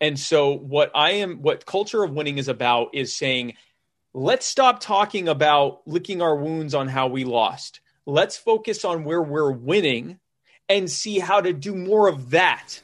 And 0.00 0.18
so 0.18 0.52
what 0.52 0.90
I 0.94 1.12
am 1.12 1.42
what 1.42 1.66
culture 1.66 2.02
of 2.02 2.12
winning 2.12 2.38
is 2.38 2.48
about 2.48 2.94
is 2.94 3.16
saying 3.16 3.54
let's 4.12 4.46
stop 4.46 4.80
talking 4.80 5.28
about 5.28 5.80
licking 5.86 6.22
our 6.22 6.36
wounds 6.36 6.74
on 6.74 6.88
how 6.88 7.08
we 7.08 7.24
lost. 7.24 7.80
Let's 8.06 8.36
focus 8.36 8.84
on 8.84 9.04
where 9.04 9.22
we're 9.22 9.50
winning 9.50 10.18
and 10.68 10.90
see 10.90 11.18
how 11.18 11.40
to 11.40 11.52
do 11.52 11.74
more 11.74 12.08
of 12.08 12.30
that. 12.30 12.80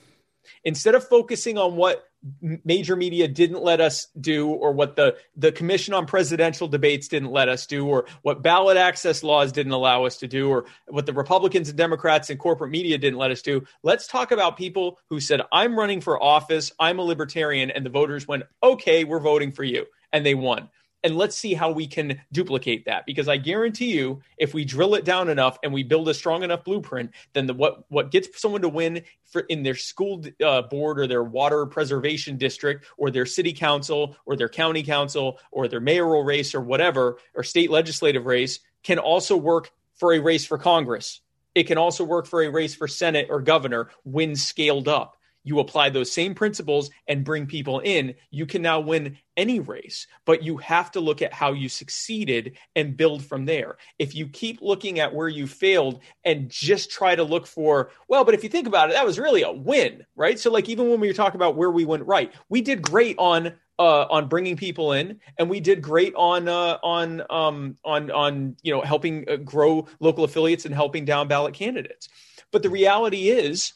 Instead 0.65 0.95
of 0.95 1.07
focusing 1.07 1.59
on 1.59 1.77
what 1.77 2.09
major 2.41 2.95
media 2.95 3.27
didn't 3.27 3.63
let 3.63 3.81
us 3.81 4.07
do 4.21 4.49
or 4.49 4.73
what 4.73 4.95
the 4.95 5.17
the 5.37 5.51
commission 5.51 5.93
on 5.93 6.07
presidential 6.07 6.69
debates 6.69 7.09
didn't 7.09 7.33
let 7.33 7.49
us 7.49 7.67
do 7.67 7.85
or 7.85 8.07
what 8.23 8.43
ballot 8.43 8.77
access 8.77 9.25
laws 9.25 9.51
didn't 9.51 9.73
allow 9.73 10.05
us 10.05 10.19
to 10.19 10.29
do 10.29 10.49
or 10.49 10.65
what 10.87 11.05
the 11.05 11.13
republicans 11.13 11.69
and 11.69 11.77
democrats 11.77 12.31
and 12.31 12.39
corporate 12.39 12.71
media 12.71 12.97
didn't 12.97 13.19
let 13.19 13.33
us 13.33 13.43
do 13.43 13.65
let's 13.83 14.07
talk 14.07 14.31
about 14.31 14.57
people 14.57 15.01
who 15.11 15.19
said 15.19 15.41
i'm 15.51 15.77
running 15.77 16.01
for 16.01 16.23
office. 16.23 16.73
I'm 16.79 16.99
a 16.99 17.03
libertarian. 17.03 17.71
And 17.71 17.85
the 17.85 17.91
voters 17.91 18.29
went 18.29 18.45
okay 18.63 19.05
we're 19.05 19.21
voting 19.21 19.53
for 19.53 19.65
you. 19.65 19.87
And 20.13 20.25
they 20.25 20.35
won 20.35 20.69
and 21.05 21.17
let's 21.17 21.37
see 21.37 21.55
how 21.55 21.71
we 21.71 21.87
can 21.87 22.21
duplicate 22.33 22.85
that. 22.87 23.07
Because 23.07 23.29
i 23.29 23.37
guarantee 23.37 23.93
you 23.93 24.21
if 24.39 24.55
we 24.55 24.65
drill 24.65 24.95
it 24.95 25.05
down 25.05 25.29
enough 25.29 25.59
and 25.63 25.73
we 25.73 25.83
build 25.83 26.09
a 26.09 26.15
strong 26.15 26.43
enough 26.43 26.65
blueprint 26.65 27.11
then 27.33 27.47
the 27.47 27.55
what 27.55 27.85
what 27.89 28.11
gets 28.11 28.41
someone 28.41 28.63
to 28.63 28.69
win 28.69 29.03
for 29.25 29.41
in 29.43 29.63
their 29.63 29.75
school 29.75 30.23
uh, 30.45 30.63
board 30.63 30.99
or 30.99 31.07
their 31.07 31.23
water 31.23 31.67
preservation 31.67 32.37
district 32.37 32.87
or 32.97 33.11
their 33.11 33.27
city 33.27 33.53
council 33.53 34.17
or 34.27 34.37
their 34.37 34.49
county 34.49 34.83
council 34.83 35.39
or 35.51 35.69
their 35.69 35.81
mayoral 35.81 36.23
race 36.23 36.55
or 36.55 36.61
whatever 36.61 37.19
or 37.35 37.43
state 37.43 37.71
legislative 37.71 38.27
race 38.27 38.61
can 38.83 38.99
also 38.99 39.37
work 39.37 39.71
for 39.95 40.13
a 40.13 40.19
race 40.19 40.45
for 40.45 40.59
congress. 40.59 41.21
It 41.55 41.65
can 41.65 41.79
also 41.79 42.05
work 42.05 42.27
for 42.27 42.43
a 42.43 42.49
race 42.49 42.75
for 42.75 42.89
senate 42.89 43.29
or 43.31 43.41
governor 43.41 43.91
when 44.05 44.35
scaled 44.37 44.89
up 44.89 45.17
you 45.45 45.61
apply 45.61 45.91
those 45.91 46.13
same 46.13 46.35
principles 46.35 46.91
and 47.09 47.25
bring 47.25 47.47
people 47.47 47.81
in, 47.81 48.15
you 48.31 48.47
can 48.47 48.63
now 48.63 48.81
win 48.81 49.17
any 49.37 49.61
race. 49.61 50.07
But 50.25 50.43
you 50.43 50.57
have 50.59 50.91
to 50.93 51.01
look 51.01 51.23
at 51.23 51.33
how 51.33 51.53
you 51.53 51.69
succeeded 51.69 52.57
and 52.77 52.97
build 52.97 53.25
from 53.25 53.45
there. 53.45 53.77
If 53.99 54.15
you 54.15 54.29
keep 54.29 54.61
looking 54.61 55.01
at 55.01 55.15
where 55.15 55.29
you 55.29 55.47
failed 55.47 56.01
and 56.25 56.49
just 56.49 56.91
try 56.91 57.15
to 57.15 57.25
look 57.25 57.47
for, 57.47 57.91
well, 58.09 58.25
but 58.25 58.35
if 58.35 58.43
you 58.43 58.49
think 58.49 58.67
about 58.67 58.91
it, 58.91 58.95
that 58.95 59.07
was 59.07 59.19
really 59.19 59.43
a 59.43 59.53
win, 59.53 60.05
right? 60.17 60.39
So, 60.39 60.51
like, 60.51 60.69
even 60.69 60.91
when 60.91 61.01
we 61.01 61.09
were 61.09 61.15
talking 61.15 61.39
about 61.39 61.57
where 61.57 61.71
we 61.71 61.85
went 61.85 62.07
right, 62.07 62.33
we 62.49 62.61
did 62.61 62.83
great 62.83 63.17
on 63.19 63.55
uh, 63.79 64.07
on 64.11 64.29
bringing 64.29 64.57
people 64.57 64.93
in, 64.93 65.19
and 65.39 65.51
we 65.51 65.59
did 65.59 65.83
great 65.83 66.15
on 66.15 66.47
uh, 66.47 66.79
on 66.83 67.23
um, 67.31 67.77
on 67.85 68.11
on 68.11 68.57
you 68.63 68.73
know 68.73 68.81
helping 68.83 69.29
uh, 69.29 69.37
grow 69.37 69.87
local 69.99 70.25
affiliates 70.25 70.65
and 70.65 70.75
helping 70.75 71.05
down 71.05 71.27
ballot 71.27 71.55
candidates. 71.55 72.09
But 72.53 72.63
the 72.63 72.71
reality 72.71 73.31
is, 73.31 73.73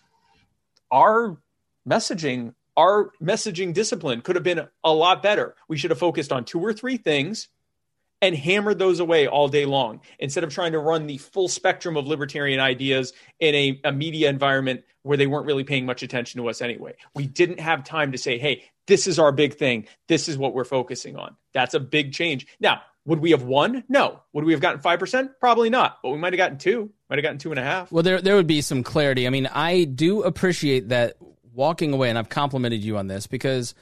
our 0.90 1.38
messaging, 1.88 2.54
our 2.76 3.10
messaging 3.22 3.72
discipline 3.72 4.20
could 4.20 4.36
have 4.36 4.44
been 4.44 4.66
a 4.84 4.92
lot 4.92 5.22
better. 5.22 5.54
We 5.68 5.76
should 5.76 5.90
have 5.90 5.98
focused 5.98 6.32
on 6.32 6.44
two 6.44 6.60
or 6.60 6.72
three 6.72 6.96
things 6.96 7.48
and 8.22 8.34
hammered 8.34 8.78
those 8.78 9.00
away 9.00 9.26
all 9.26 9.48
day 9.48 9.64
long 9.64 10.00
instead 10.18 10.44
of 10.44 10.52
trying 10.52 10.72
to 10.72 10.78
run 10.78 11.06
the 11.06 11.18
full 11.18 11.48
spectrum 11.48 11.96
of 11.96 12.06
libertarian 12.06 12.60
ideas 12.60 13.12
in 13.40 13.54
a, 13.54 13.80
a, 13.84 13.92
media 13.92 14.30
environment 14.30 14.84
where 15.02 15.16
they 15.16 15.26
weren't 15.26 15.46
really 15.46 15.64
paying 15.64 15.86
much 15.86 16.02
attention 16.02 16.40
to 16.40 16.48
us 16.48 16.62
anyway. 16.62 16.94
We 17.14 17.26
didn't 17.26 17.60
have 17.60 17.84
time 17.84 18.12
to 18.12 18.18
say, 18.18 18.38
hey, 18.38 18.64
this 18.86 19.06
is 19.06 19.18
our 19.18 19.32
big 19.32 19.54
thing. 19.54 19.86
This 20.08 20.28
is 20.28 20.38
what 20.38 20.54
we're 20.54 20.64
focusing 20.64 21.16
on. 21.16 21.36
That's 21.52 21.74
a 21.74 21.80
big 21.80 22.12
change. 22.12 22.46
Now, 22.58 22.82
would 23.04 23.20
we 23.20 23.30
have 23.30 23.42
won? 23.42 23.84
No. 23.88 24.20
Would 24.32 24.44
we 24.44 24.52
have 24.52 24.60
gotten 24.60 24.80
5%? 24.80 25.30
Probably 25.38 25.70
not, 25.70 25.98
but 26.02 26.10
we 26.10 26.18
might 26.18 26.32
have 26.32 26.38
gotten 26.38 26.58
two, 26.58 26.90
might 27.08 27.18
have 27.18 27.22
gotten 27.22 27.38
two 27.38 27.50
and 27.50 27.60
a 27.60 27.62
half. 27.62 27.92
Well, 27.92 28.02
there, 28.02 28.20
there 28.20 28.34
would 28.34 28.48
be 28.48 28.60
some 28.62 28.82
clarity. 28.82 29.26
I 29.26 29.30
mean, 29.30 29.46
I 29.46 29.84
do 29.84 30.22
appreciate 30.22 30.88
that 30.88 31.16
walking 31.56 31.92
away, 31.92 32.08
and 32.10 32.18
I've 32.18 32.28
complimented 32.28 32.84
you 32.84 32.98
on 32.98 33.08
this 33.08 33.26
because 33.26 33.74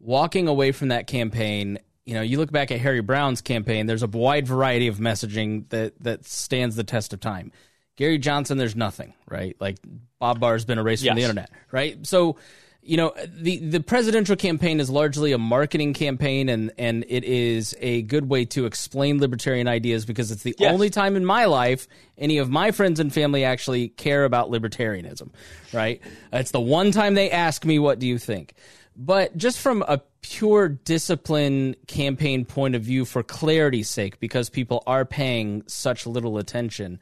walking 0.00 0.48
away 0.48 0.72
from 0.72 0.88
that 0.88 1.06
campaign, 1.06 1.78
you 2.04 2.14
know, 2.14 2.22
you 2.22 2.38
look 2.38 2.50
back 2.50 2.72
at 2.72 2.80
Harry 2.80 3.00
Browne's 3.00 3.42
campaign, 3.42 3.86
there's 3.86 4.02
a 4.02 4.08
wide 4.08 4.46
variety 4.48 4.88
of 4.88 4.96
messaging 4.96 5.68
that 5.68 6.02
that 6.02 6.24
stands 6.24 6.74
the 6.74 6.84
test 6.84 7.12
of 7.12 7.20
time. 7.20 7.52
Gary 7.96 8.18
Johnson, 8.18 8.56
there's 8.56 8.74
nothing, 8.74 9.12
right? 9.28 9.54
Like 9.60 9.76
Bob 10.18 10.40
Barr's 10.40 10.64
been 10.64 10.78
erased 10.78 11.02
yes. 11.02 11.10
from 11.10 11.16
the 11.16 11.22
internet, 11.22 11.50
right? 11.70 12.04
So 12.06 12.36
you 12.82 12.96
know 12.96 13.12
the 13.26 13.58
the 13.58 13.80
presidential 13.80 14.36
campaign 14.36 14.80
is 14.80 14.88
largely 14.88 15.32
a 15.32 15.38
marketing 15.38 15.92
campaign 15.92 16.48
and 16.48 16.72
and 16.78 17.04
it 17.08 17.24
is 17.24 17.76
a 17.80 18.02
good 18.02 18.28
way 18.28 18.44
to 18.44 18.64
explain 18.64 19.18
libertarian 19.18 19.68
ideas 19.68 20.06
because 20.06 20.30
it's 20.30 20.42
the 20.42 20.54
yes. 20.58 20.72
only 20.72 20.88
time 20.88 21.16
in 21.16 21.24
my 21.24 21.44
life 21.44 21.86
any 22.16 22.38
of 22.38 22.48
my 22.48 22.70
friends 22.70 22.98
and 22.98 23.12
family 23.12 23.44
actually 23.44 23.88
care 23.88 24.24
about 24.24 24.50
libertarianism 24.50 25.30
right? 25.72 26.00
It's 26.32 26.50
the 26.50 26.60
one 26.60 26.90
time 26.90 27.14
they 27.14 27.30
ask 27.30 27.64
me 27.64 27.78
what 27.78 27.98
do 27.98 28.06
you 28.06 28.18
think? 28.18 28.54
But 28.96 29.36
just 29.36 29.58
from 29.60 29.82
a 29.82 30.02
pure 30.22 30.68
discipline 30.68 31.74
campaign 31.86 32.44
point 32.44 32.74
of 32.74 32.82
view 32.82 33.04
for 33.04 33.22
clarity's 33.22 33.88
sake 33.88 34.20
because 34.20 34.50
people 34.50 34.82
are 34.86 35.04
paying 35.04 35.62
such 35.66 36.06
little 36.06 36.38
attention 36.38 36.98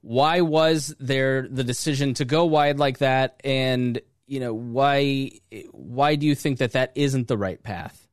why 0.00 0.40
was 0.40 0.94
there 1.00 1.48
the 1.48 1.64
decision 1.64 2.14
to 2.14 2.24
go 2.24 2.44
wide 2.44 2.78
like 2.78 2.98
that? 2.98 3.40
And 3.44 4.00
you 4.28 4.40
know 4.40 4.54
why 4.54 5.30
why 5.72 6.14
do 6.14 6.26
you 6.26 6.34
think 6.34 6.58
that 6.58 6.72
that 6.72 6.92
isn't 6.94 7.26
the 7.28 7.38
right 7.38 7.62
path? 7.62 8.06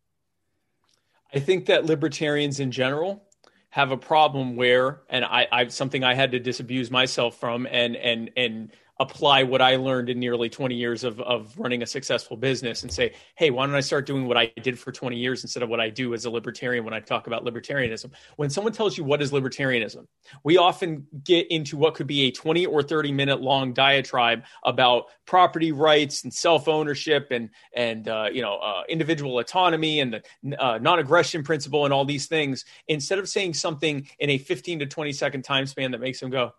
I 1.34 1.40
think 1.40 1.66
that 1.66 1.86
libertarians 1.86 2.60
in 2.60 2.72
general 2.72 3.24
have 3.70 3.92
a 3.92 3.98
problem 3.98 4.56
where 4.56 5.02
and 5.10 5.26
i 5.26 5.48
i 5.52 5.68
something 5.68 6.02
i 6.02 6.14
had 6.14 6.32
to 6.32 6.40
disabuse 6.40 6.90
myself 6.90 7.38
from 7.38 7.68
and 7.70 7.98
and 7.98 8.32
and 8.38 8.72
apply 9.00 9.44
what 9.44 9.62
I 9.62 9.76
learned 9.76 10.10
in 10.10 10.20
nearly 10.20 10.50
20 10.50 10.76
years 10.76 11.04
of, 11.04 11.20
of 11.20 11.58
running 11.60 11.84
a 11.84 11.86
successful 11.86 12.38
business 12.38 12.84
and 12.84 12.92
say, 12.92 13.14
hey, 13.36 13.50
why 13.50 13.66
don't 13.66 13.76
I 13.76 13.82
start 13.82 14.06
doing 14.06 14.26
what 14.26 14.38
I 14.38 14.52
did 14.62 14.80
for 14.80 14.92
20 14.92 15.18
years 15.18 15.44
instead 15.44 15.64
of 15.64 15.70
what 15.70 15.82
I 15.82 15.90
do 15.90 16.14
as 16.14 16.24
a 16.24 16.30
libertarian 16.30 16.86
when 16.86 16.94
I 16.94 17.02
talk 17.02 17.28
about 17.28 17.44
libertarianism? 17.44 18.12
When 18.38 18.50
someone 18.50 18.72
tells 18.72 18.98
you 18.98 19.04
what 19.04 19.22
is 19.22 19.32
libertarianism, 19.32 20.08
we 20.44 20.58
often 20.58 21.08
get 21.24 21.52
into 21.52 21.76
what 21.76 21.96
could 21.96 22.08
be 22.08 22.24
a 22.24 22.32
20 22.32 22.66
or 22.68 22.82
30 22.82 23.12
minute 23.12 23.42
long 23.42 23.74
diatribe 23.74 24.44
about 24.64 25.06
property 25.26 25.74
rights 25.74 26.24
and 26.24 26.34
self 26.34 26.70
ownership 26.70 27.28
and, 27.32 27.50
and 27.76 28.08
uh, 28.08 28.30
you 28.32 28.42
know, 28.42 28.56
uh, 28.58 28.84
individual 28.88 29.40
autonomy 29.40 30.00
and 30.00 30.14
the 30.14 30.64
uh, 30.64 30.78
non 30.78 31.00
aggression 31.00 31.44
principle 31.44 31.84
and 31.84 31.94
all 31.94 32.06
these 32.06 32.28
things, 32.28 32.64
instead 32.88 33.20
of 33.20 33.28
saying 33.28 33.54
something 33.54 34.08
in 34.20 34.30
a 34.30 34.38
15 34.38 34.80
to 34.80 34.86
20 34.86 35.12
second 35.12 35.42
time 35.42 35.66
span 35.66 35.92
that 35.92 36.00
makes 36.00 36.22
them 36.22 36.30
go, 36.30 36.54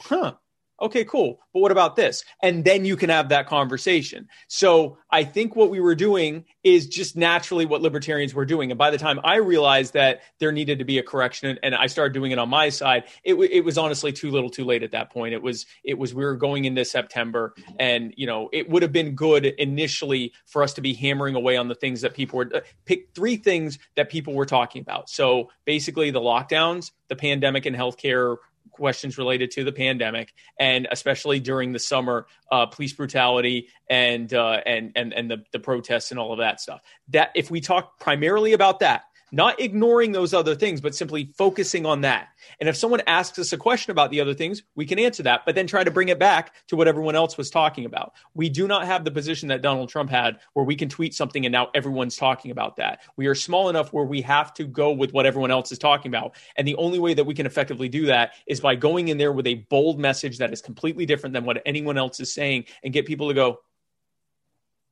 huh, 0.00 0.34
Okay, 0.80 1.04
cool. 1.04 1.40
But 1.54 1.60
what 1.60 1.72
about 1.72 1.96
this? 1.96 2.22
And 2.42 2.62
then 2.62 2.84
you 2.84 2.96
can 2.96 3.08
have 3.08 3.30
that 3.30 3.46
conversation. 3.46 4.28
So 4.46 4.98
I 5.10 5.24
think 5.24 5.56
what 5.56 5.70
we 5.70 5.80
were 5.80 5.94
doing 5.94 6.44
is 6.64 6.86
just 6.86 7.16
naturally 7.16 7.64
what 7.64 7.80
libertarians 7.80 8.34
were 8.34 8.44
doing. 8.44 8.70
And 8.70 8.76
by 8.76 8.90
the 8.90 8.98
time 8.98 9.18
I 9.24 9.36
realized 9.36 9.94
that 9.94 10.20
there 10.38 10.52
needed 10.52 10.78
to 10.80 10.84
be 10.84 10.98
a 10.98 11.02
correction 11.02 11.58
and 11.62 11.74
I 11.74 11.86
started 11.86 12.12
doing 12.12 12.32
it 12.32 12.38
on 12.38 12.50
my 12.50 12.68
side, 12.68 13.04
it, 13.24 13.34
it 13.36 13.64
was 13.64 13.78
honestly 13.78 14.12
too 14.12 14.30
little 14.30 14.50
too 14.50 14.64
late 14.64 14.82
at 14.82 14.90
that 14.90 15.10
point. 15.10 15.32
It 15.32 15.42
was, 15.42 15.64
it 15.82 15.96
was, 15.96 16.12
we 16.12 16.24
were 16.24 16.36
going 16.36 16.66
into 16.66 16.84
September 16.84 17.54
and, 17.78 18.12
you 18.18 18.26
know, 18.26 18.50
it 18.52 18.68
would 18.68 18.82
have 18.82 18.92
been 18.92 19.14
good 19.14 19.46
initially 19.46 20.34
for 20.44 20.62
us 20.62 20.74
to 20.74 20.82
be 20.82 20.92
hammering 20.92 21.36
away 21.36 21.56
on 21.56 21.68
the 21.68 21.74
things 21.74 22.02
that 22.02 22.12
people 22.12 22.36
were, 22.36 22.50
uh, 22.54 22.60
pick 22.84 23.08
three 23.14 23.36
things 23.36 23.78
that 23.94 24.10
people 24.10 24.34
were 24.34 24.46
talking 24.46 24.82
about. 24.82 25.08
So 25.08 25.48
basically 25.64 26.10
the 26.10 26.20
lockdowns, 26.20 26.90
the 27.08 27.16
pandemic 27.16 27.64
and 27.64 27.74
healthcare 27.74 28.36
questions 28.76 29.18
related 29.18 29.50
to 29.52 29.64
the 29.64 29.72
pandemic, 29.72 30.32
and 30.58 30.86
especially 30.90 31.40
during 31.40 31.72
the 31.72 31.78
summer, 31.78 32.26
uh, 32.52 32.66
police 32.66 32.92
brutality 32.92 33.68
and 33.90 34.32
uh, 34.32 34.60
and 34.66 34.92
and 34.94 35.12
and 35.12 35.30
the 35.30 35.44
the 35.52 35.58
protests 35.58 36.10
and 36.10 36.20
all 36.20 36.32
of 36.32 36.38
that 36.38 36.60
stuff. 36.60 36.80
That 37.08 37.30
if 37.34 37.50
we 37.50 37.60
talk 37.60 37.98
primarily 37.98 38.52
about 38.52 38.80
that, 38.80 39.04
not 39.32 39.60
ignoring 39.60 40.12
those 40.12 40.32
other 40.32 40.54
things, 40.54 40.80
but 40.80 40.94
simply 40.94 41.30
focusing 41.36 41.84
on 41.84 42.02
that. 42.02 42.28
And 42.60 42.68
if 42.68 42.76
someone 42.76 43.02
asks 43.06 43.38
us 43.38 43.52
a 43.52 43.56
question 43.56 43.90
about 43.90 44.10
the 44.10 44.20
other 44.20 44.34
things, 44.34 44.62
we 44.74 44.86
can 44.86 44.98
answer 44.98 45.22
that, 45.24 45.42
but 45.44 45.54
then 45.54 45.66
try 45.66 45.84
to 45.84 45.90
bring 45.90 46.08
it 46.08 46.18
back 46.18 46.54
to 46.68 46.76
what 46.76 46.88
everyone 46.88 47.16
else 47.16 47.36
was 47.36 47.50
talking 47.50 47.84
about. 47.84 48.12
We 48.34 48.48
do 48.48 48.68
not 48.68 48.86
have 48.86 49.04
the 49.04 49.10
position 49.10 49.48
that 49.48 49.62
Donald 49.62 49.88
Trump 49.88 50.10
had 50.10 50.38
where 50.52 50.64
we 50.64 50.76
can 50.76 50.88
tweet 50.88 51.14
something 51.14 51.44
and 51.44 51.52
now 51.52 51.70
everyone's 51.74 52.16
talking 52.16 52.50
about 52.50 52.76
that. 52.76 53.00
We 53.16 53.26
are 53.26 53.34
small 53.34 53.68
enough 53.68 53.92
where 53.92 54.04
we 54.04 54.22
have 54.22 54.54
to 54.54 54.64
go 54.64 54.92
with 54.92 55.12
what 55.12 55.26
everyone 55.26 55.50
else 55.50 55.72
is 55.72 55.78
talking 55.78 56.10
about. 56.10 56.36
And 56.56 56.66
the 56.66 56.76
only 56.76 56.98
way 56.98 57.14
that 57.14 57.24
we 57.24 57.34
can 57.34 57.46
effectively 57.46 57.88
do 57.88 58.06
that 58.06 58.32
is 58.46 58.60
by 58.60 58.76
going 58.76 59.08
in 59.08 59.18
there 59.18 59.32
with 59.32 59.46
a 59.46 59.54
bold 59.54 59.98
message 59.98 60.38
that 60.38 60.52
is 60.52 60.62
completely 60.62 61.06
different 61.06 61.32
than 61.32 61.44
what 61.44 61.60
anyone 61.66 61.98
else 61.98 62.20
is 62.20 62.32
saying 62.32 62.66
and 62.84 62.92
get 62.92 63.06
people 63.06 63.28
to 63.28 63.34
go, 63.34 63.60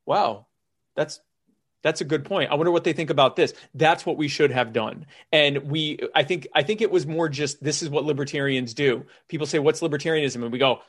wow, 0.07 0.47
that's 0.97 1.21
that's 1.85 2.01
a 2.01 2.05
good 2.05 2.25
point. 2.25 2.51
I 2.51 2.55
wonder 2.55 2.73
what 2.73 2.83
they 2.83 2.95
think 2.95 3.11
about 3.11 3.37
this. 3.37 3.53
That's 3.75 4.05
what 4.05 4.17
we 4.17 4.27
should 4.27 4.51
have 4.51 4.73
done. 4.73 5.07
And 5.31 5.71
we 5.71 6.01
I 6.15 6.25
think 6.25 6.49
I 6.55 6.65
think 6.65 6.81
it 6.81 6.91
was 6.91 7.07
more 7.07 7.29
just 7.29 7.63
this 7.63 7.83
is 7.83 7.91
what 7.91 8.05
libertarians 8.05 8.75
do. 8.75 9.05
People 9.29 9.47
say 9.47 9.61
what's 9.61 9.81
libertarianism 9.81 10.43
and 10.43 10.51
we 10.51 10.59
go 10.59 10.81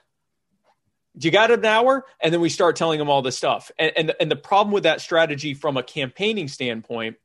you 1.18 1.32
got 1.32 1.52
an 1.52 1.64
hour 1.64 2.06
and 2.22 2.34
then 2.34 2.42
we 2.42 2.50
start 2.50 2.76
telling 2.76 2.98
them 2.98 3.10
all 3.10 3.22
this 3.22 3.38
stuff. 3.38 3.72
And 3.78 3.92
and 3.96 4.14
and 4.20 4.32
the 4.32 4.36
problem 4.38 4.74
with 4.74 4.84
that 4.84 5.02
strategy 5.02 5.54
from 5.54 5.78
a 5.78 5.84
campaigning 5.84 6.48
standpoint 6.48 7.18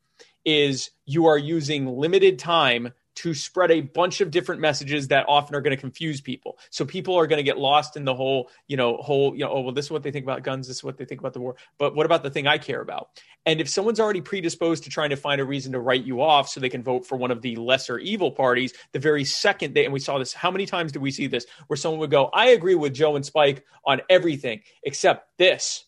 is 0.45 0.91
you 1.07 1.27
are 1.27 1.39
using 1.39 1.87
limited 1.87 2.39
time 2.39 2.93
to 3.21 3.35
spread 3.35 3.71
a 3.71 3.83
bunch 3.83 4.23
of 4.23 4.31
different 4.31 4.62
messages 4.62 5.09
that 5.09 5.27
often 5.29 5.55
are 5.55 5.61
going 5.61 5.77
to 5.77 5.81
confuse 5.81 6.23
people. 6.23 6.59
So 6.71 6.87
people 6.87 7.14
are 7.16 7.27
going 7.27 7.37
to 7.37 7.43
get 7.43 7.59
lost 7.59 7.99
in 7.99 8.07
the 8.07 8.14
whole, 8.14 8.49
you 8.66 8.79
know, 8.79 8.97
whole, 8.97 9.35
you 9.35 9.45
know, 9.45 9.51
oh, 9.51 9.61
well, 9.61 9.75
this 9.75 9.85
is 9.85 9.91
what 9.91 10.03
they 10.03 10.11
think 10.11 10.25
about 10.25 10.43
guns. 10.43 10.66
This 10.66 10.79
is 10.79 10.85
what 10.85 10.97
they 10.97 11.05
think 11.05 11.21
about 11.21 11.35
the 11.35 11.41
war. 11.41 11.57
But 11.77 11.95
what 11.95 12.07
about 12.07 12.23
the 12.23 12.31
thing 12.31 12.47
I 12.47 12.57
care 12.57 12.81
about? 12.81 13.21
And 13.45 13.61
if 13.61 13.68
someone's 13.68 14.01
already 14.01 14.23
predisposed 14.23 14.85
to 14.85 14.91
trying 14.91 15.11
to 15.11 15.16
find 15.16 15.39
a 15.39 15.45
reason 15.45 15.73
to 15.73 15.81
write 15.81 16.05
you 16.05 16.23
off 16.23 16.49
so 16.49 16.61
they 16.61 16.71
can 16.71 16.83
vote 16.83 17.07
for 17.07 17.16
one 17.16 17.31
of 17.31 17.43
the 17.43 17.57
lesser 17.57 17.99
evil 17.99 18.31
parties, 18.31 18.73
the 18.93 18.99
very 18.99 19.25
second 19.25 19.75
they, 19.75 19.85
and 19.85 19.93
we 19.93 20.01
saw 20.01 20.18
this, 20.18 20.33
how 20.33 20.51
many 20.51 20.64
times 20.64 20.91
do 20.91 21.01
we 21.01 21.11
see 21.11 21.27
this 21.27 21.45
where 21.66 21.77
someone 21.77 22.01
would 22.01 22.11
go, 22.11 22.31
I 22.33 22.51
agree 22.51 22.75
with 22.75 22.95
Jo 22.95 23.16
and 23.16 23.27
Spike 23.27 23.66
on 23.85 24.01
everything 24.09 24.62
except 24.83 25.37
this 25.37 25.85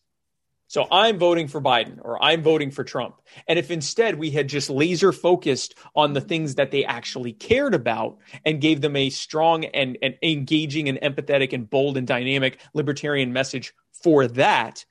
so 0.73 0.87
I'm 0.91 1.19
voting 1.19 1.49
for 1.49 1.61
Biden 1.61 1.99
or 2.01 2.25
I'm 2.25 2.43
voting 2.43 2.71
for 2.71 2.83
Trump. 2.83 3.21
And 3.47 3.59
if 3.59 3.71
instead 3.71 4.19
we 4.19 4.31
had 4.31 4.49
just 4.49 4.71
laser 4.71 5.13
focused 5.13 5.75
on 5.95 6.15
the 6.15 6.21
things 6.23 6.55
that 6.55 6.71
they 6.71 6.83
actually 6.83 7.35
cared 7.35 7.75
about 7.75 8.17
and 8.47 8.59
gave 8.59 8.81
them 8.81 8.97
a 8.97 9.11
strong 9.11 9.67
and, 9.67 9.99
and 10.01 10.15
engaging 10.23 10.89
and 10.89 10.99
empathetic 11.03 11.53
and 11.53 11.69
bold 11.69 11.99
and 11.99 12.07
dynamic 12.07 12.59
libertarian 12.73 13.35
message 13.35 13.75
for 14.03 14.27
that, 14.29 14.87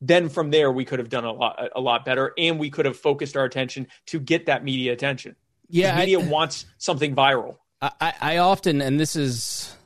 then 0.00 0.28
from 0.28 0.52
there 0.52 0.70
we 0.70 0.84
could 0.84 1.00
have 1.00 1.08
done 1.08 1.24
a 1.24 1.32
lot 1.32 1.70
a 1.74 1.80
lot 1.80 2.04
better 2.04 2.32
and 2.38 2.60
we 2.60 2.70
could 2.70 2.84
have 2.84 2.96
focused 2.96 3.36
our 3.36 3.44
attention 3.44 3.88
to 4.06 4.20
get 4.20 4.46
that 4.46 4.62
media 4.62 4.92
attention. 4.92 5.34
Yeah, 5.68 5.96
media 5.96 6.20
I, 6.20 6.28
wants 6.28 6.66
something 6.78 7.16
viral. 7.16 7.56
I, 7.82 8.14
I 8.20 8.36
often, 8.36 8.80
and 8.80 9.00
this 9.00 9.16
is 9.16 9.76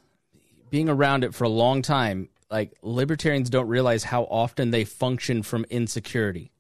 being 0.68 0.90
around 0.90 1.24
it 1.24 1.34
for 1.34 1.44
a 1.44 1.48
long 1.48 1.80
time, 1.80 2.28
like 2.50 2.72
libertarians 2.82 3.50
don't 3.50 3.68
realize 3.68 4.04
how 4.04 4.24
often 4.24 4.70
they 4.70 4.84
function 4.84 5.42
from 5.42 5.64
insecurity. 5.70 6.50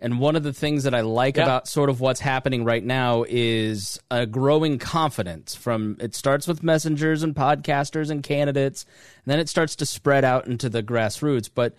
And 0.00 0.20
one 0.20 0.36
of 0.36 0.44
the 0.44 0.52
things 0.52 0.84
that 0.84 0.94
I 0.94 1.00
like 1.00 1.36
yeah. 1.36 1.42
about 1.42 1.66
sort 1.66 1.90
of 1.90 2.00
what's 2.00 2.20
happening 2.20 2.64
right 2.64 2.84
now 2.84 3.24
is 3.28 3.98
a 4.10 4.26
growing 4.26 4.78
confidence 4.78 5.56
from 5.56 5.96
it 5.98 6.14
starts 6.14 6.46
with 6.46 6.62
messengers 6.62 7.24
and 7.24 7.34
podcasters 7.34 8.08
and 8.10 8.22
candidates, 8.22 8.86
and 9.24 9.32
then 9.32 9.40
it 9.40 9.48
starts 9.48 9.74
to 9.76 9.86
spread 9.86 10.24
out 10.24 10.46
into 10.46 10.68
the 10.68 10.84
grassroots. 10.84 11.50
But 11.52 11.74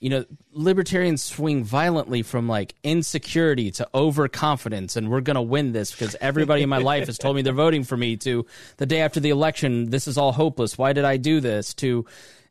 you 0.00 0.08
know, 0.08 0.24
libertarians 0.50 1.22
swing 1.22 1.62
violently 1.62 2.22
from 2.22 2.48
like 2.48 2.74
insecurity 2.82 3.70
to 3.72 3.88
overconfidence, 3.94 4.96
and 4.96 5.08
we're 5.08 5.20
going 5.20 5.36
to 5.36 5.42
win 5.42 5.72
this 5.72 5.92
because 5.92 6.16
everybody 6.20 6.62
in 6.62 6.68
my 6.68 6.78
life 6.78 7.06
has 7.06 7.18
told 7.18 7.36
me 7.36 7.42
they're 7.42 7.52
voting 7.52 7.84
for 7.84 7.96
me. 7.96 8.16
To 8.16 8.46
the 8.78 8.86
day 8.86 9.02
after 9.02 9.20
the 9.20 9.30
election, 9.30 9.90
this 9.90 10.08
is 10.08 10.18
all 10.18 10.32
hopeless. 10.32 10.76
Why 10.76 10.92
did 10.92 11.04
I 11.04 11.18
do 11.18 11.38
this? 11.38 11.72
To 11.74 12.06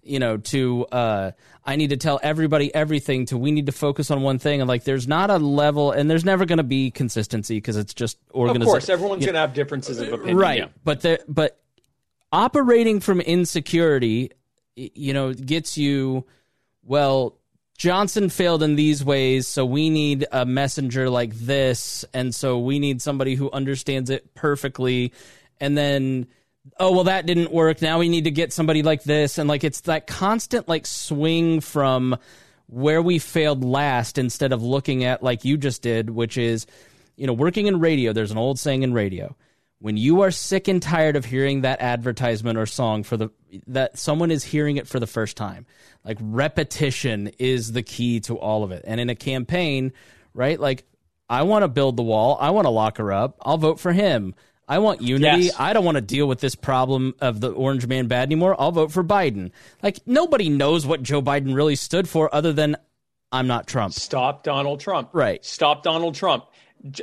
you 0.09 0.19
know 0.19 0.37
to 0.37 0.85
uh 0.87 1.31
i 1.65 1.75
need 1.75 1.89
to 1.91 1.97
tell 1.97 2.19
everybody 2.23 2.73
everything 2.73 3.25
to 3.25 3.37
we 3.37 3.51
need 3.51 3.67
to 3.67 3.71
focus 3.71 4.11
on 4.11 4.21
one 4.21 4.39
thing 4.39 4.61
and 4.61 4.67
like 4.67 4.83
there's 4.83 5.07
not 5.07 5.29
a 5.29 5.37
level 5.37 5.91
and 5.91 6.09
there's 6.09 6.25
never 6.25 6.45
going 6.45 6.57
to 6.57 6.63
be 6.63 6.91
consistency 6.91 7.57
because 7.57 7.77
it's 7.77 7.93
just 7.93 8.17
organization 8.33 8.61
of 8.61 8.67
course 8.67 8.89
everyone's 8.89 9.23
going 9.23 9.33
to 9.33 9.39
have 9.39 9.53
differences 9.53 9.99
of 9.99 10.11
opinion 10.11 10.37
right 10.37 10.59
yeah. 10.59 10.67
but 10.83 11.01
there 11.01 11.19
but 11.27 11.59
operating 12.31 12.99
from 12.99 13.21
insecurity 13.21 14.31
you 14.75 15.13
know 15.13 15.33
gets 15.33 15.77
you 15.77 16.25
well 16.83 17.35
Johnson 17.77 18.27
failed 18.27 18.61
in 18.61 18.75
these 18.75 19.05
ways, 19.05 19.47
so 19.47 19.65
we 19.65 19.89
need 19.89 20.27
a 20.33 20.45
messenger 20.45 21.09
like 21.09 21.33
this, 21.33 22.03
and 22.13 22.35
so 22.35 22.59
we 22.59 22.77
need 22.77 23.01
somebody 23.01 23.35
who 23.35 23.49
understands 23.51 24.09
it 24.09 24.35
perfectly. 24.35 25.13
And 25.61 25.77
then 25.77 26.27
oh 26.79 26.91
well 26.91 27.05
that 27.05 27.25
didn't 27.25 27.51
work. 27.51 27.81
Now 27.81 27.99
we 27.99 28.09
need 28.09 28.25
to 28.25 28.31
get 28.31 28.53
somebody 28.53 28.83
like 28.83 29.03
this. 29.03 29.37
And 29.37 29.49
like 29.49 29.63
it's 29.63 29.81
that 29.81 30.07
constant 30.07 30.67
like 30.67 30.85
swing 30.85 31.61
from 31.61 32.17
where 32.67 33.01
we 33.01 33.19
failed 33.19 33.63
last 33.63 34.17
instead 34.17 34.53
of 34.53 34.61
looking 34.61 35.03
at 35.03 35.23
like 35.23 35.43
you 35.43 35.57
just 35.57 35.81
did 35.81 36.09
which 36.09 36.37
is 36.37 36.67
you 37.15 37.27
know 37.27 37.33
working 37.33 37.67
in 37.67 37.79
radio. 37.79 38.13
There's 38.13 38.31
an 38.31 38.37
old 38.37 38.59
saying 38.59 38.83
in 38.83 38.93
radio. 38.93 39.35
When 39.81 39.95
you 39.95 40.21
are 40.21 40.31
sick 40.31 40.67
and 40.67 40.81
tired 40.81 41.15
of 41.15 41.23
hearing 41.23 41.61
that 41.61 41.79
advertisement 41.79 42.57
or 42.57 42.65
song 42.65 43.03
for 43.03 43.17
the 43.17 43.29
that 43.67 43.97
someone 43.97 44.29
is 44.29 44.43
hearing 44.43 44.77
it 44.77 44.87
for 44.87 44.99
the 44.99 45.07
first 45.07 45.37
time 45.37 45.65
like 46.03 46.17
repetition 46.21 47.31
is 47.39 47.71
the 47.71 47.83
key 47.83 48.19
to 48.21 48.37
all 48.37 48.63
of 48.63 48.71
it. 48.71 48.83
And 48.85 48.99
in 48.99 49.09
a 49.09 49.15
campaign 49.15 49.93
right 50.33 50.59
like 50.59 50.85
i 51.29 51.43
want 51.43 51.63
to 51.63 51.67
build 51.67 51.97
the 51.97 52.03
wall. 52.03 52.37
I 52.39 52.51
want 52.51 52.65
to 52.65 52.71
lock 52.71 52.97
her 52.97 53.11
up. 53.11 53.37
I'll 53.41 53.57
vote 53.57 53.79
for 53.79 53.91
him 53.91 54.35
I 54.69 54.77
want 54.77 55.01
unity. 55.01 55.45
Yes. 55.45 55.55
I 55.59 55.73
don't 55.73 55.83
want 55.83 55.95
to 55.95 56.01
deal 56.01 56.27
with 56.27 56.39
this 56.39 56.53
problem 56.53 57.15
of 57.19 57.41
the 57.41 57.49
orange 57.49 57.87
man 57.87 58.07
bad 58.07 58.27
anymore. 58.27 58.55
I'll 58.59 58.71
vote 58.71 58.91
for 58.91 59.03
Biden. 59.03 59.51
Like 59.81 59.99
nobody 60.05 60.47
knows 60.47 60.85
what 60.85 61.01
Joe 61.01 61.23
Biden 61.23 61.55
really 61.55 61.75
stood 61.75 62.07
for 62.07 62.33
other 62.33 62.53
than 62.53 62.77
I'm 63.31 63.47
not 63.47 63.65
Trump. 63.65 63.93
Stop 63.93 64.43
Donald 64.43 64.79
Trump. 64.79 65.09
Right. 65.11 65.43
Stop 65.43 65.81
Donald 65.81 66.13
Trump. 66.13 66.45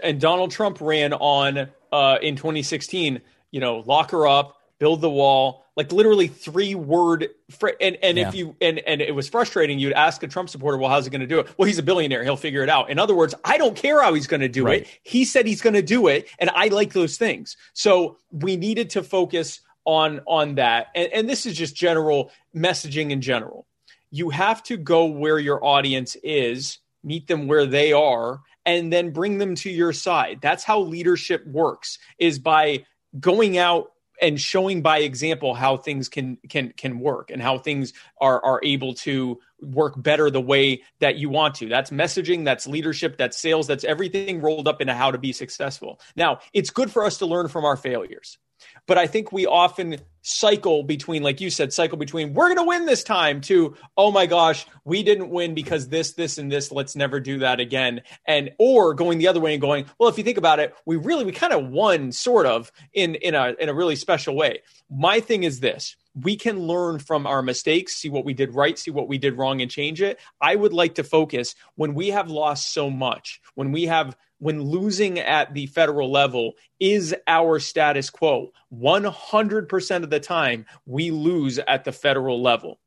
And 0.03 0.21
Donald 0.21 0.53
Trump 0.53 0.81
ran 0.81 1.13
on 1.13 1.69
uh, 1.93 2.19
in 2.23 2.37
2016, 2.37 3.21
you 3.51 3.61
know, 3.61 3.83
lock 3.85 4.13
her 4.13 4.27
up, 4.27 4.56
build 4.79 5.01
the 5.01 5.11
wall, 5.11 5.67
like 5.77 5.93
literally 5.93 6.27
three 6.27 6.75
word 6.75 7.29
fr- 7.51 7.71
and 7.81 7.97
and 8.03 8.19
yeah. 8.19 8.29
if 8.29 8.35
you 8.35 8.57
and 8.61 8.79
and 8.81 9.01
it 9.01 9.15
was 9.15 9.29
frustrating 9.29 9.79
you'd 9.79 9.93
ask 9.93 10.23
a 10.23 10.29
trump 10.29 10.49
supporter 10.49 10.79
well 10.79 10.91
how's 10.91 11.05
he 11.05 11.11
going 11.11 11.21
to 11.21 11.27
do 11.27 11.41
it? 11.41 11.49
Well 11.57 11.67
he's 11.67 11.79
a 11.79 11.83
billionaire 11.83 12.25
he'll 12.25 12.37
figure 12.37 12.63
it 12.63 12.69
out. 12.69 12.91
In 12.91 12.99
other 12.99 13.15
words 13.15 13.35
i 13.45 13.59
don't 13.59 13.77
care 13.77 14.03
how 14.03 14.15
he's 14.15 14.27
going 14.27 14.41
to 14.41 14.49
do 14.49 14.65
right. 14.65 14.83
it 14.83 14.89
he 15.03 15.25
said 15.25 15.47
he's 15.47 15.63
going 15.63 15.75
to 15.75 15.83
do 15.83 16.09
it 16.09 16.29
and 16.39 16.51
i 16.55 16.69
like 16.69 16.93
those 16.93 17.17
things. 17.17 17.57
So 17.75 18.17
we 18.31 18.57
needed 18.57 18.91
to 18.91 19.03
focus 19.03 19.61
on 19.85 20.21
on 20.27 20.57
that 20.57 20.89
and, 20.95 21.13
and 21.13 21.29
this 21.29 21.47
is 21.47 21.57
just 21.57 21.77
general 21.77 22.33
messaging 22.55 23.11
in 23.11 23.21
general. 23.21 23.67
You 24.11 24.31
have 24.31 24.63
to 24.65 24.77
go 24.77 25.05
where 25.05 25.39
your 25.39 25.63
audience 25.65 26.17
is 26.23 26.79
meet 27.05 27.29
them 27.29 27.47
where 27.47 27.67
they 27.67 27.93
are 27.93 28.41
and 28.65 28.93
then 28.93 29.11
bring 29.11 29.39
them 29.39 29.55
to 29.55 29.71
your 29.71 29.93
side. 29.93 30.41
That's 30.43 30.65
how 30.65 30.81
leadership 30.81 31.47
works 31.47 31.99
is 32.19 32.41
by 32.41 32.85
going 33.21 33.59
out 33.59 33.93
and 34.21 34.41
showing 34.41 34.83
by 34.83 34.99
example 34.99 35.55
how 35.55 35.77
things 35.77 36.09
can 36.09 36.39
can 36.49 36.73
can 36.77 36.99
work 36.99 37.31
and 37.31 37.43
how 37.43 37.59
things 37.59 37.93
are 38.21 38.43
are 38.45 38.61
able 38.63 38.95
to 38.95 39.39
work 39.61 39.95
better 39.97 40.31
the 40.31 40.41
way 40.41 40.83
that 41.01 41.17
you 41.17 41.29
want 41.29 41.55
to. 41.57 41.69
That's 41.69 41.91
messaging 41.91 42.45
that's 42.45 42.67
leadership 42.67 43.17
that's 43.17 43.37
sales 43.37 43.67
that's 43.67 43.85
everything 43.85 44.41
rolled 44.41 44.69
up 44.69 44.81
into 44.81 44.95
how 44.95 45.11
to 45.11 45.19
be 45.19 45.33
successful. 45.33 46.01
Now 46.15 46.41
it's 46.53 46.71
good 46.71 46.91
for 46.91 47.05
us 47.05 47.19
to 47.19 47.27
learn 47.27 47.49
from 47.49 47.65
our 47.65 47.77
failures 47.77 48.39
but 48.87 48.99
I 48.99 49.07
think 49.07 49.33
we 49.33 49.47
often 49.47 49.99
cycle 50.23 50.83
between, 50.83 51.23
like 51.23 51.41
you 51.41 51.51
said, 51.51 51.73
cycle 51.73 51.97
between 51.97 52.35
we're 52.35 52.47
going 52.47 52.57
to 52.57 52.65
win 52.65 52.85
this 52.85 53.05
time 53.05 53.41
to, 53.41 53.77
oh 53.97 54.11
my 54.11 54.27
gosh, 54.27 54.67
we 54.85 55.03
didn't 55.03 55.31
win 55.31 55.55
because 55.55 55.89
this, 55.89 56.13
this, 56.15 56.37
and 56.37 56.51
this. 56.51 56.73
Let's 56.73 56.97
never 56.97 57.21
do 57.21 57.39
that 57.39 57.61
again. 57.61 58.03
And 58.27 58.51
or 58.59 58.93
going 58.95 59.19
the 59.19 59.29
other 59.29 59.41
way 59.41 59.53
and 59.53 59.61
going, 59.61 59.87
well, 59.99 60.09
if 60.09 60.19
you 60.19 60.25
think 60.25 60.39
about 60.39 60.59
it, 60.59 60.75
we 60.85 60.97
really 60.97 61.25
we 61.25 61.33
kind 61.33 61.53
of 61.53 61.69
won 61.69 62.11
sort 62.11 62.47
of 62.47 62.73
in 62.93 63.15
in 63.17 63.35
a 63.35 63.55
in 63.61 63.69
a 63.69 63.75
really 63.75 63.97
special 63.97 64.35
way. 64.35 64.63
My 64.91 65.21
thing 65.21 65.45
is 65.45 65.61
this 65.61 65.97
we 66.23 66.37
can 66.37 66.61
learn 66.61 66.99
from 66.99 67.27
our 67.27 67.43
mistakes, 67.43 67.97
see 67.97 68.09
what 68.09 68.25
we 68.25 68.33
did 68.33 68.55
right, 68.55 68.79
see 68.79 68.91
what 68.91 69.09
we 69.09 69.19
did 69.19 69.37
wrong, 69.37 69.61
and 69.61 69.71
change 69.71 70.01
it. 70.01 70.19
I 70.41 70.57
would 70.57 70.73
like 70.73 70.95
to 70.95 71.05
focus 71.05 71.55
when 71.75 71.95
we 71.95 72.09
have 72.09 72.31
lost 72.31 72.73
so 72.73 72.91
much, 72.91 73.41
when 73.55 73.71
we 73.71 73.85
have 73.85 74.17
when 74.39 74.63
losing 74.63 75.19
at 75.19 75.55
the 75.55 75.67
federal 75.67 76.11
level 76.11 76.55
is 76.79 77.15
our 77.27 77.59
status 77.59 78.11
quo. 78.11 78.53
100% 78.73 80.03
of 80.03 80.11
the 80.11 80.21
time, 80.21 80.67
we 80.85 81.11
lose 81.11 81.59
at 81.59 81.85
the 81.85 81.93
federal 81.93 82.43
level. 82.43 82.79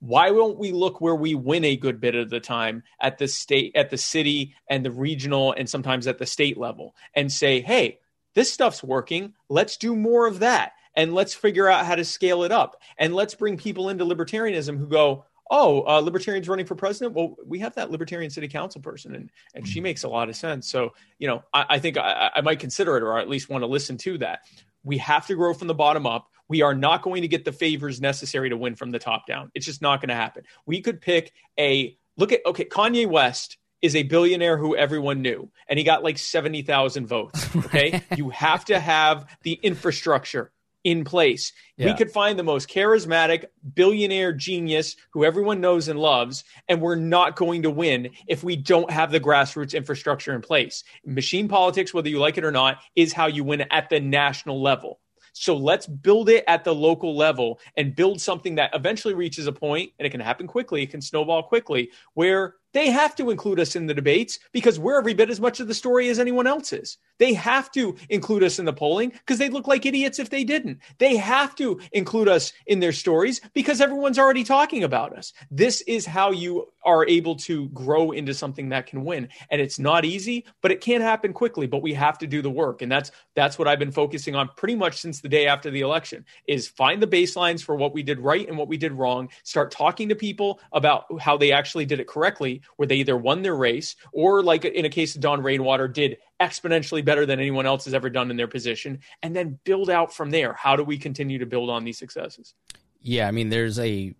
Why 0.00 0.30
won't 0.30 0.58
we 0.58 0.72
look 0.72 1.00
where 1.00 1.14
we 1.14 1.34
win 1.34 1.64
a 1.64 1.76
good 1.76 2.00
bit 2.00 2.14
of 2.14 2.30
the 2.30 2.40
time 2.40 2.82
at 3.00 3.18
the 3.18 3.28
state, 3.28 3.72
at 3.76 3.90
the 3.90 3.98
city, 3.98 4.54
and 4.68 4.84
the 4.84 4.90
regional, 4.90 5.52
and 5.52 5.68
sometimes 5.68 6.06
at 6.06 6.18
the 6.18 6.26
state 6.26 6.56
level 6.56 6.94
and 7.14 7.30
say, 7.30 7.60
hey, 7.60 7.98
this 8.34 8.52
stuff's 8.52 8.82
working. 8.82 9.34
Let's 9.48 9.76
do 9.76 9.94
more 9.94 10.26
of 10.26 10.38
that. 10.38 10.72
And 10.96 11.14
let's 11.14 11.34
figure 11.34 11.68
out 11.68 11.86
how 11.86 11.94
to 11.94 12.04
scale 12.04 12.42
it 12.42 12.50
up. 12.50 12.80
And 12.98 13.14
let's 13.14 13.34
bring 13.34 13.56
people 13.56 13.90
into 13.90 14.04
libertarianism 14.04 14.76
who 14.78 14.86
go, 14.86 15.26
oh, 15.50 15.82
uh, 15.86 16.00
libertarians 16.00 16.48
running 16.48 16.66
for 16.66 16.74
president. 16.74 17.14
Well, 17.14 17.36
we 17.44 17.58
have 17.58 17.74
that 17.74 17.90
libertarian 17.90 18.30
city 18.30 18.48
council 18.48 18.80
person, 18.80 19.14
and 19.14 19.30
and 19.54 19.66
she 19.66 19.80
makes 19.80 20.04
a 20.04 20.08
lot 20.08 20.28
of 20.28 20.36
sense. 20.36 20.68
So 20.68 20.92
you 21.18 21.28
know, 21.28 21.42
I, 21.52 21.66
I 21.70 21.78
think 21.78 21.98
I, 21.98 22.30
I 22.36 22.40
might 22.40 22.60
consider 22.60 22.96
it, 22.96 23.02
or 23.02 23.18
at 23.18 23.28
least 23.28 23.48
want 23.48 23.62
to 23.62 23.66
listen 23.66 23.96
to 23.98 24.18
that. 24.18 24.40
We 24.84 24.98
have 24.98 25.26
to 25.26 25.34
grow 25.34 25.52
from 25.52 25.68
the 25.68 25.74
bottom 25.74 26.06
up. 26.06 26.28
We 26.48 26.62
are 26.62 26.74
not 26.74 27.02
going 27.02 27.22
to 27.22 27.28
get 27.28 27.44
the 27.44 27.52
favors 27.52 28.00
necessary 28.00 28.48
to 28.50 28.56
win 28.56 28.74
from 28.74 28.90
the 28.90 28.98
top 28.98 29.26
down. 29.26 29.50
It's 29.54 29.66
just 29.66 29.82
not 29.82 30.00
going 30.00 30.08
to 30.08 30.14
happen. 30.14 30.44
We 30.66 30.80
could 30.80 31.00
pick 31.00 31.32
a 31.58 31.96
look 32.16 32.32
at 32.32 32.40
okay, 32.46 32.64
Kanye 32.64 33.08
West 33.08 33.58
is 33.82 33.96
a 33.96 34.02
billionaire 34.02 34.58
who 34.58 34.76
everyone 34.76 35.22
knew, 35.22 35.50
and 35.68 35.78
he 35.78 35.84
got 35.84 36.02
like 36.02 36.18
70,000 36.18 37.06
votes. 37.06 37.48
Okay. 37.56 38.02
you 38.16 38.30
have 38.30 38.64
to 38.64 38.80
have 38.80 39.36
the 39.42 39.52
infrastructure 39.52 40.50
in 40.84 41.04
place. 41.04 41.52
Yeah. 41.76 41.86
We 41.86 41.94
could 41.94 42.10
find 42.10 42.38
the 42.38 42.42
most 42.42 42.68
charismatic 42.68 43.46
billionaire 43.74 44.32
genius 44.32 44.96
who 45.12 45.24
everyone 45.24 45.60
knows 45.60 45.88
and 45.88 45.98
loves, 45.98 46.44
and 46.68 46.80
we're 46.80 46.94
not 46.94 47.36
going 47.36 47.62
to 47.62 47.70
win 47.70 48.10
if 48.26 48.42
we 48.42 48.56
don't 48.56 48.90
have 48.90 49.10
the 49.12 49.20
grassroots 49.20 49.74
infrastructure 49.74 50.34
in 50.34 50.40
place. 50.40 50.84
Machine 51.04 51.48
politics, 51.48 51.92
whether 51.92 52.08
you 52.08 52.18
like 52.18 52.38
it 52.38 52.44
or 52.44 52.52
not, 52.52 52.78
is 52.96 53.12
how 53.12 53.26
you 53.26 53.44
win 53.44 53.62
at 53.70 53.90
the 53.90 54.00
national 54.00 54.62
level. 54.62 55.00
So 55.32 55.56
let's 55.56 55.86
build 55.86 56.28
it 56.28 56.44
at 56.48 56.64
the 56.64 56.74
local 56.74 57.16
level 57.16 57.60
and 57.76 57.94
build 57.94 58.20
something 58.20 58.56
that 58.56 58.74
eventually 58.74 59.14
reaches 59.14 59.46
a 59.46 59.52
point, 59.52 59.92
and 59.98 60.06
it 60.06 60.10
can 60.10 60.20
happen 60.20 60.46
quickly, 60.46 60.82
it 60.82 60.90
can 60.90 61.00
snowball 61.00 61.42
quickly, 61.42 61.90
where 62.14 62.54
they 62.72 62.90
have 62.90 63.16
to 63.16 63.30
include 63.30 63.60
us 63.60 63.76
in 63.76 63.86
the 63.86 63.94
debates 63.94 64.38
because 64.52 64.78
we're 64.78 64.98
every 64.98 65.14
bit 65.14 65.30
as 65.30 65.40
much 65.40 65.60
of 65.60 65.68
the 65.68 65.74
story 65.74 66.08
as 66.08 66.18
anyone 66.18 66.46
else 66.46 66.72
is. 66.72 66.98
They 67.18 67.34
have 67.34 67.70
to 67.72 67.96
include 68.08 68.42
us 68.42 68.58
in 68.58 68.64
the 68.64 68.72
polling 68.72 69.10
because 69.10 69.38
they'd 69.38 69.52
look 69.52 69.66
like 69.66 69.84
idiots 69.84 70.18
if 70.18 70.30
they 70.30 70.44
didn't. 70.44 70.78
They 70.98 71.16
have 71.16 71.54
to 71.56 71.80
include 71.92 72.28
us 72.28 72.52
in 72.66 72.80
their 72.80 72.92
stories 72.92 73.40
because 73.52 73.80
everyone's 73.80 74.18
already 74.18 74.44
talking 74.44 74.84
about 74.84 75.16
us. 75.16 75.32
This 75.50 75.82
is 75.82 76.06
how 76.06 76.30
you 76.30 76.68
are 76.84 77.06
able 77.06 77.36
to 77.36 77.68
grow 77.68 78.10
into 78.12 78.34
something 78.34 78.68
that 78.70 78.86
can 78.86 79.04
win. 79.04 79.28
And 79.50 79.60
it's 79.60 79.78
not 79.78 80.04
easy, 80.04 80.46
but 80.60 80.70
it 80.70 80.80
can 80.80 81.00
happen 81.00 81.32
quickly, 81.32 81.66
but 81.66 81.82
we 81.82 81.92
have 81.94 82.18
to 82.18 82.26
do 82.26 82.42
the 82.42 82.50
work. 82.50 82.82
And 82.82 82.90
that's 82.90 83.10
that's 83.34 83.58
what 83.58 83.68
I've 83.68 83.78
been 83.78 83.92
focusing 83.92 84.34
on 84.34 84.48
pretty 84.56 84.74
much 84.74 85.00
since 85.00 85.20
the 85.20 85.28
day 85.28 85.46
after 85.46 85.70
the 85.70 85.80
election 85.80 86.24
is 86.46 86.68
find 86.68 87.02
the 87.02 87.06
baselines 87.06 87.62
for 87.62 87.76
what 87.76 87.94
we 87.94 88.02
did 88.02 88.18
right 88.18 88.48
and 88.48 88.56
what 88.56 88.68
we 88.68 88.76
did 88.76 88.92
wrong, 88.92 89.28
start 89.42 89.70
talking 89.70 90.08
to 90.08 90.14
people 90.14 90.60
about 90.72 91.04
how 91.20 91.36
they 91.36 91.52
actually 91.52 91.84
did 91.84 92.00
it 92.00 92.06
correctly, 92.06 92.62
where 92.76 92.86
they 92.86 92.96
either 92.96 93.16
won 93.16 93.42
their 93.42 93.56
race 93.56 93.96
or 94.12 94.42
like 94.42 94.64
in 94.64 94.84
a 94.84 94.90
case 94.90 95.14
of 95.14 95.20
Don 95.20 95.42
Rainwater 95.42 95.88
did 95.88 96.18
exponentially 96.40 97.04
better 97.04 97.26
than 97.26 97.38
anyone 97.38 97.66
else 97.66 97.84
has 97.84 97.94
ever 97.94 98.08
done 98.08 98.30
in 98.30 98.36
their 98.36 98.48
position 98.48 98.98
and 99.22 99.36
then 99.36 99.58
build 99.64 99.90
out 99.90 100.14
from 100.14 100.30
there. 100.30 100.54
How 100.54 100.74
do 100.74 100.82
we 100.82 100.98
continue 100.98 101.38
to 101.38 101.46
build 101.46 101.68
on 101.68 101.84
these 101.84 101.98
successes? 101.98 102.54
Yeah, 103.02 103.28
I 103.28 103.30
mean 103.30 103.48
there's 103.48 103.78
a 103.78 104.14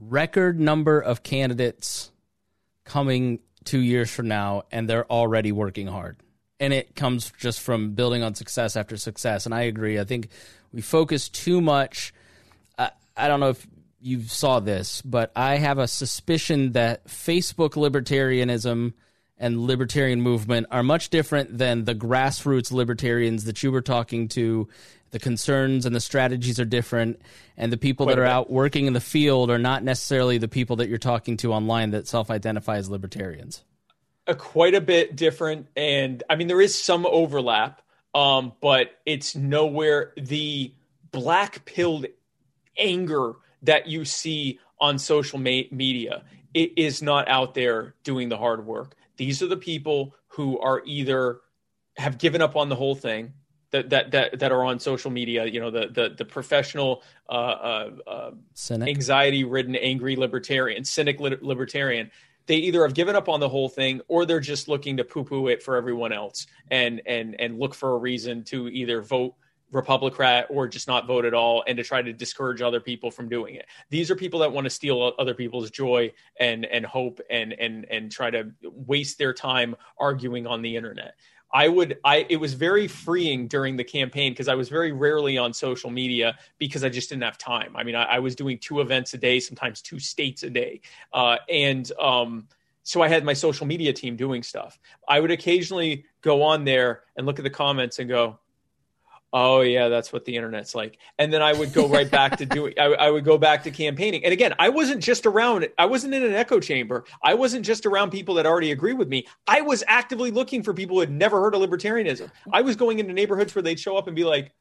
record 0.00 0.60
number 0.60 1.00
of 1.00 1.22
candidates 1.22 2.10
coming 2.84 3.40
two 3.64 3.80
years 3.80 4.10
from 4.10 4.28
now, 4.28 4.62
and 4.70 4.88
they're 4.88 5.10
already 5.10 5.52
working 5.52 5.86
hard. 5.86 6.16
And 6.58 6.72
it 6.72 6.94
comes 6.94 7.32
just 7.38 7.60
from 7.60 7.92
building 7.92 8.22
on 8.22 8.34
success 8.34 8.76
after 8.76 8.96
success. 8.96 9.44
And 9.44 9.54
I 9.54 9.62
agree. 9.62 9.98
I 9.98 10.04
think 10.04 10.28
we 10.72 10.80
focus 10.80 11.28
too 11.28 11.60
much. 11.60 12.14
I, 12.78 12.90
I 13.16 13.28
don't 13.28 13.40
know 13.40 13.50
if 13.50 13.66
you 14.00 14.22
saw 14.22 14.60
this, 14.60 15.02
but 15.02 15.32
I 15.36 15.56
have 15.56 15.78
a 15.78 15.88
suspicion 15.88 16.72
that 16.72 17.06
Facebook 17.06 17.70
libertarianism 17.70 18.94
and 19.38 19.60
libertarian 19.60 20.20
movement 20.20 20.66
are 20.70 20.82
much 20.82 21.10
different 21.10 21.58
than 21.58 21.84
the 21.84 21.94
grassroots 21.94 22.72
libertarians 22.72 23.44
that 23.44 23.62
you 23.62 23.70
were 23.70 23.82
talking 23.82 24.28
to 24.28 24.68
the 25.16 25.22
concerns 25.22 25.86
and 25.86 25.96
the 25.96 26.00
strategies 26.00 26.60
are 26.60 26.66
different 26.66 27.22
and 27.56 27.72
the 27.72 27.78
people 27.78 28.04
Quite 28.04 28.16
that 28.16 28.22
are 28.22 28.26
out 28.26 28.50
working 28.50 28.84
in 28.84 28.92
the 28.92 29.00
field 29.00 29.50
are 29.50 29.58
not 29.58 29.82
necessarily 29.82 30.36
the 30.36 30.48
people 30.48 30.76
that 30.76 30.90
you're 30.90 30.98
talking 30.98 31.38
to 31.38 31.54
online 31.54 31.92
that 31.92 32.06
self-identify 32.06 32.76
as 32.76 32.90
libertarians. 32.90 33.64
A 34.26 34.34
quite 34.34 34.74
a 34.74 34.80
bit 34.80 35.16
different 35.16 35.68
and 35.76 36.22
i 36.28 36.36
mean 36.36 36.48
there 36.48 36.60
is 36.60 36.74
some 36.74 37.06
overlap 37.06 37.80
um, 38.14 38.52
but 38.60 38.92
it's 39.06 39.36
nowhere 39.36 40.12
the 40.16 40.74
black 41.12 41.64
pilled 41.64 42.06
anger 42.78 43.34
that 43.62 43.86
you 43.86 44.04
see 44.04 44.58
on 44.80 44.98
social 44.98 45.38
ma- 45.38 45.68
media 45.70 46.24
it 46.56 46.72
is 46.76 47.02
not 47.02 47.28
out 47.28 47.52
there 47.52 47.94
doing 48.02 48.30
the 48.30 48.38
hard 48.38 48.64
work. 48.64 48.94
These 49.18 49.42
are 49.42 49.46
the 49.46 49.58
people 49.58 50.14
who 50.28 50.58
are 50.58 50.82
either 50.86 51.40
have 51.98 52.16
given 52.16 52.40
up 52.40 52.56
on 52.56 52.70
the 52.70 52.76
whole 52.76 52.94
thing 52.94 53.34
that 53.76 53.90
that 53.90 54.10
that, 54.10 54.38
that 54.38 54.52
are 54.52 54.64
on 54.64 54.78
social 54.78 55.10
media. 55.10 55.46
You 55.46 55.60
know, 55.60 55.70
the 55.70 55.88
the 55.88 56.14
the 56.16 56.24
professional, 56.24 57.02
uh, 57.28 57.32
uh, 57.32 57.90
uh 58.06 58.30
anxiety 58.70 59.44
ridden, 59.44 59.76
angry 59.76 60.16
libertarian, 60.16 60.84
cynic 60.84 61.20
li- 61.20 61.36
libertarian. 61.40 62.10
They 62.46 62.56
either 62.56 62.82
have 62.82 62.94
given 62.94 63.16
up 63.16 63.28
on 63.28 63.40
the 63.40 63.48
whole 63.48 63.68
thing, 63.68 64.00
or 64.06 64.24
they're 64.24 64.38
just 64.38 64.68
looking 64.68 64.96
to 64.98 65.04
poo 65.04 65.24
poo 65.24 65.48
it 65.48 65.62
for 65.62 65.76
everyone 65.76 66.12
else, 66.12 66.46
and 66.70 67.02
and 67.06 67.38
and 67.40 67.58
look 67.58 67.74
for 67.74 67.94
a 67.94 67.98
reason 67.98 68.44
to 68.44 68.68
either 68.68 69.02
vote 69.02 69.34
Republican 69.72 70.44
or 70.48 70.68
just 70.68 70.86
not 70.86 71.06
vote 71.06 71.24
at 71.24 71.34
all 71.34 71.64
and 71.66 71.76
to 71.76 71.82
try 71.82 72.00
to 72.00 72.12
discourage 72.12 72.62
other 72.62 72.80
people 72.80 73.10
from 73.10 73.28
doing 73.28 73.56
it. 73.56 73.66
These 73.90 74.10
are 74.10 74.16
people 74.16 74.40
that 74.40 74.52
want 74.52 74.64
to 74.64 74.70
steal 74.70 75.12
other 75.18 75.34
people's 75.34 75.70
joy 75.70 76.12
and 76.38 76.64
and 76.66 76.86
hope 76.86 77.20
and 77.30 77.52
and 77.52 77.84
and 77.90 78.10
try 78.10 78.30
to 78.30 78.52
waste 78.62 79.18
their 79.18 79.32
time 79.32 79.76
arguing 79.98 80.46
on 80.46 80.62
the 80.62 80.76
internet. 80.76 81.16
I 81.52 81.68
would 81.68 81.98
I 82.04 82.26
it 82.28 82.36
was 82.36 82.54
very 82.54 82.88
freeing 82.88 83.46
during 83.46 83.76
the 83.76 83.84
campaign 83.84 84.32
because 84.32 84.48
I 84.48 84.54
was 84.54 84.68
very 84.68 84.92
rarely 84.92 85.38
on 85.38 85.52
social 85.52 85.90
media 85.90 86.38
because 86.58 86.84
I 86.84 86.88
just 86.88 87.08
didn't 87.08 87.22
have 87.22 87.38
time. 87.38 87.76
I 87.76 87.84
mean, 87.84 87.94
I, 87.94 88.04
I 88.04 88.18
was 88.18 88.34
doing 88.34 88.58
two 88.58 88.80
events 88.80 89.14
a 89.14 89.18
day, 89.18 89.40
sometimes 89.40 89.80
two 89.80 89.98
states 89.98 90.42
a 90.42 90.50
day, 90.50 90.80
uh, 91.12 91.36
and 91.48 91.90
um, 92.00 92.48
so 92.82 93.02
I 93.02 93.08
had 93.08 93.24
my 93.24 93.32
social 93.32 93.66
media 93.66 93.92
team 93.92 94.16
doing 94.16 94.42
stuff. 94.42 94.78
I 95.08 95.20
would 95.20 95.30
occasionally 95.30 96.04
go 96.22 96.42
on 96.42 96.64
there 96.64 97.02
and 97.16 97.26
look 97.26 97.38
at 97.38 97.42
the 97.42 97.50
comments 97.50 97.98
and 97.98 98.08
go, 98.08 98.38
Oh 99.38 99.60
yeah, 99.60 99.90
that's 99.90 100.14
what 100.14 100.24
the 100.24 100.34
internet's 100.34 100.74
like. 100.74 100.96
And 101.18 101.30
then 101.30 101.42
I 101.42 101.52
would 101.52 101.74
go 101.74 101.86
right 101.86 102.10
back 102.10 102.38
to 102.38 102.46
doing. 102.46 102.72
I, 102.78 102.84
I, 102.84 103.10
would 103.10 103.22
go 103.22 103.36
back 103.36 103.62
to 103.64 103.70
campaigning. 103.70 104.24
And 104.24 104.32
again, 104.32 104.54
I 104.58 104.70
wasn't 104.70 105.02
just 105.02 105.26
around. 105.26 105.68
I 105.76 105.84
wasn't 105.84 106.14
in 106.14 106.22
an 106.22 106.32
echo 106.32 106.58
chamber. 106.58 107.04
I 107.22 107.34
wasn't 107.34 107.62
just 107.62 107.84
around 107.84 108.12
people 108.12 108.34
that 108.36 108.46
already 108.46 108.72
agree 108.72 108.94
with 108.94 109.08
me. 109.08 109.26
I 109.46 109.60
was 109.60 109.84
actively 109.88 110.30
looking 110.30 110.62
for 110.62 110.72
people 110.72 110.96
who 110.96 111.00
had 111.00 111.10
never 111.10 111.38
heard 111.38 111.54
of 111.54 111.60
libertarianism. 111.60 112.30
I 112.50 112.62
was 112.62 112.76
going 112.76 112.98
into 112.98 113.12
neighborhoods 113.12 113.54
where 113.54 113.60
they'd 113.60 113.78
show 113.78 113.98
up 113.98 114.06
and 114.06 114.16
be 114.16 114.24
like, 114.24 114.54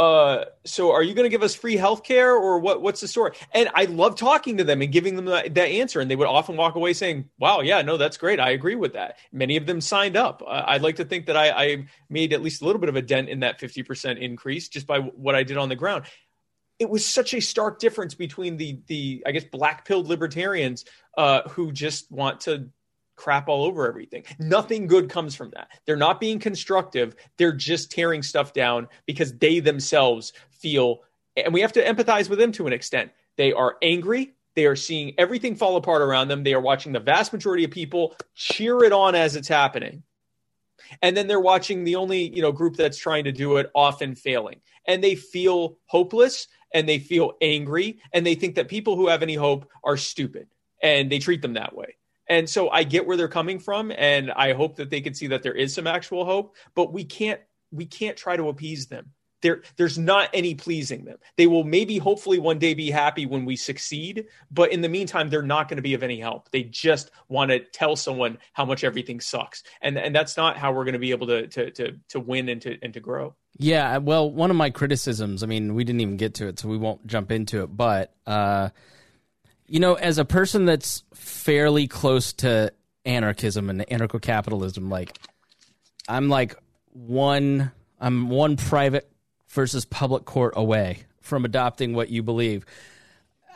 uh, 0.00 0.46
so 0.64 0.92
are 0.92 1.02
you 1.02 1.12
going 1.12 1.26
to 1.26 1.28
give 1.28 1.42
us 1.42 1.54
free 1.54 1.76
health 1.76 2.04
care 2.04 2.34
or 2.34 2.58
what, 2.58 2.80
what's 2.80 3.02
the 3.02 3.06
story? 3.06 3.32
And 3.52 3.68
I 3.74 3.84
love 3.84 4.16
talking 4.16 4.56
to 4.56 4.64
them 4.64 4.80
and 4.80 4.90
giving 4.90 5.14
them 5.14 5.26
that, 5.26 5.54
that, 5.56 5.66
answer. 5.66 6.00
And 6.00 6.10
they 6.10 6.16
would 6.16 6.26
often 6.26 6.56
walk 6.56 6.74
away 6.74 6.94
saying, 6.94 7.28
wow, 7.38 7.60
yeah, 7.60 7.82
no, 7.82 7.98
that's 7.98 8.16
great. 8.16 8.40
I 8.40 8.52
agree 8.52 8.76
with 8.76 8.94
that. 8.94 9.18
Many 9.30 9.58
of 9.58 9.66
them 9.66 9.82
signed 9.82 10.16
up. 10.16 10.42
Uh, 10.42 10.64
I'd 10.66 10.80
like 10.80 10.96
to 10.96 11.04
think 11.04 11.26
that 11.26 11.36
I, 11.36 11.50
I 11.50 11.86
made 12.08 12.32
at 12.32 12.40
least 12.40 12.62
a 12.62 12.64
little 12.64 12.80
bit 12.80 12.88
of 12.88 12.96
a 12.96 13.02
dent 13.02 13.28
in 13.28 13.40
that 13.40 13.60
50% 13.60 14.18
increase 14.18 14.68
just 14.68 14.86
by 14.86 15.00
what 15.00 15.34
I 15.34 15.42
did 15.42 15.58
on 15.58 15.68
the 15.68 15.76
ground 15.76 16.04
it 16.78 16.88
was 16.88 17.04
such 17.04 17.34
a 17.34 17.40
stark 17.40 17.78
difference 17.78 18.14
between 18.14 18.56
the 18.56 18.80
the 18.86 19.22
I 19.26 19.32
guess 19.32 19.44
black 19.44 19.84
pilled 19.84 20.08
libertarians 20.08 20.86
uh, 21.18 21.42
who 21.50 21.72
just 21.72 22.10
want 22.10 22.40
to 22.42 22.70
crap 23.20 23.48
all 23.48 23.64
over 23.64 23.86
everything. 23.86 24.24
Nothing 24.38 24.86
good 24.86 25.10
comes 25.10 25.34
from 25.34 25.50
that. 25.50 25.68
They're 25.84 25.96
not 25.96 26.20
being 26.20 26.38
constructive. 26.38 27.14
They're 27.36 27.52
just 27.52 27.90
tearing 27.90 28.22
stuff 28.22 28.54
down 28.54 28.88
because 29.06 29.36
they 29.36 29.60
themselves 29.60 30.32
feel, 30.50 31.02
and 31.36 31.52
we 31.52 31.60
have 31.60 31.72
to 31.74 31.84
empathize 31.84 32.30
with 32.30 32.38
them 32.38 32.50
to 32.52 32.66
an 32.66 32.72
extent. 32.72 33.12
They 33.36 33.52
are 33.52 33.76
angry. 33.82 34.34
They 34.56 34.64
are 34.64 34.76
seeing 34.76 35.14
everything 35.18 35.54
fall 35.54 35.76
apart 35.76 36.02
around 36.02 36.28
them. 36.28 36.42
They 36.42 36.54
are 36.54 36.60
watching 36.60 36.92
the 36.92 37.00
vast 37.00 37.32
majority 37.32 37.64
of 37.64 37.70
people 37.70 38.16
cheer 38.34 38.82
it 38.84 38.92
on 38.92 39.14
as 39.14 39.36
it's 39.36 39.48
happening. 39.48 40.02
And 41.02 41.16
then 41.16 41.26
they're 41.26 41.38
watching 41.38 41.84
the 41.84 41.96
only, 41.96 42.34
you 42.34 42.42
know, 42.42 42.52
group 42.52 42.74
that's 42.74 42.98
trying 42.98 43.24
to 43.24 43.32
do 43.32 43.58
it 43.58 43.70
often 43.74 44.14
failing. 44.14 44.60
And 44.86 45.04
they 45.04 45.14
feel 45.14 45.76
hopeless 45.86 46.48
and 46.72 46.88
they 46.88 46.98
feel 46.98 47.34
angry 47.40 48.00
and 48.12 48.26
they 48.26 48.34
think 48.34 48.54
that 48.54 48.68
people 48.68 48.96
who 48.96 49.08
have 49.08 49.22
any 49.22 49.34
hope 49.34 49.68
are 49.84 49.96
stupid 49.96 50.48
and 50.82 51.12
they 51.12 51.18
treat 51.18 51.42
them 51.42 51.54
that 51.54 51.76
way. 51.76 51.96
And 52.30 52.48
so 52.48 52.70
I 52.70 52.84
get 52.84 53.06
where 53.06 53.16
they're 53.16 53.28
coming 53.28 53.58
from, 53.58 53.92
and 53.98 54.30
I 54.30 54.52
hope 54.52 54.76
that 54.76 54.88
they 54.88 55.00
can 55.00 55.12
see 55.12 55.26
that 55.26 55.42
there 55.42 55.52
is 55.52 55.74
some 55.74 55.86
actual 55.86 56.24
hope. 56.24 56.56
But 56.74 56.92
we 56.92 57.04
can't 57.04 57.40
we 57.72 57.84
can't 57.84 58.16
try 58.16 58.36
to 58.36 58.48
appease 58.48 58.86
them. 58.86 59.10
There, 59.42 59.62
there's 59.76 59.98
not 59.98 60.28
any 60.34 60.54
pleasing 60.54 61.06
them. 61.06 61.16
They 61.36 61.46
will 61.46 61.64
maybe, 61.64 61.96
hopefully, 61.96 62.38
one 62.38 62.58
day 62.58 62.74
be 62.74 62.90
happy 62.90 63.24
when 63.24 63.46
we 63.46 63.56
succeed. 63.56 64.26
But 64.50 64.70
in 64.70 64.82
the 64.82 64.88
meantime, 64.88 65.30
they're 65.30 65.42
not 65.42 65.68
going 65.68 65.76
to 65.78 65.82
be 65.82 65.94
of 65.94 66.02
any 66.02 66.20
help. 66.20 66.50
They 66.50 66.64
just 66.64 67.10
want 67.28 67.50
to 67.50 67.60
tell 67.60 67.96
someone 67.96 68.38
how 68.52 68.64
much 68.64 68.84
everything 68.84 69.18
sucks, 69.18 69.62
and 69.82 69.98
and 69.98 70.14
that's 70.14 70.36
not 70.36 70.56
how 70.56 70.72
we're 70.72 70.84
going 70.84 70.92
to 70.92 70.98
be 71.00 71.10
able 71.10 71.26
to 71.28 71.46
to 71.48 71.70
to 71.72 71.96
to 72.10 72.20
win 72.20 72.48
and 72.48 72.62
to 72.62 72.78
and 72.82 72.94
to 72.94 73.00
grow. 73.00 73.34
Yeah, 73.58 73.98
well, 73.98 74.30
one 74.30 74.50
of 74.50 74.56
my 74.56 74.70
criticisms. 74.70 75.42
I 75.42 75.46
mean, 75.46 75.74
we 75.74 75.84
didn't 75.84 76.00
even 76.00 76.16
get 76.16 76.34
to 76.34 76.46
it, 76.46 76.58
so 76.60 76.68
we 76.68 76.78
won't 76.78 77.06
jump 77.06 77.32
into 77.32 77.62
it. 77.62 77.76
But 77.76 78.14
uh, 78.26 78.70
you 79.70 79.78
know, 79.78 79.94
as 79.94 80.18
a 80.18 80.24
person 80.24 80.64
that's 80.64 81.04
fairly 81.14 81.86
close 81.86 82.32
to 82.32 82.72
anarchism 83.04 83.70
and 83.70 83.86
anarcho 83.86 84.20
capitalism, 84.20 84.90
like 84.90 85.16
I'm 86.08 86.28
like 86.28 86.56
one 86.92 87.70
I'm 88.00 88.30
one 88.30 88.56
private 88.56 89.08
versus 89.48 89.84
public 89.84 90.24
court 90.24 90.54
away 90.56 91.04
from 91.20 91.44
adopting 91.44 91.94
what 91.94 92.08
you 92.08 92.24
believe. 92.24 92.66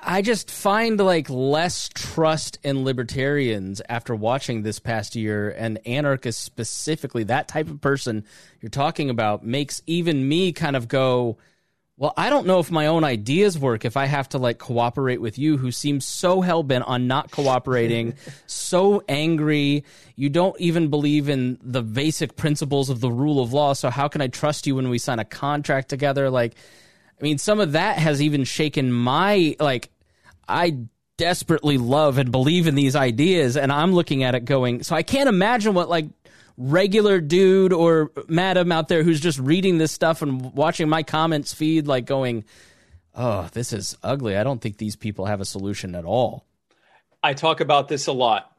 I 0.04 0.22
just 0.22 0.52
find 0.52 1.00
like 1.00 1.28
less 1.28 1.88
trust 1.88 2.60
in 2.62 2.84
libertarians 2.84 3.82
after 3.88 4.14
watching 4.14 4.62
this 4.62 4.78
past 4.78 5.16
year 5.16 5.50
and 5.50 5.84
anarchists 5.84 6.40
specifically. 6.40 7.24
That 7.24 7.48
type 7.48 7.68
of 7.68 7.80
person 7.80 8.24
you're 8.60 8.70
talking 8.70 9.10
about 9.10 9.44
makes 9.44 9.82
even 9.88 10.28
me 10.28 10.52
kind 10.52 10.76
of 10.76 10.86
go, 10.86 11.38
well, 11.96 12.12
I 12.16 12.28
don't 12.28 12.46
know 12.46 12.58
if 12.58 12.72
my 12.72 12.86
own 12.86 13.04
ideas 13.04 13.56
work 13.56 13.84
if 13.84 13.96
I 13.96 14.06
have 14.06 14.28
to 14.30 14.38
like 14.38 14.58
cooperate 14.58 15.20
with 15.20 15.38
you 15.38 15.56
who 15.56 15.70
seems 15.70 16.04
so 16.04 16.40
hell 16.40 16.64
bent 16.64 16.84
on 16.84 17.06
not 17.06 17.30
cooperating, 17.30 18.14
so 18.46 19.04
angry. 19.08 19.84
You 20.16 20.28
don't 20.28 20.58
even 20.60 20.88
believe 20.88 21.28
in 21.28 21.56
the 21.62 21.82
basic 21.82 22.34
principles 22.34 22.90
of 22.90 23.00
the 23.00 23.10
rule 23.10 23.40
of 23.40 23.52
law. 23.52 23.74
So 23.74 23.90
how 23.90 24.08
can 24.08 24.20
I 24.20 24.26
trust 24.26 24.66
you 24.66 24.74
when 24.74 24.88
we 24.88 24.98
sign 24.98 25.20
a 25.20 25.24
contract 25.24 25.88
together? 25.88 26.30
Like, 26.30 26.56
I 27.20 27.22
mean, 27.22 27.38
some 27.38 27.60
of 27.60 27.72
that 27.72 27.98
has 27.98 28.20
even 28.20 28.42
shaken 28.42 28.92
my 28.92 29.54
like 29.60 29.90
I 30.48 30.78
desperately 31.16 31.78
love 31.78 32.18
and 32.18 32.32
believe 32.32 32.66
in 32.66 32.74
these 32.74 32.96
ideas 32.96 33.56
and 33.56 33.70
I'm 33.70 33.92
looking 33.92 34.24
at 34.24 34.34
it 34.34 34.44
going, 34.44 34.82
so 34.82 34.96
I 34.96 35.04
can't 35.04 35.28
imagine 35.28 35.74
what 35.74 35.88
like 35.88 36.06
regular 36.56 37.20
dude 37.20 37.72
or 37.72 38.10
madam 38.28 38.70
out 38.70 38.88
there 38.88 39.02
who's 39.02 39.20
just 39.20 39.38
reading 39.38 39.78
this 39.78 39.92
stuff 39.92 40.22
and 40.22 40.54
watching 40.54 40.88
my 40.88 41.02
comments 41.02 41.52
feed 41.52 41.86
like 41.86 42.06
going, 42.06 42.44
"Oh, 43.14 43.48
this 43.52 43.72
is 43.72 43.96
ugly. 44.02 44.36
I 44.36 44.44
don't 44.44 44.60
think 44.60 44.78
these 44.78 44.96
people 44.96 45.26
have 45.26 45.40
a 45.40 45.44
solution 45.44 45.94
at 45.94 46.04
all." 46.04 46.44
I 47.22 47.34
talk 47.34 47.60
about 47.60 47.88
this 47.88 48.06
a 48.06 48.12
lot 48.12 48.53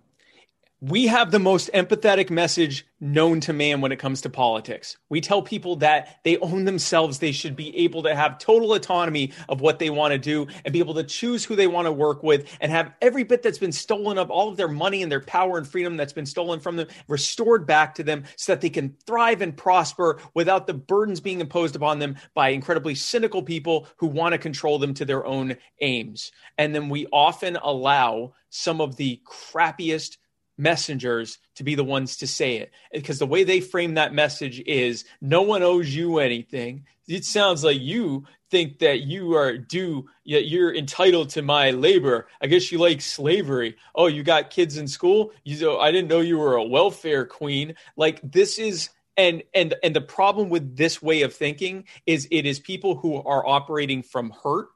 we 0.88 1.08
have 1.08 1.32
the 1.32 1.40
most 1.40 1.72
empathetic 1.74 2.30
message 2.30 2.86
known 3.00 3.40
to 3.40 3.54
man 3.54 3.82
when 3.82 3.92
it 3.92 3.98
comes 3.98 4.22
to 4.22 4.30
politics. 4.30 4.98
We 5.10 5.20
tell 5.20 5.42
people 5.42 5.78
that 5.78 6.20
they 6.24 6.38
own 6.38 6.66
themselves. 6.66 7.18
They 7.18 7.32
should 7.32 7.56
be 7.56 7.76
able 7.78 8.04
to 8.04 8.14
have 8.14 8.38
total 8.38 8.76
autonomy 8.76 9.34
of 9.50 9.62
what 9.62 9.80
they 9.80 9.90
want 9.90 10.12
to 10.12 10.20
do 10.20 10.46
and 10.64 10.72
be 10.72 10.78
able 10.78 10.94
to 10.94 11.04
choose 11.04 11.44
who 11.44 11.56
they 11.56 11.66
want 11.66 11.88
to 11.88 11.92
work 11.92 12.22
with 12.22 12.56
and 12.62 12.72
have 12.72 12.94
every 13.02 13.24
bit 13.24 13.42
that's 13.42 13.58
been 13.58 13.72
stolen 13.72 14.20
of 14.20 14.30
all 14.30 14.48
of 14.48 14.58
their 14.58 14.68
money 14.68 15.02
and 15.02 15.12
their 15.12 15.22
power 15.22 15.58
and 15.58 15.68
freedom 15.68 15.98
that's 15.98 16.14
been 16.14 16.26
stolen 16.26 16.60
from 16.60 16.76
them 16.76 16.88
restored 17.08 17.66
back 17.66 17.96
to 17.96 18.04
them 18.04 18.24
so 18.36 18.52
that 18.52 18.62
they 18.62 18.70
can 18.70 18.96
thrive 19.08 19.42
and 19.42 19.58
prosper 19.58 20.20
without 20.36 20.68
the 20.68 20.74
burdens 20.76 21.20
being 21.20 21.42
imposed 21.42 21.76
upon 21.76 21.98
them 21.98 22.16
by 22.36 22.50
incredibly 22.50 22.94
cynical 22.94 23.42
people 23.42 23.88
who 23.98 24.06
want 24.06 24.34
to 24.34 24.38
control 24.38 24.78
them 24.78 24.94
to 24.94 25.04
their 25.04 25.26
own 25.26 25.56
aims. 25.82 26.32
And 26.60 26.76
then 26.76 26.90
we 26.90 27.08
often 27.12 27.56
allow 27.56 28.34
some 28.52 28.82
of 28.82 28.98
the 28.98 29.20
crappiest 29.26 30.18
messengers 30.58 31.38
to 31.56 31.64
be 31.64 31.76
the 31.76 31.84
ones 31.84 32.18
to 32.18 32.28
say 32.28 32.58
it. 32.58 32.72
Because 32.94 33.20
the 33.20 33.26
way 33.26 33.44
they 33.44 33.62
frame 33.62 33.96
that 33.96 34.14
message 34.14 34.62
is 34.66 35.06
no 35.22 35.42
one 35.42 35.64
owes 35.64 35.94
you 35.94 36.20
anything. 36.20 36.86
It 37.08 37.26
sounds 37.26 37.64
like 37.64 37.80
you 37.80 38.26
think 38.50 38.80
that 38.80 39.02
you 39.02 39.36
are 39.36 39.58
due 39.58 40.08
yet 40.24 40.46
you're 40.46 40.74
entitled 40.74 41.30
to 41.32 41.42
my 41.42 41.72
labor. 41.72 42.28
I 42.42 42.48
guess 42.48 42.72
you 42.72 42.78
like 42.78 43.02
slavery. 43.02 43.76
Oh 43.94 44.08
you 44.08 44.24
got 44.24 44.50
kids 44.50 44.78
in 44.78 44.88
school? 44.88 45.32
You 45.44 45.78
i 45.80 45.92
didn't 45.92 46.10
know 46.10 46.22
you 46.22 46.38
were 46.38 46.56
a 46.56 46.64
welfare 46.64 47.26
queen. 47.26 47.76
Like 47.98 48.20
this 48.24 48.60
is 48.60 48.90
and 49.18 49.44
and 49.54 49.76
and 49.84 49.96
the 49.96 50.02
problem 50.02 50.50
with 50.50 50.76
this 50.76 51.02
way 51.02 51.22
of 51.22 51.34
thinking 51.34 51.86
is 52.06 52.28
it 52.32 52.46
is 52.46 52.60
people 52.60 52.96
who 52.96 53.16
are 53.16 53.46
operating 53.46 54.04
from 54.04 54.32
hurt 54.44 54.70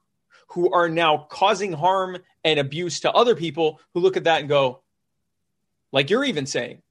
who 0.49 0.71
are 0.73 0.89
now 0.89 1.27
causing 1.29 1.71
harm 1.71 2.17
and 2.43 2.59
abuse 2.59 3.01
to 3.01 3.11
other 3.11 3.35
people 3.35 3.79
who 3.93 3.99
look 3.99 4.17
at 4.17 4.23
that 4.23 4.39
and 4.39 4.49
go 4.49 4.81
like 5.91 6.09
you're 6.09 6.23
even 6.23 6.45
saying, 6.45 6.81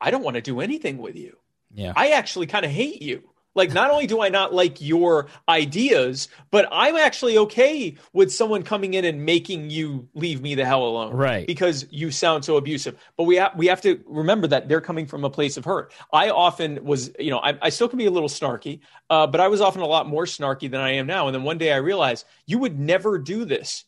I 0.00 0.10
don't 0.10 0.22
want 0.22 0.36
to 0.36 0.42
do 0.42 0.60
anything 0.60 0.98
with 0.98 1.16
you. 1.16 1.36
Yeah. 1.72 1.92
I 1.94 2.10
actually 2.10 2.46
kind 2.46 2.64
of 2.64 2.70
hate 2.70 3.02
you. 3.02 3.30
Like, 3.54 3.72
not 3.72 3.90
only 3.90 4.06
do 4.06 4.22
I 4.22 4.28
not 4.28 4.54
like 4.54 4.80
your 4.80 5.26
ideas, 5.48 6.28
but 6.52 6.68
I'm 6.70 6.94
actually 6.94 7.36
okay 7.36 7.96
with 8.12 8.32
someone 8.32 8.62
coming 8.62 8.94
in 8.94 9.04
and 9.04 9.26
making 9.26 9.70
you 9.70 10.08
leave 10.14 10.40
me 10.40 10.54
the 10.54 10.64
hell 10.64 10.84
alone, 10.84 11.12
right? 11.14 11.48
Because 11.48 11.84
you 11.90 12.12
sound 12.12 12.44
so 12.44 12.56
abusive. 12.56 12.96
But 13.16 13.24
we 13.24 13.36
have 13.36 13.56
we 13.56 13.66
have 13.66 13.80
to 13.80 14.00
remember 14.06 14.46
that 14.46 14.68
they're 14.68 14.80
coming 14.80 15.06
from 15.06 15.24
a 15.24 15.30
place 15.30 15.56
of 15.56 15.64
hurt. 15.64 15.92
I 16.12 16.30
often 16.30 16.84
was, 16.84 17.10
you 17.18 17.30
know, 17.30 17.40
I, 17.40 17.58
I 17.60 17.68
still 17.70 17.88
can 17.88 17.98
be 17.98 18.06
a 18.06 18.10
little 18.10 18.28
snarky, 18.28 18.80
uh, 19.10 19.26
but 19.26 19.40
I 19.40 19.48
was 19.48 19.60
often 19.60 19.82
a 19.82 19.86
lot 19.86 20.06
more 20.06 20.26
snarky 20.26 20.70
than 20.70 20.80
I 20.80 20.92
am 20.92 21.08
now. 21.08 21.26
And 21.26 21.34
then 21.34 21.42
one 21.42 21.58
day 21.58 21.72
I 21.72 21.78
realized 21.78 22.26
you 22.46 22.58
would 22.60 22.78
never 22.78 23.18
do 23.18 23.44
this 23.44 23.84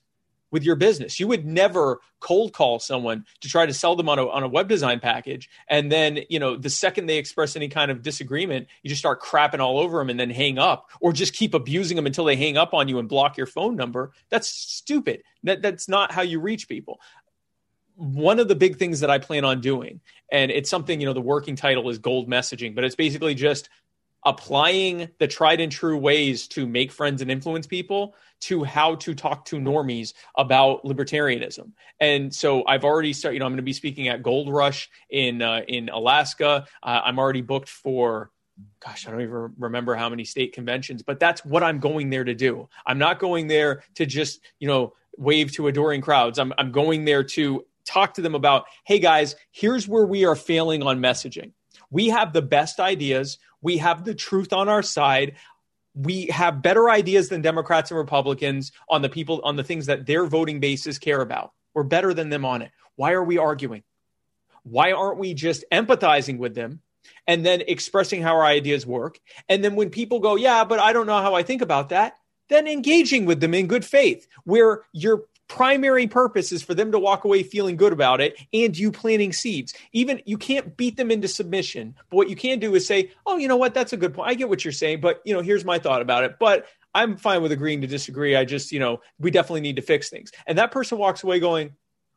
with 0.53 0.62
your 0.62 0.76
business. 0.76 1.18
You 1.18 1.26
would 1.28 1.44
never 1.44 2.00
cold 2.20 2.53
call 2.53 2.78
someone 2.78 3.24
to 3.40 3.48
try 3.48 3.66
to 3.66 3.74
sell 3.74 3.96
them 3.96 4.09
on 4.09 4.20
a, 4.20 4.28
on 4.28 4.44
a 4.44 4.48
web 4.48 4.68
design 4.68 5.00
package. 5.00 5.50
And 5.66 5.90
then, 5.90 6.20
you 6.28 6.38
know, 6.38 6.57
the 6.57 6.70
second 6.70 7.07
they 7.07 7.16
express 7.16 7.57
any 7.57 7.68
kind 7.68 7.90
of 7.90 8.03
disagreement, 8.03 8.68
you 8.82 8.90
just 8.90 9.00
start 9.00 9.20
crapping 9.20 9.59
all 9.59 9.78
over 9.78 9.98
them 9.98 10.11
and 10.11 10.20
then 10.20 10.30
hang 10.30 10.59
up 10.59 10.90
or 11.00 11.12
just 11.12 11.32
keep 11.32 11.55
abusing 11.55 11.96
them 11.96 12.07
until 12.07 12.26
they 12.26 12.36
hang 12.36 12.57
up 12.57 12.74
on 12.74 12.86
you 12.86 13.00
and 13.00 13.09
block 13.09 13.36
your 13.36 13.46
phone 13.46 13.74
number. 13.74 14.12
That's 14.28 14.46
stupid. 14.48 15.24
That, 15.42 15.62
that's 15.62 15.88
not 15.88 16.12
how 16.12 16.22
you 16.22 16.38
reach 16.38 16.68
people. 16.68 17.00
One 17.96 18.38
of 18.38 18.48
the 18.48 18.55
big 18.55 18.78
things 18.78 19.00
that 19.00 19.11
I 19.11 19.18
plan 19.18 19.44
on 19.44 19.61
doing, 19.61 20.00
and 20.30 20.50
it's 20.50 20.70
something, 20.70 21.00
you 21.00 21.07
know, 21.07 21.12
the 21.12 21.20
working 21.20 21.57
title 21.57 21.88
is 21.90 21.98
gold 21.98 22.28
messaging, 22.28 22.74
but 22.74 22.84
it's 22.84 22.94
basically 22.94 23.34
just 23.34 23.68
applying 24.25 25.09
the 25.18 25.27
tried 25.27 25.61
and 25.61 25.73
true 25.73 25.97
ways 25.97 26.47
to 26.49 26.66
make 26.66 26.93
friends 26.93 27.23
and 27.23 27.31
influence 27.31 27.66
people 27.66 28.14
to 28.41 28.64
how 28.64 28.97
to 28.97 29.14
talk 29.14 29.45
to 29.45 29.57
normies 29.57 30.14
about 30.37 30.85
libertarianism. 30.85 31.73
And 32.01 32.35
so 32.35 32.66
I've 32.66 32.85
already 32.85 33.12
started, 33.12 33.35
you 33.35 33.41
know, 33.41 33.47
I'm 33.47 33.53
going 33.53 33.59
to 33.59 33.62
be 33.62 33.73
speaking 33.73 34.09
at 34.09 34.23
Gold 34.23 34.53
Rush 34.53 34.91
in 35.11 35.43
uh, 35.43 35.62
in 35.68 35.89
Alaska. 35.89 36.66
Uh, 36.83 37.01
I'm 37.05 37.18
already 37.18 37.43
booked 37.43 37.68
for 37.68 38.31
gosh, 38.85 39.07
I 39.07 39.11
don't 39.11 39.23
even 39.23 39.55
remember 39.59 39.95
how 39.95 40.09
many 40.09 40.25
state 40.25 40.53
conventions, 40.53 41.03
but 41.03 41.18
that's 41.18 41.45
what 41.45 41.62
I'm 41.62 41.79
going 41.79 42.11
there 42.11 42.25
to 42.25 42.35
do. 42.35 42.68
I'm 42.87 42.99
not 42.99 43.18
going 43.18 43.47
there 43.47 43.83
to 43.95 44.07
just, 44.07 44.41
you 44.59 44.68
know, 44.68 44.95
wave 45.16 45.53
to 45.53 45.68
adoring 45.68 46.01
crowds. 46.01 46.39
I'm 46.39 46.53
I'm 46.59 46.73
going 46.73 47.05
there 47.05 47.25
to 47.25 47.64
talk 47.85 48.14
to 48.14 48.23
them 48.23 48.35
about, 48.35 48.64
"Hey 48.85 48.99
guys, 48.99 49.37
here's 49.51 49.87
where 49.87 50.07
we 50.07 50.25
are 50.25 50.37
failing 50.37 50.83
on 50.83 51.01
messaging." 51.01 51.53
We 51.93 52.09
have 52.09 52.32
the 52.32 52.43
best 52.43 52.80
ideas. 52.80 53.38
We 53.61 53.76
have 53.76 54.05
the 54.05 54.14
truth 54.14 54.53
on 54.53 54.68
our 54.68 54.82
side. 54.82 55.36
We 55.95 56.26
have 56.26 56.62
better 56.62 56.88
ideas 56.88 57.28
than 57.28 57.43
Democrats 57.43 57.90
and 57.90 57.99
Republicans 57.99 58.72
on 58.88 59.03
the 59.03 59.11
people 59.11 59.43
on 59.45 59.57
the 59.57 59.62
things 59.62 59.86
that 59.86 60.07
their 60.07 60.24
voting 60.26 60.59
bases 60.59 60.99
care 60.99 61.20
about. 61.20 61.53
We're 61.74 61.84
better 61.84 62.14
than 62.14 62.30
them 62.30 62.47
on 62.47 62.62
it. 62.62 62.72
Why 62.97 63.12
are 63.12 63.22
we 63.22 63.36
arguing? 63.36 63.82
Why 64.64 64.93
aren't 64.93 65.18
we 65.18 65.34
just 65.34 65.64
empathizing 65.70 66.38
with 66.38 66.55
them 66.55 66.80
and 67.26 67.45
then 67.45 67.62
expressing 67.66 68.22
how 68.22 68.36
our 68.36 68.45
ideas 68.45 68.86
work? 68.86 69.20
And 69.49 69.62
then 69.62 69.76
when 69.76 69.90
people 69.90 70.20
go, 70.20 70.36
yeah, 70.36 70.64
but 70.64 70.78
I 70.78 70.93
don't 70.93 71.07
know 71.07 71.20
how 71.20 71.34
I 71.34 71.43
think 71.43 71.61
about 71.61 71.90
that, 71.90 72.14
then 72.49 72.66
engaging 72.66 73.26
with 73.26 73.40
them 73.40 73.55
in 73.55 73.66
good 73.66 73.84
faith, 73.84 74.26
where 74.45 74.82
you're 74.93 75.24
primary 75.53 76.07
purpose 76.07 76.50
is 76.50 76.62
for 76.62 76.72
them 76.72 76.90
to 76.90 76.98
walk 76.98 77.24
away 77.24 77.42
feeling 77.42 77.76
good 77.76 77.92
about 77.92 78.22
it 78.22 78.40
and 78.55 78.76
you 78.76 78.90
planting 78.90 79.34
seeds. 79.34 79.74
Even 79.92 80.22
you 80.24 80.38
can't 80.38 80.78
beat 80.78 80.96
them 80.96 81.11
into 81.11 81.28
submission, 81.28 81.94
but 82.09 82.16
what 82.16 82.30
you 82.30 82.36
can 82.36 82.59
do 82.59 82.74
is 82.74 82.86
say, 82.86 83.11
"Oh, 83.26 83.36
you 83.36 83.48
know 83.48 83.59
what? 83.59 83.74
That's 83.74 83.92
a 83.92 83.98
good 83.98 84.14
point. 84.14 84.30
I 84.30 84.34
get 84.34 84.48
what 84.48 84.64
you're 84.64 84.72
saying, 84.72 85.03
but 85.03 85.20
you 85.26 85.34
know, 85.34 85.42
here's 85.42 85.62
my 85.62 85.78
thought 85.78 86.00
about 86.00 86.24
it." 86.24 86.38
But 86.40 86.66
I'm 86.94 87.18
fine 87.18 87.42
with 87.42 87.53
agreeing 87.53 87.82
to 87.82 87.86
disagree. 87.86 88.34
I 88.34 88.46
just, 88.46 88.72
you 88.72 88.80
know, 88.80 89.03
we 89.18 89.30
definitely 89.30 89.61
need 89.61 89.76
to 89.76 89.82
fix 89.82 90.09
things. 90.09 90.32
And 90.46 90.57
that 90.57 90.72
person 90.72 90.96
walks 90.96 91.22
away 91.22 91.38
going, 91.38 91.72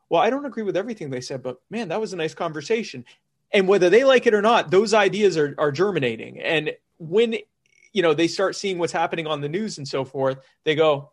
"Well, 0.07 0.21
I 0.21 0.29
don't 0.29 0.45
agree 0.45 0.63
with 0.63 0.77
everything 0.77 1.09
they 1.09 1.19
said, 1.19 1.43
but 1.43 1.59
man, 1.69 1.89
that 1.89 1.99
was 1.99 2.13
a 2.13 2.17
nice 2.17 2.33
conversation." 2.33 3.03
And 3.51 3.67
whether 3.67 3.89
they 3.89 4.05
like 4.05 4.27
it 4.27 4.33
or 4.33 4.41
not, 4.41 4.71
those 4.71 4.93
ideas 4.93 5.35
are 5.35 5.55
are 5.57 5.73
germinating. 5.73 6.39
And 6.39 6.73
when 6.99 7.35
you 7.91 8.01
know, 8.01 8.13
they 8.13 8.27
start 8.27 8.55
seeing 8.55 8.77
what's 8.77 8.93
happening 8.93 9.27
on 9.27 9.39
the 9.39 9.47
news 9.47 9.77
and 9.77 9.87
so 9.87 10.03
forth, 10.03 10.37
they 10.65 10.75
go, 10.75 11.11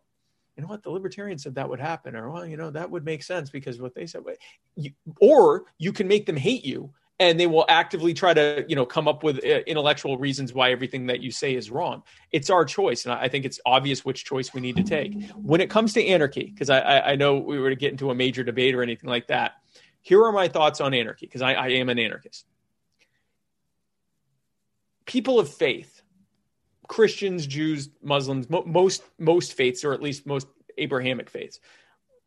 you 0.55 0.61
know 0.61 0.67
what 0.67 0.83
the 0.83 0.89
libertarians 0.89 1.43
said 1.43 1.55
that 1.55 1.67
would 1.67 1.79
happen 1.79 2.15
or 2.15 2.29
well 2.29 2.45
you 2.45 2.57
know 2.57 2.69
that 2.69 2.89
would 2.89 3.05
make 3.05 3.23
sense 3.23 3.49
because 3.49 3.81
what 3.81 3.95
they 3.95 4.05
said 4.05 4.21
you, 4.75 4.91
or 5.19 5.65
you 5.77 5.91
can 5.91 6.07
make 6.07 6.25
them 6.25 6.37
hate 6.37 6.63
you 6.65 6.91
and 7.19 7.39
they 7.39 7.47
will 7.47 7.65
actively 7.69 8.13
try 8.13 8.33
to 8.33 8.65
you 8.67 8.75
know 8.75 8.85
come 8.85 9.07
up 9.07 9.23
with 9.23 9.37
uh, 9.37 9.59
intellectual 9.65 10.17
reasons 10.17 10.53
why 10.53 10.71
everything 10.71 11.07
that 11.07 11.21
you 11.21 11.31
say 11.31 11.55
is 11.55 11.69
wrong. 11.69 12.03
It's 12.31 12.49
our 12.49 12.65
choice 12.65 13.05
and 13.05 13.13
i 13.13 13.27
think 13.27 13.45
it's 13.45 13.59
obvious 13.65 14.03
which 14.03 14.25
choice 14.25 14.53
we 14.53 14.61
need 14.61 14.75
to 14.77 14.83
take. 14.83 15.21
When 15.33 15.61
it 15.61 15.69
comes 15.69 15.93
to 15.93 16.05
anarchy 16.05 16.45
because 16.45 16.69
I, 16.69 16.99
I 16.99 17.15
know 17.15 17.37
we 17.37 17.59
were 17.59 17.69
to 17.69 17.75
get 17.75 17.91
into 17.91 18.11
a 18.11 18.15
major 18.15 18.43
debate 18.43 18.75
or 18.75 18.83
anything 18.83 19.09
like 19.09 19.27
that 19.27 19.53
here 20.03 20.23
are 20.25 20.33
my 20.33 20.49
thoughts 20.49 20.81
on 20.81 20.93
anarchy 20.93 21.25
because 21.25 21.41
I, 21.41 21.53
I 21.53 21.67
am 21.69 21.89
an 21.89 21.97
anarchist. 21.97 22.45
People 25.05 25.39
of 25.39 25.49
faith 25.49 26.02
Christians, 26.87 27.47
Jews, 27.47 27.89
Muslims, 28.01 28.49
mo- 28.49 28.65
most 28.65 29.03
most 29.17 29.53
faiths, 29.53 29.83
or 29.83 29.93
at 29.93 30.01
least 30.01 30.25
most 30.25 30.47
Abrahamic 30.77 31.29
faiths, 31.29 31.59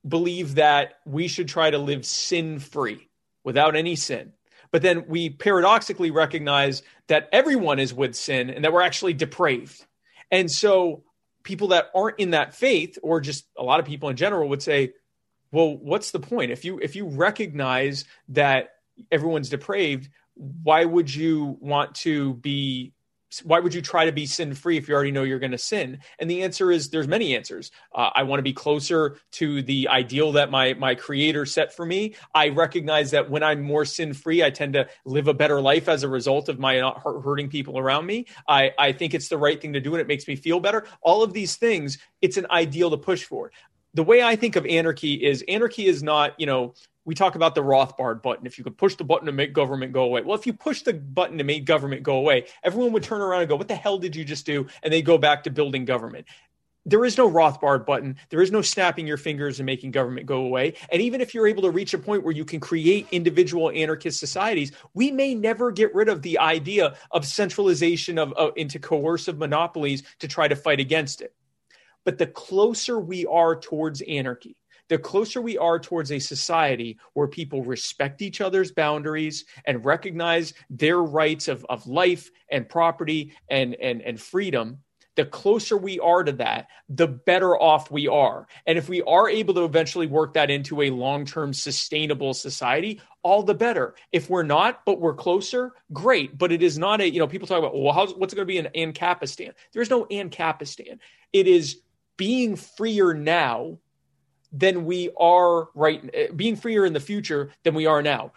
believe 0.07 0.57
that 0.57 0.95
we 1.05 1.29
should 1.29 1.49
try 1.49 1.71
to 1.71 1.79
live 1.79 2.05
sin 2.07 2.59
free, 2.59 3.09
without 3.45 3.77
any 3.77 3.97
sin. 3.97 4.33
But 4.73 4.83
then 4.83 5.07
we 5.07 5.31
paradoxically 5.31 6.11
recognize 6.11 6.83
that 7.07 7.29
everyone 7.33 7.79
is 7.79 7.95
with 7.95 8.15
sin 8.15 8.51
and 8.51 8.65
that 8.65 8.73
we're 8.73 8.83
actually 8.83 9.15
depraved. 9.15 9.85
And 10.31 10.51
so 10.51 11.05
people 11.45 11.69
that 11.69 11.87
aren't 11.95 12.19
in 12.19 12.31
that 12.31 12.55
faith, 12.55 12.99
or 13.03 13.21
just 13.21 13.47
a 13.57 13.63
lot 13.63 13.79
of 13.79 13.87
people 13.87 14.09
in 14.09 14.17
general, 14.17 14.49
would 14.49 14.63
say, 14.63 14.93
well, 15.53 15.77
what's 15.77 16.11
the 16.11 16.19
point? 16.19 16.51
If 16.51 16.65
you 16.65 16.79
if 16.83 16.97
you 16.97 17.07
recognize 17.07 18.05
that 18.31 18.71
everyone's 19.13 19.49
depraved, 19.49 20.11
why 20.35 20.85
would 20.85 21.15
you 21.15 21.57
want 21.61 21.95
to 21.97 22.35
be 22.35 22.93
why 23.43 23.61
would 23.61 23.75
you 23.75 23.83
try 23.83 24.05
to 24.05 24.13
be 24.13 24.27
sin 24.27 24.55
free 24.55 24.77
if 24.77 24.89
you 24.89 24.95
already 24.95 25.11
know 25.11 25.25
you're 25.25 25.39
going 25.39 25.53
to 25.53 25.59
sin? 25.59 25.99
And 26.19 26.31
the 26.31 26.43
answer 26.43 26.71
is 26.71 26.91
there's 26.91 27.09
many 27.09 27.35
answers. 27.35 27.71
Uh, 27.95 28.11
i 28.15 28.23
want 28.23 28.39
to 28.39 28.43
be 28.45 28.53
closer 28.53 29.19
to 29.33 29.63
the 29.63 29.89
ideal 29.89 30.33
that 30.33 30.51
my 30.51 30.75
my 30.75 30.95
creator 30.95 31.45
set 31.45 31.75
for 31.75 31.85
me. 31.85 32.15
I 32.35 32.49
recognize 32.51 33.11
that 33.11 33.29
when 33.31 33.43
i'm 33.43 33.63
more 33.63 33.85
sin 33.85 34.15
free 34.15 34.43
i 34.45 34.51
tend 34.51 34.75
to 34.75 34.89
live 35.05 35.29
a 35.29 35.35
better 35.35 35.61
life 35.61 35.89
as 35.89 36.03
a 36.03 36.09
result 36.09 36.49
of 36.49 36.59
my 36.59 36.79
not 36.79 37.03
hurting 37.03 37.49
people 37.49 37.79
around 37.79 38.07
me. 38.07 38.27
I 38.49 38.73
i 38.79 38.93
think 38.93 39.15
it's 39.15 39.29
the 39.29 39.39
right 39.39 39.61
thing 39.61 39.73
to 39.73 39.81
do 39.81 39.95
and 39.95 40.01
it 40.01 40.07
makes 40.07 40.27
me 40.29 40.37
feel 40.37 40.61
better. 40.61 40.87
All 41.03 41.23
of 41.23 41.33
these 41.33 41.57
things 41.57 41.99
it's 42.23 42.37
an 42.37 42.47
ideal 42.51 42.91
to 42.91 42.97
push 42.97 43.25
for. 43.25 43.51
The 43.95 44.03
way 44.03 44.23
I 44.23 44.37
think 44.37 44.57
of 44.57 44.67
anarchy 44.67 45.15
is 45.15 45.43
anarchy 45.49 45.87
is 45.87 46.03
not, 46.03 46.39
you 46.39 46.45
know, 46.45 46.75
we 47.07 47.15
talk 47.15 47.37
about 47.37 47.55
the 47.55 47.63
Rothbard 47.63 48.21
button. 48.21 48.47
If 48.47 48.59
you 48.59 48.65
could 48.65 48.77
push 48.77 48.97
the 48.97 49.05
button 49.05 49.27
to 49.27 49.33
make 49.33 49.53
government 49.55 49.93
go 49.93 50.03
away. 50.03 50.23
Well, 50.23 50.37
if 50.37 50.47
you 50.47 50.53
push 50.53 50.83
the 50.83 50.93
button 50.93 51.39
to 51.39 51.45
make 51.45 51.65
government 51.65 52.03
go 52.03 52.17
away, 52.17 52.47
everyone 52.63 52.93
would 52.93 53.05
turn 53.05 53.23
around 53.23 53.43
and 53.43 53.49
go, 53.49 53.57
What 53.57 53.69
the 53.69 53.77
hell 53.77 53.97
did 53.97 54.15
you 54.15 54.25
just 54.25 54.45
do? 54.45 54.67
And 54.83 54.93
they 54.93 55.01
go 55.01 55.17
back 55.17 55.45
to 55.45 55.51
building 55.51 55.85
government. 55.85 56.27
There 56.85 57.05
is 57.05 57.17
no 57.17 57.29
Rothbard 57.31 57.85
button. 57.87 58.17
There 58.29 58.43
is 58.43 58.53
no 58.53 58.63
snapping 58.63 59.09
your 59.09 59.17
fingers 59.17 59.59
and 59.59 59.67
making 59.67 59.91
government 59.91 60.27
go 60.27 60.43
away. 60.43 60.75
And 60.91 61.03
even 61.03 61.21
if 61.21 61.35
you're 61.35 61.49
able 61.49 61.63
to 61.63 61.71
reach 61.71 61.95
a 61.95 61.99
point 61.99 62.23
where 62.23 62.35
you 62.35 62.45
can 62.45 62.61
create 62.61 63.09
individual 63.11 63.71
anarchist 63.71 64.21
societies, 64.21 64.71
we 64.95 65.11
may 65.11 65.35
never 65.35 65.73
get 65.73 65.95
rid 65.97 66.09
of 66.09 66.23
the 66.23 66.39
idea 66.39 66.97
of 67.11 67.27
centralization 67.27 68.19
of 68.19 68.33
uh, 68.37 68.53
into 68.55 68.79
coercive 68.79 69.39
monopolies 69.39 70.05
to 70.21 70.29
try 70.29 70.47
to 70.47 70.55
fight 70.55 70.79
against 70.79 71.23
it. 71.23 71.35
But 72.05 72.19
the 72.19 72.27
closer 72.27 73.01
we 73.01 73.27
are 73.27 73.57
towards 73.57 74.01
anarchy, 74.03 74.57
the 74.89 74.99
closer 74.99 75.41
we 75.41 75.59
are 75.59 75.79
towards 75.79 76.13
a 76.13 76.19
society 76.19 76.99
where 77.15 77.27
people 77.27 77.63
respect 77.63 78.23
each 78.23 78.41
other's 78.41 78.73
boundaries 78.73 79.45
and 79.65 79.85
recognize 79.85 80.55
their 80.71 81.03
rights 81.03 81.49
of, 81.49 81.65
of 81.69 81.87
life 81.87 82.31
and 82.51 82.69
property 82.69 83.33
and, 83.49 83.75
and, 83.75 84.03
and 84.03 84.21
freedom, 84.21 84.79
the 85.17 85.25
closer 85.25 85.77
we 85.77 85.99
are 85.99 86.23
to 86.23 86.33
that, 86.33 86.69
the 86.89 87.09
better 87.09 87.59
off 87.61 87.91
we 87.91 88.07
are. 88.07 88.47
And 88.67 88.79
if 88.79 88.89
we 88.89 89.03
are 89.03 89.29
able 89.29 89.55
to 89.55 89.65
eventually 89.65 90.07
work 90.07 90.35
that 90.35 90.51
into 90.51 90.83
a 90.83 90.91
long 90.91 91.25
term 91.25 91.53
sustainable 91.53 92.35
society, 92.35 93.01
all 93.23 93.43
the 93.43 93.55
better. 93.55 93.95
If 94.13 94.31
we're 94.31 94.43
not, 94.45 94.85
but 94.85 95.01
we're 95.01 95.15
closer, 95.15 95.73
great. 95.93 96.37
But 96.39 96.53
it 96.53 96.63
is 96.63 96.79
not 96.79 97.01
a, 97.01 97.11
you 97.11 97.19
know, 97.19 97.27
people 97.27 97.49
talk 97.49 97.59
about, 97.59 97.75
well, 97.75 97.93
how's, 97.93 98.15
what's 98.15 98.35
going 98.35 98.47
to 98.47 98.53
be 98.53 98.59
in 98.59 98.93
Ancapistan? 98.93 99.53
There's 99.73 99.91
no 99.91 100.05
Ancapistan. 100.05 100.99
It 101.33 101.49
is 101.49 101.81
being 102.17 102.57
freer 102.57 103.15
now 103.15 103.79
than 104.57 104.85
we 104.85 105.11
are 105.19 105.69
right 105.75 106.09
eh, 106.15 106.29
being 106.35 106.57
freer 106.57 106.85
in 106.85 106.93
the 106.93 107.01
future 107.01 107.51
than 107.63 107.75
we 107.75 107.87
are 107.87 108.03
now. 108.03 108.33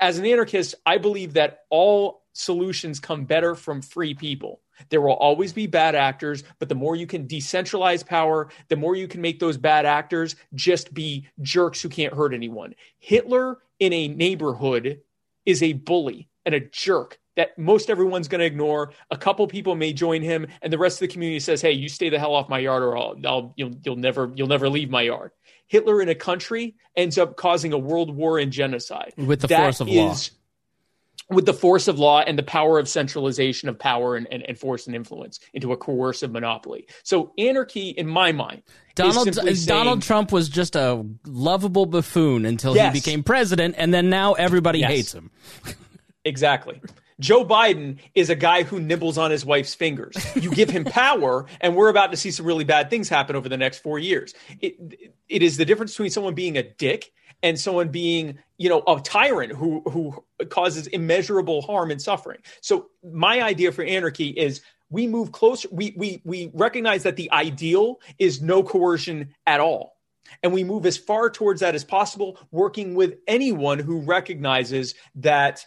As 0.00 0.18
an 0.18 0.26
anarchist 0.26 0.74
i 0.86 0.98
believe 0.98 1.34
that 1.34 1.60
all 1.70 2.22
solutions 2.32 3.00
come 3.00 3.24
better 3.24 3.54
from 3.54 3.82
free 3.82 4.14
people. 4.14 4.60
There 4.88 5.00
will 5.00 5.14
always 5.14 5.52
be 5.52 5.66
bad 5.66 5.94
actors 5.94 6.42
but 6.58 6.68
the 6.68 6.74
more 6.74 6.96
you 6.96 7.06
can 7.06 7.26
decentralize 7.26 8.06
power 8.06 8.48
the 8.68 8.76
more 8.76 8.96
you 8.96 9.08
can 9.08 9.20
make 9.20 9.38
those 9.38 9.56
bad 9.56 9.84
actors 9.86 10.36
just 10.54 10.94
be 10.94 11.26
jerks 11.42 11.82
who 11.82 11.88
can't 11.88 12.14
hurt 12.14 12.34
anyone. 12.34 12.74
Hitler 12.98 13.58
in 13.78 13.92
a 13.92 14.08
neighborhood 14.08 15.00
is 15.46 15.62
a 15.62 15.72
bully 15.72 16.29
and 16.46 16.54
a 16.54 16.60
jerk 16.60 17.18
that 17.36 17.56
most 17.56 17.88
everyone's 17.90 18.28
going 18.28 18.40
to 18.40 18.44
ignore. 18.44 18.92
A 19.10 19.16
couple 19.16 19.46
people 19.46 19.74
may 19.74 19.92
join 19.92 20.22
him, 20.22 20.46
and 20.62 20.72
the 20.72 20.78
rest 20.78 20.96
of 20.96 21.08
the 21.08 21.12
community 21.12 21.40
says, 21.40 21.62
"Hey, 21.62 21.72
you 21.72 21.88
stay 21.88 22.08
the 22.08 22.18
hell 22.18 22.34
off 22.34 22.48
my 22.48 22.58
yard, 22.58 22.82
or 22.82 22.96
I'll, 22.96 23.16
I'll 23.24 23.54
you'll 23.56 23.72
you'll 23.82 23.96
never 23.96 24.30
you'll 24.34 24.48
never 24.48 24.68
leave 24.68 24.90
my 24.90 25.02
yard." 25.02 25.30
Hitler 25.66 26.02
in 26.02 26.08
a 26.08 26.14
country 26.14 26.74
ends 26.96 27.16
up 27.16 27.36
causing 27.36 27.72
a 27.72 27.78
world 27.78 28.14
war 28.14 28.38
and 28.38 28.52
genocide 28.52 29.14
with 29.16 29.40
the 29.40 29.46
that 29.46 29.62
force 29.62 29.80
of 29.80 29.88
is, 29.88 29.94
law. 29.96 31.36
With 31.36 31.46
the 31.46 31.54
force 31.54 31.86
of 31.86 31.96
law 31.96 32.22
and 32.22 32.36
the 32.36 32.42
power 32.42 32.80
of 32.80 32.88
centralization 32.88 33.68
of 33.68 33.78
power 33.78 34.16
and, 34.16 34.26
and, 34.32 34.42
and 34.42 34.58
force 34.58 34.88
and 34.88 34.96
influence 34.96 35.38
into 35.54 35.72
a 35.72 35.76
coercive 35.76 36.32
monopoly. 36.32 36.88
So 37.04 37.32
anarchy, 37.38 37.90
in 37.90 38.08
my 38.08 38.32
mind, 38.32 38.64
Donald 38.96 39.28
uh, 39.28 39.32
saying, 39.32 39.58
Donald 39.64 40.02
Trump 40.02 40.32
was 40.32 40.48
just 40.48 40.74
a 40.74 41.06
lovable 41.24 41.86
buffoon 41.86 42.44
until 42.46 42.74
yes. 42.74 42.92
he 42.92 43.00
became 43.00 43.22
president, 43.22 43.76
and 43.78 43.94
then 43.94 44.10
now 44.10 44.32
everybody 44.32 44.80
yes. 44.80 44.90
hates 44.90 45.14
him. 45.14 45.30
exactly. 46.24 46.80
Joe 47.20 47.44
Biden 47.44 47.98
is 48.14 48.30
a 48.30 48.34
guy 48.34 48.62
who 48.62 48.80
nibbles 48.80 49.18
on 49.18 49.30
his 49.30 49.44
wife's 49.44 49.74
fingers. 49.74 50.16
You 50.34 50.50
give 50.50 50.70
him 50.70 50.84
power, 50.84 51.46
and 51.60 51.76
we're 51.76 51.90
about 51.90 52.10
to 52.12 52.16
see 52.16 52.30
some 52.30 52.46
really 52.46 52.64
bad 52.64 52.88
things 52.88 53.08
happen 53.08 53.36
over 53.36 53.48
the 53.48 53.58
next 53.58 53.78
four 53.78 53.98
years. 53.98 54.34
It, 54.60 55.12
it 55.28 55.42
is 55.42 55.58
the 55.58 55.66
difference 55.66 55.92
between 55.92 56.10
someone 56.10 56.34
being 56.34 56.56
a 56.56 56.62
dick 56.62 57.12
and 57.42 57.58
someone 57.58 57.88
being, 57.88 58.38
you 58.56 58.68
know, 58.68 58.82
a 58.86 59.00
tyrant 59.00 59.52
who 59.52 59.82
who 59.88 60.24
causes 60.48 60.86
immeasurable 60.86 61.62
harm 61.62 61.90
and 61.90 62.00
suffering. 62.00 62.38
So 62.60 62.88
my 63.02 63.42
idea 63.42 63.72
for 63.72 63.84
anarchy 63.84 64.28
is 64.28 64.62
we 64.88 65.06
move 65.06 65.32
closer. 65.32 65.68
We 65.70 65.94
we 65.96 66.22
we 66.24 66.50
recognize 66.54 67.02
that 67.04 67.16
the 67.16 67.30
ideal 67.32 68.00
is 68.18 68.42
no 68.42 68.62
coercion 68.62 69.34
at 69.46 69.60
all. 69.60 69.96
And 70.42 70.52
we 70.52 70.64
move 70.64 70.86
as 70.86 70.96
far 70.96 71.28
towards 71.28 71.60
that 71.60 71.74
as 71.74 71.84
possible, 71.84 72.38
working 72.50 72.94
with 72.94 73.18
anyone 73.26 73.78
who 73.78 74.00
recognizes 74.00 74.94
that 75.16 75.66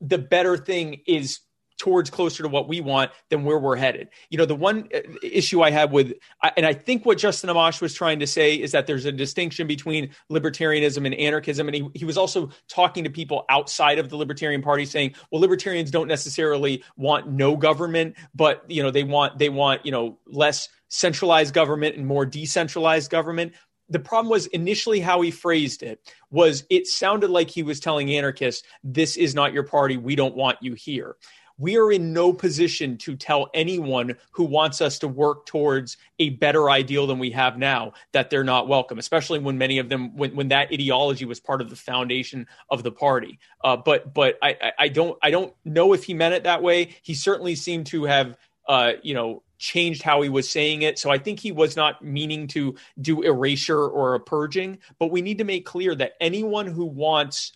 the 0.00 0.18
better 0.18 0.56
thing 0.56 1.02
is 1.06 1.40
towards 1.78 2.10
closer 2.10 2.42
to 2.42 2.48
what 2.48 2.68
we 2.68 2.80
want 2.80 3.12
than 3.30 3.44
where 3.44 3.58
we're 3.58 3.76
headed. 3.76 4.08
You 4.30 4.38
know, 4.38 4.46
the 4.46 4.54
one 4.56 4.88
uh, 4.92 4.98
issue 5.22 5.62
I 5.62 5.70
have 5.70 5.92
with, 5.92 6.12
and 6.56 6.66
I 6.66 6.72
think 6.72 7.06
what 7.06 7.18
Justin 7.18 7.50
Amash 7.50 7.80
was 7.80 7.94
trying 7.94 8.18
to 8.18 8.26
say 8.26 8.56
is 8.56 8.72
that 8.72 8.86
there's 8.88 9.04
a 9.04 9.12
distinction 9.12 9.68
between 9.68 10.10
libertarianism 10.30 11.06
and 11.06 11.14
anarchism. 11.14 11.68
And 11.68 11.74
he, 11.76 11.88
he 11.94 12.04
was 12.04 12.18
also 12.18 12.50
talking 12.68 13.04
to 13.04 13.10
people 13.10 13.44
outside 13.48 14.00
of 14.00 14.08
the 14.10 14.16
Libertarian 14.16 14.60
Party 14.60 14.84
saying, 14.84 15.14
well, 15.30 15.40
libertarians 15.40 15.90
don't 15.90 16.08
necessarily 16.08 16.82
want 16.96 17.30
no 17.30 17.56
government, 17.56 18.16
but, 18.34 18.64
you 18.68 18.82
know, 18.82 18.90
they 18.90 19.04
want, 19.04 19.38
they 19.38 19.48
want, 19.48 19.86
you 19.86 19.92
know, 19.92 20.18
less 20.26 20.68
centralized 20.88 21.54
government 21.54 21.96
and 21.96 22.06
more 22.06 22.26
decentralized 22.26 23.10
government 23.10 23.52
the 23.88 23.98
problem 23.98 24.30
was 24.30 24.46
initially 24.48 25.00
how 25.00 25.20
he 25.20 25.30
phrased 25.30 25.82
it 25.82 26.12
was 26.30 26.64
it 26.70 26.86
sounded 26.86 27.30
like 27.30 27.50
he 27.50 27.62
was 27.62 27.80
telling 27.80 28.12
anarchists 28.12 28.66
this 28.84 29.16
is 29.16 29.34
not 29.34 29.52
your 29.52 29.62
party. 29.62 29.96
We 29.96 30.16
don't 30.16 30.36
want 30.36 30.58
you 30.60 30.74
here. 30.74 31.16
We 31.60 31.76
are 31.76 31.90
in 31.90 32.12
no 32.12 32.32
position 32.32 32.98
to 32.98 33.16
tell 33.16 33.50
anyone 33.52 34.16
who 34.30 34.44
wants 34.44 34.80
us 34.80 35.00
to 35.00 35.08
work 35.08 35.44
towards 35.44 35.96
a 36.20 36.30
better 36.30 36.70
ideal 36.70 37.08
than 37.08 37.18
we 37.18 37.32
have 37.32 37.58
now 37.58 37.94
that 38.12 38.30
they're 38.30 38.44
not 38.44 38.68
welcome 38.68 38.98
especially 38.98 39.40
when 39.40 39.58
many 39.58 39.78
of 39.78 39.88
them 39.88 40.16
when, 40.16 40.36
when 40.36 40.48
that 40.48 40.72
ideology 40.72 41.24
was 41.24 41.40
part 41.40 41.60
of 41.60 41.68
the 41.68 41.76
foundation 41.76 42.46
of 42.70 42.82
the 42.82 42.92
party. 42.92 43.40
Uh, 43.64 43.76
but 43.76 44.14
but 44.14 44.38
I, 44.42 44.72
I 44.78 44.88
don't 44.88 45.18
i 45.22 45.30
don't 45.30 45.52
know 45.64 45.92
if 45.94 46.04
he 46.04 46.14
meant 46.14 46.34
it 46.34 46.44
that 46.44 46.62
way. 46.62 46.96
He 47.02 47.14
certainly 47.14 47.56
seemed 47.56 47.86
to 47.86 48.04
have 48.04 48.36
uh, 48.68 48.92
you 49.02 49.14
know 49.14 49.42
changed 49.58 50.02
how 50.02 50.22
he 50.22 50.28
was 50.28 50.48
saying 50.48 50.82
it. 50.82 50.98
So 50.98 51.10
I 51.10 51.18
think 51.18 51.40
he 51.40 51.52
was 51.52 51.76
not 51.76 52.02
meaning 52.02 52.46
to 52.48 52.76
do 53.00 53.22
erasure 53.22 53.84
or 53.84 54.14
a 54.14 54.20
purging, 54.20 54.78
but 54.98 55.10
we 55.10 55.20
need 55.20 55.38
to 55.38 55.44
make 55.44 55.66
clear 55.66 55.94
that 55.96 56.14
anyone 56.20 56.66
who 56.66 56.86
wants 56.86 57.52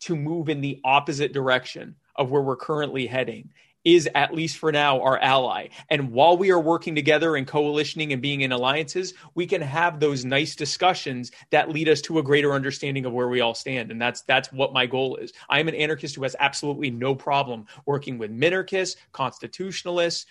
to 0.00 0.16
move 0.16 0.48
in 0.48 0.60
the 0.60 0.80
opposite 0.84 1.32
direction 1.32 1.96
of 2.16 2.30
where 2.30 2.42
we're 2.42 2.56
currently 2.56 3.06
heading 3.06 3.50
is 3.84 4.08
at 4.14 4.34
least 4.34 4.58
for 4.58 4.70
now 4.70 5.00
our 5.00 5.18
ally. 5.18 5.68
And 5.90 6.12
while 6.12 6.36
we 6.36 6.50
are 6.50 6.60
working 6.60 6.94
together 6.94 7.36
and 7.36 7.46
coalitioning 7.46 8.12
and 8.12 8.22
being 8.22 8.42
in 8.42 8.52
alliances, 8.52 9.14
we 9.34 9.46
can 9.46 9.60
have 9.60 9.98
those 9.98 10.24
nice 10.24 10.54
discussions 10.54 11.32
that 11.50 11.70
lead 11.70 11.88
us 11.88 12.00
to 12.02 12.18
a 12.18 12.22
greater 12.22 12.52
understanding 12.52 13.06
of 13.06 13.12
where 13.12 13.28
we 13.28 13.40
all 13.40 13.54
stand. 13.54 13.90
And 13.90 14.00
that's 14.00 14.22
that's 14.22 14.52
what 14.52 14.72
my 14.72 14.86
goal 14.86 15.16
is. 15.16 15.32
I 15.48 15.58
am 15.58 15.68
an 15.68 15.74
anarchist 15.74 16.14
who 16.14 16.22
has 16.22 16.36
absolutely 16.38 16.90
no 16.90 17.14
problem 17.14 17.66
working 17.86 18.18
with 18.18 18.30
minarchists, 18.30 18.96
constitutionalists, 19.12 20.26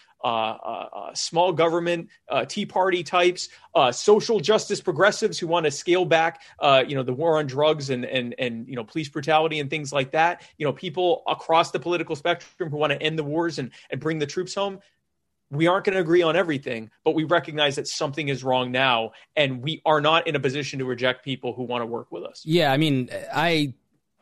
small 1.13 1.51
government, 1.53 2.09
uh, 2.29 2.45
Tea 2.45 2.65
Party 2.65 3.03
types, 3.03 3.49
uh, 3.75 3.91
social 3.91 4.39
justice 4.39 4.81
progressives 4.81 5.39
who 5.39 5.47
want 5.47 5.65
to 5.65 5.71
scale 5.71 6.05
back, 6.05 6.41
uh, 6.59 6.83
you 6.87 6.95
know, 6.95 7.03
the 7.03 7.13
war 7.13 7.37
on 7.37 7.47
drugs 7.47 7.89
and 7.89 8.05
and 8.05 8.35
and 8.37 8.67
you 8.67 8.75
know 8.75 8.83
police 8.83 9.09
brutality 9.09 9.59
and 9.59 9.69
things 9.69 9.91
like 9.93 10.11
that. 10.11 10.41
You 10.57 10.65
know, 10.65 10.73
people 10.73 11.23
across 11.27 11.71
the 11.71 11.79
political 11.79 12.15
spectrum 12.15 12.69
who 12.69 12.77
want 12.77 12.91
to 12.91 13.01
end 13.01 13.17
the 13.17 13.23
wars 13.23 13.59
and 13.59 13.71
and 13.89 13.99
bring 13.99 14.19
the 14.19 14.27
troops 14.27 14.55
home. 14.55 14.79
We 15.49 15.67
aren't 15.67 15.83
going 15.83 15.95
to 15.95 16.01
agree 16.01 16.21
on 16.21 16.37
everything, 16.37 16.91
but 17.03 17.13
we 17.13 17.25
recognize 17.25 17.75
that 17.75 17.85
something 17.85 18.29
is 18.29 18.41
wrong 18.41 18.71
now, 18.71 19.11
and 19.35 19.61
we 19.61 19.81
are 19.85 19.99
not 19.99 20.25
in 20.25 20.37
a 20.37 20.39
position 20.39 20.79
to 20.79 20.85
reject 20.85 21.25
people 21.25 21.53
who 21.53 21.63
want 21.63 21.81
to 21.81 21.85
work 21.85 22.09
with 22.09 22.23
us. 22.23 22.41
Yeah, 22.45 22.71
I 22.71 22.77
mean, 22.77 23.09
I 23.33 23.73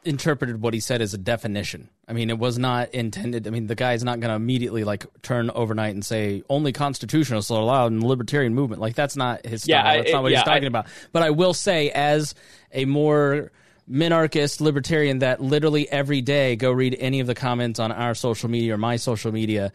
interpreted 0.04 0.62
what 0.62 0.74
he 0.74 0.80
said 0.80 1.02
as 1.02 1.14
a 1.14 1.18
definition. 1.18 1.90
I 2.08 2.14
mean, 2.14 2.30
it 2.30 2.40
was 2.40 2.58
not 2.58 2.90
intended. 2.94 3.48
I 3.48 3.50
mean, 3.50 3.68
the 3.68 3.76
guy's 3.76 4.04
not 4.04 4.20
going 4.20 4.30
to 4.30 4.36
immediately 4.36 4.84
like 4.84 5.06
turn 5.22 5.50
overnight 5.52 5.94
and 5.94 6.04
say 6.04 6.44
only 6.50 6.72
constitutionalists 6.72 7.52
are 7.52 7.60
allowed 7.60 7.92
in 7.92 8.00
the 8.00 8.08
libertarian 8.08 8.56
movement. 8.56 8.82
Like 8.82 8.96
that's 8.96 9.16
not 9.16 9.46
his 9.46 9.64
style. 9.64 9.86
Yeah, 9.86 9.98
that's 9.98 10.12
not 10.14 10.24
what 10.24 10.32
yeah, 10.32 10.40
he's 10.40 10.46
talking 10.46 10.64
I, 10.64 10.68
about. 10.68 10.88
But 11.12 11.24
I 11.24 11.32
will 11.32 11.54
say, 11.54 11.92
as 11.92 12.34
a 12.72 12.86
more 12.86 13.52
minarchist 13.90 14.62
libertarian 14.62 15.20
that 15.20 15.42
literally 15.42 15.90
every 15.90 16.22
day 16.22 16.56
go 16.56 16.72
read 16.72 16.96
any 17.00 17.20
of 17.20 17.28
the 17.28 17.34
comments 17.34 17.80
on 17.80 17.92
our 17.92 18.14
social 18.14 18.50
media 18.50 18.76
or 18.76 18.78
my 18.78 18.98
social 18.98 19.32
media. 19.32 19.74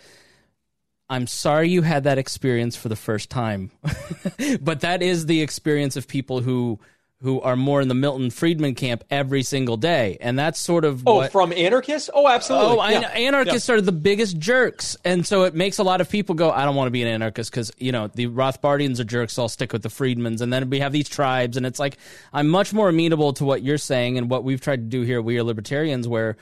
I'm 1.11 1.27
sorry 1.27 1.69
you 1.69 1.83
had 1.83 2.05
that 2.05 2.17
experience 2.17 2.77
for 2.77 2.89
the 2.89 2.97
first 2.97 3.29
time, 3.29 3.71
but 4.61 4.81
that 4.81 5.03
is 5.03 5.27
the 5.27 5.43
experience 5.43 5.97
of 5.97 6.09
people 6.09 6.41
who 6.41 6.79
who 7.25 7.41
are 7.41 7.57
more 7.57 7.81
in 7.81 7.89
the 7.89 7.95
Milton 7.95 8.31
Friedman 8.31 8.75
camp 8.75 9.03
every 9.11 9.43
single 9.43 9.79
day, 9.79 10.19
and 10.21 10.39
that's 10.39 10.61
sort 10.61 10.85
of 10.85 11.03
oh 11.07 11.15
what, 11.17 11.33
from 11.33 11.55
anarchists. 11.55 12.11
Oh, 12.13 12.29
absolutely. 12.29 12.77
Oh, 12.79 12.89
yeah. 12.91 13.09
anarchists 13.09 13.67
yeah. 13.67 13.77
are 13.77 13.81
the 13.81 13.93
biggest 13.93 14.39
jerks, 14.39 14.99
and 15.07 15.27
so 15.27 15.45
it 15.45 15.55
makes 15.55 15.79
a 15.79 15.83
lot 15.83 16.03
of 16.03 16.11
people 16.11 16.35
go, 16.35 16.51
"I 16.51 16.67
don't 16.67 16.77
want 16.77 16.89
to 16.89 16.91
be 16.91 17.01
an 17.01 17.09
anarchist 17.09 17.51
because 17.51 17.73
you 17.79 17.93
know 17.93 18.09
the 18.09 18.27
Rothbardians 18.27 19.01
are 19.01 19.05
jerks. 19.05 19.33
So 19.33 19.43
I'll 19.43 19.49
stick 19.49 19.73
with 19.73 19.83
the 19.83 19.89
Friedmans." 19.89 20.43
And 20.43 20.53
then 20.53 20.69
we 20.69 20.81
have 20.81 20.93
these 20.93 21.09
tribes, 21.09 21.57
and 21.57 21.65
it's 21.65 21.79
like 21.79 21.97
I'm 22.35 22.49
much 22.49 22.75
more 22.75 22.91
amenable 22.91 23.33
to 23.35 23.45
what 23.47 23.63
you're 23.63 23.79
saying 23.79 24.19
and 24.19 24.29
what 24.29 24.45
we've 24.45 24.61
tried 24.61 24.77
to 24.77 24.87
do 24.87 25.01
here. 25.01 25.23
We 25.23 25.39
are 25.39 25.43
libertarians, 25.43 26.07
where 26.07 26.37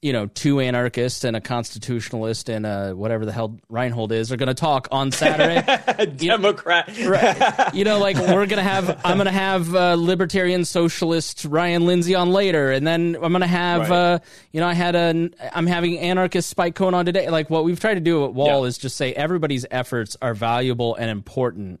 you 0.00 0.12
know, 0.12 0.26
two 0.26 0.60
anarchists 0.60 1.24
and 1.24 1.36
a 1.36 1.40
constitutionalist 1.40 2.48
and 2.48 2.64
a 2.64 2.92
whatever 2.92 3.26
the 3.26 3.32
hell 3.32 3.58
Reinhold 3.68 4.12
is 4.12 4.30
are 4.30 4.36
going 4.36 4.46
to 4.48 4.54
talk 4.54 4.86
on 4.92 5.10
Saturday. 5.10 6.06
Democrat, 6.16 6.96
you, 6.96 7.10
right? 7.10 7.74
You 7.74 7.82
know, 7.82 7.98
like 7.98 8.16
we're 8.16 8.46
going 8.46 8.50
to 8.50 8.62
have, 8.62 9.00
I'm 9.04 9.16
going 9.16 9.26
to 9.26 9.32
have 9.32 9.74
uh, 9.74 9.94
libertarian 9.94 10.64
socialist 10.64 11.44
Ryan 11.44 11.84
Lindsay 11.84 12.14
on 12.14 12.30
later, 12.30 12.70
and 12.70 12.86
then 12.86 13.16
I'm 13.16 13.32
going 13.32 13.40
to 13.40 13.48
have, 13.48 13.90
right. 13.90 14.14
uh, 14.14 14.18
you 14.52 14.60
know, 14.60 14.68
I 14.68 14.74
had 14.74 14.94
a, 14.94 15.30
I'm 15.52 15.66
having 15.66 15.98
anarchist 15.98 16.48
Spike 16.48 16.76
Cohen 16.76 16.94
on 16.94 17.04
today. 17.04 17.28
Like 17.28 17.50
what 17.50 17.64
we've 17.64 17.80
tried 17.80 17.94
to 17.94 18.00
do 18.00 18.24
at 18.24 18.34
Wall 18.34 18.62
yeah. 18.62 18.68
is 18.68 18.78
just 18.78 18.96
say 18.96 19.12
everybody's 19.14 19.66
efforts 19.68 20.16
are 20.22 20.34
valuable 20.34 20.94
and 20.94 21.10
important 21.10 21.80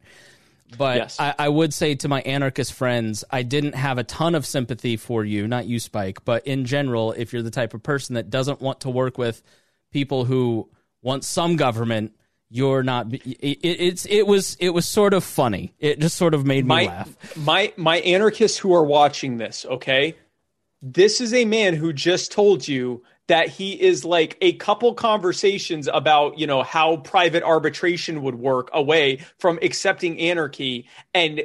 but 0.76 0.96
yes. 0.96 1.20
I, 1.20 1.34
I, 1.38 1.48
would 1.48 1.72
say 1.72 1.94
to 1.94 2.08
my 2.08 2.20
anarchist 2.22 2.72
friends, 2.72 3.24
I 3.30 3.42
didn't 3.42 3.74
have 3.74 3.98
a 3.98 4.04
ton 4.04 4.34
of 4.34 4.44
sympathy 4.44 4.96
for 4.96 5.24
you, 5.24 5.46
not 5.46 5.66
you, 5.66 5.78
Spike, 5.78 6.24
but 6.24 6.46
in 6.46 6.64
general, 6.66 7.12
if 7.12 7.32
you're 7.32 7.42
the 7.42 7.50
type 7.50 7.72
of 7.74 7.82
person 7.82 8.14
that 8.14 8.28
doesn't 8.28 8.60
want 8.60 8.80
to 8.80 8.90
work 8.90 9.16
with 9.16 9.42
people 9.90 10.24
who 10.24 10.68
want 11.00 11.24
some 11.24 11.56
government, 11.56 12.12
you're 12.50 12.82
not. 12.82 13.12
It, 13.12 13.58
it's 13.62 14.06
it 14.06 14.26
was 14.26 14.56
it 14.60 14.70
was 14.70 14.86
sort 14.86 15.14
of 15.14 15.22
funny. 15.24 15.74
It 15.78 16.00
just 16.00 16.16
sort 16.16 16.34
of 16.34 16.46
made 16.46 16.66
me 16.66 16.86
laugh. 16.86 17.36
My 17.36 17.72
my 17.76 17.98
anarchists 18.00 18.58
who 18.58 18.74
are 18.74 18.84
watching 18.84 19.36
this, 19.36 19.66
okay, 19.66 20.16
this 20.80 21.20
is 21.20 21.34
a 21.34 21.44
man 21.44 21.74
who 21.74 21.92
just 21.92 22.32
told 22.32 22.66
you 22.66 23.02
that 23.28 23.48
he 23.48 23.72
is 23.80 24.04
like 24.04 24.36
a 24.40 24.54
couple 24.54 24.92
conversations 24.94 25.88
about 25.92 26.38
you 26.38 26.46
know 26.46 26.62
how 26.62 26.96
private 26.98 27.42
arbitration 27.42 28.22
would 28.22 28.34
work 28.34 28.68
away 28.72 29.20
from 29.38 29.58
accepting 29.62 30.18
anarchy. 30.18 30.86
And 31.14 31.42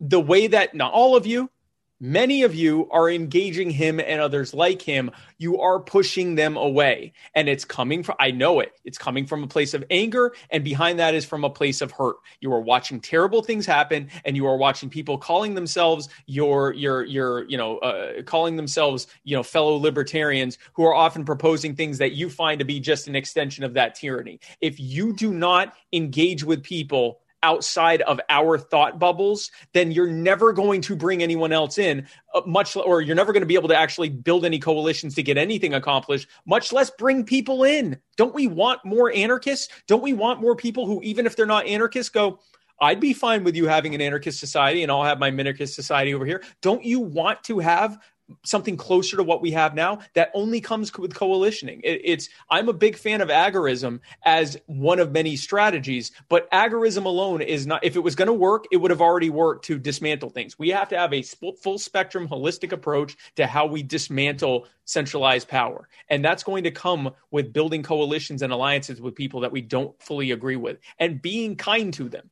the 0.00 0.20
way 0.20 0.48
that 0.48 0.74
not 0.74 0.92
all 0.92 1.16
of 1.16 1.26
you 1.26 1.50
Many 1.98 2.42
of 2.42 2.54
you 2.54 2.88
are 2.90 3.08
engaging 3.08 3.70
him 3.70 4.00
and 4.00 4.20
others 4.20 4.52
like 4.52 4.82
him. 4.82 5.10
You 5.38 5.60
are 5.60 5.80
pushing 5.80 6.34
them 6.34 6.58
away. 6.58 7.14
And 7.34 7.48
it's 7.48 7.64
coming 7.64 8.02
from, 8.02 8.16
I 8.20 8.32
know 8.32 8.60
it. 8.60 8.72
It's 8.84 8.98
coming 8.98 9.24
from 9.24 9.42
a 9.42 9.46
place 9.46 9.72
of 9.72 9.82
anger. 9.88 10.34
And 10.50 10.62
behind 10.62 10.98
that 10.98 11.14
is 11.14 11.24
from 11.24 11.44
a 11.44 11.50
place 11.50 11.80
of 11.80 11.92
hurt. 11.92 12.16
You 12.40 12.52
are 12.52 12.60
watching 12.60 13.00
terrible 13.00 13.42
things 13.42 13.64
happen 13.64 14.10
and 14.26 14.36
you 14.36 14.46
are 14.46 14.58
watching 14.58 14.90
people 14.90 15.16
calling 15.16 15.54
themselves 15.54 16.10
your, 16.26 16.74
your, 16.74 17.02
your, 17.04 17.48
you 17.48 17.56
know, 17.56 17.78
uh, 17.78 18.22
calling 18.22 18.56
themselves, 18.56 19.06
you 19.24 19.34
know, 19.34 19.42
fellow 19.42 19.76
libertarians 19.76 20.58
who 20.74 20.84
are 20.84 20.94
often 20.94 21.24
proposing 21.24 21.74
things 21.74 21.96
that 21.98 22.12
you 22.12 22.28
find 22.28 22.58
to 22.58 22.66
be 22.66 22.78
just 22.78 23.08
an 23.08 23.16
extension 23.16 23.64
of 23.64 23.72
that 23.72 23.94
tyranny. 23.94 24.38
If 24.60 24.78
you 24.78 25.14
do 25.14 25.32
not 25.32 25.72
engage 25.94 26.44
with 26.44 26.62
people 26.62 27.20
outside 27.42 28.02
of 28.02 28.20
our 28.28 28.58
thought 28.58 28.98
bubbles, 28.98 29.50
then 29.72 29.92
you're 29.92 30.10
never 30.10 30.52
going 30.52 30.80
to 30.82 30.96
bring 30.96 31.22
anyone 31.22 31.52
else 31.52 31.78
in, 31.78 32.06
uh, 32.34 32.40
much 32.46 32.76
or 32.76 33.00
you're 33.00 33.16
never 33.16 33.32
going 33.32 33.42
to 33.42 33.46
be 33.46 33.54
able 33.54 33.68
to 33.68 33.76
actually 33.76 34.08
build 34.08 34.44
any 34.44 34.58
coalitions 34.58 35.14
to 35.14 35.22
get 35.22 35.36
anything 35.36 35.74
accomplished, 35.74 36.28
much 36.46 36.72
less 36.72 36.90
bring 36.90 37.24
people 37.24 37.64
in. 37.64 37.98
Don't 38.16 38.34
we 38.34 38.46
want 38.46 38.84
more 38.84 39.12
anarchists? 39.12 39.68
Don't 39.86 40.02
we 40.02 40.12
want 40.12 40.40
more 40.40 40.56
people 40.56 40.86
who, 40.86 41.02
even 41.02 41.26
if 41.26 41.36
they're 41.36 41.46
not 41.46 41.66
anarchists, 41.66 42.10
go, 42.10 42.40
I'd 42.80 43.00
be 43.00 43.12
fine 43.14 43.44
with 43.44 43.56
you 43.56 43.66
having 43.66 43.94
an 43.94 44.00
anarchist 44.00 44.38
society 44.38 44.82
and 44.82 44.92
I'll 44.92 45.04
have 45.04 45.18
my 45.18 45.30
minarchist 45.30 45.74
society 45.74 46.14
over 46.14 46.26
here. 46.26 46.42
Don't 46.60 46.84
you 46.84 47.00
want 47.00 47.42
to 47.44 47.58
have 47.58 47.98
something 48.44 48.76
closer 48.76 49.16
to 49.16 49.22
what 49.22 49.40
we 49.40 49.52
have 49.52 49.74
now 49.74 50.00
that 50.14 50.30
only 50.34 50.60
comes 50.60 50.92
with 50.96 51.14
coalitioning. 51.14 51.80
It, 51.84 52.00
it's 52.04 52.28
i'm 52.50 52.68
a 52.68 52.72
big 52.72 52.96
fan 52.96 53.20
of 53.20 53.28
agorism 53.28 54.00
as 54.24 54.56
one 54.66 54.98
of 54.98 55.12
many 55.12 55.36
strategies 55.36 56.12
but 56.28 56.50
agorism 56.50 57.04
alone 57.04 57.40
is 57.40 57.66
not 57.66 57.84
if 57.84 57.96
it 57.96 58.00
was 58.00 58.14
going 58.14 58.26
to 58.26 58.32
work 58.32 58.66
it 58.72 58.78
would 58.78 58.90
have 58.90 59.00
already 59.00 59.30
worked 59.30 59.64
to 59.66 59.78
dismantle 59.78 60.30
things. 60.30 60.58
We 60.58 60.70
have 60.70 60.88
to 60.90 60.98
have 60.98 61.12
a 61.12 61.22
full 61.22 61.78
spectrum 61.78 62.28
holistic 62.28 62.72
approach 62.72 63.16
to 63.36 63.46
how 63.46 63.66
we 63.66 63.82
dismantle 63.82 64.66
centralized 64.84 65.48
power. 65.48 65.88
And 66.08 66.24
that's 66.24 66.42
going 66.42 66.64
to 66.64 66.70
come 66.70 67.12
with 67.30 67.52
building 67.52 67.82
coalitions 67.82 68.42
and 68.42 68.52
alliances 68.52 69.00
with 69.00 69.14
people 69.14 69.40
that 69.40 69.52
we 69.52 69.60
don't 69.60 70.00
fully 70.02 70.30
agree 70.30 70.56
with 70.56 70.78
and 70.98 71.22
being 71.22 71.56
kind 71.56 71.92
to 71.94 72.08
them. 72.08 72.30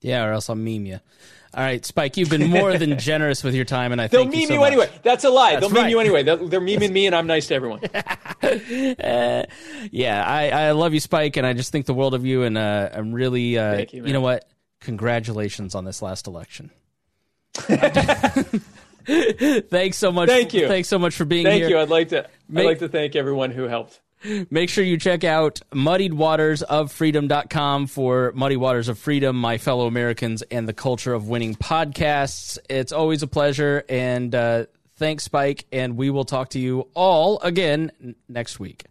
Yeah 0.00 0.24
or 0.24 0.32
else 0.32 0.50
i'll 0.50 0.56
meme 0.56 0.86
you 0.86 1.00
all 1.56 1.62
right, 1.62 1.82
Spike, 1.86 2.18
you've 2.18 2.28
been 2.28 2.50
more 2.50 2.76
than 2.76 2.98
generous 2.98 3.42
with 3.42 3.54
your 3.54 3.64
time, 3.64 3.92
and 3.92 4.00
I 4.00 4.08
think 4.08 4.10
they'll 4.10 4.22
thank 4.24 4.32
meme 4.32 4.40
you, 4.40 4.46
so 4.48 4.54
you 4.54 4.64
anyway. 4.64 4.90
That's 5.02 5.24
a 5.24 5.30
lie. 5.30 5.52
That's 5.52 5.62
they'll 5.62 5.70
meme 5.70 5.84
right. 5.84 5.90
you 5.90 6.00
anyway. 6.00 6.22
They're, 6.22 6.36
they're 6.36 6.60
memeing 6.60 6.92
me, 6.92 7.06
and 7.06 7.16
I'm 7.16 7.26
nice 7.26 7.46
to 7.46 7.54
everyone. 7.54 7.80
uh, 7.82 9.46
yeah, 9.90 10.22
I, 10.26 10.50
I 10.50 10.72
love 10.72 10.92
you, 10.92 11.00
Spike, 11.00 11.38
and 11.38 11.46
I 11.46 11.54
just 11.54 11.72
think 11.72 11.86
the 11.86 11.94
world 11.94 12.12
of 12.12 12.26
you, 12.26 12.42
and 12.42 12.58
uh, 12.58 12.90
I'm 12.92 13.10
really, 13.10 13.56
uh, 13.56 13.86
you, 13.90 14.04
you 14.04 14.12
know 14.12 14.20
what? 14.20 14.46
Congratulations 14.80 15.74
on 15.74 15.86
this 15.86 16.02
last 16.02 16.26
election. 16.26 16.70
thanks 17.54 18.60
so 19.96 20.12
much. 20.12 20.28
Thank 20.28 20.52
you. 20.52 20.68
Thanks 20.68 20.88
so 20.88 20.98
much 20.98 21.14
for 21.14 21.24
being 21.24 21.46
thank 21.46 21.56
here. 21.56 21.68
Thank 21.68 21.74
you. 21.74 21.80
I'd 21.80 21.88
like 21.88 22.10
to. 22.10 22.28
Make, 22.50 22.64
I'd 22.64 22.68
like 22.68 22.80
to 22.80 22.88
thank 22.88 23.16
everyone 23.16 23.50
who 23.50 23.62
helped. 23.62 24.02
Make 24.50 24.70
sure 24.70 24.82
you 24.82 24.98
check 24.98 25.22
out 25.24 25.60
muddiedwatersoffreedom.com 25.72 27.86
for 27.86 28.32
Muddy 28.34 28.56
Waters 28.56 28.88
of 28.88 28.98
Freedom, 28.98 29.36
My 29.36 29.58
Fellow 29.58 29.86
Americans, 29.86 30.42
and 30.50 30.68
the 30.68 30.72
Culture 30.72 31.14
of 31.14 31.28
Winning 31.28 31.54
podcasts. 31.54 32.58
It's 32.68 32.92
always 32.92 33.22
a 33.22 33.26
pleasure. 33.26 33.84
And 33.88 34.34
uh, 34.34 34.66
thanks, 34.96 35.24
Spike. 35.24 35.66
And 35.70 35.96
we 35.96 36.10
will 36.10 36.24
talk 36.24 36.50
to 36.50 36.58
you 36.58 36.88
all 36.94 37.38
again 37.40 38.14
next 38.28 38.58
week. 38.58 38.84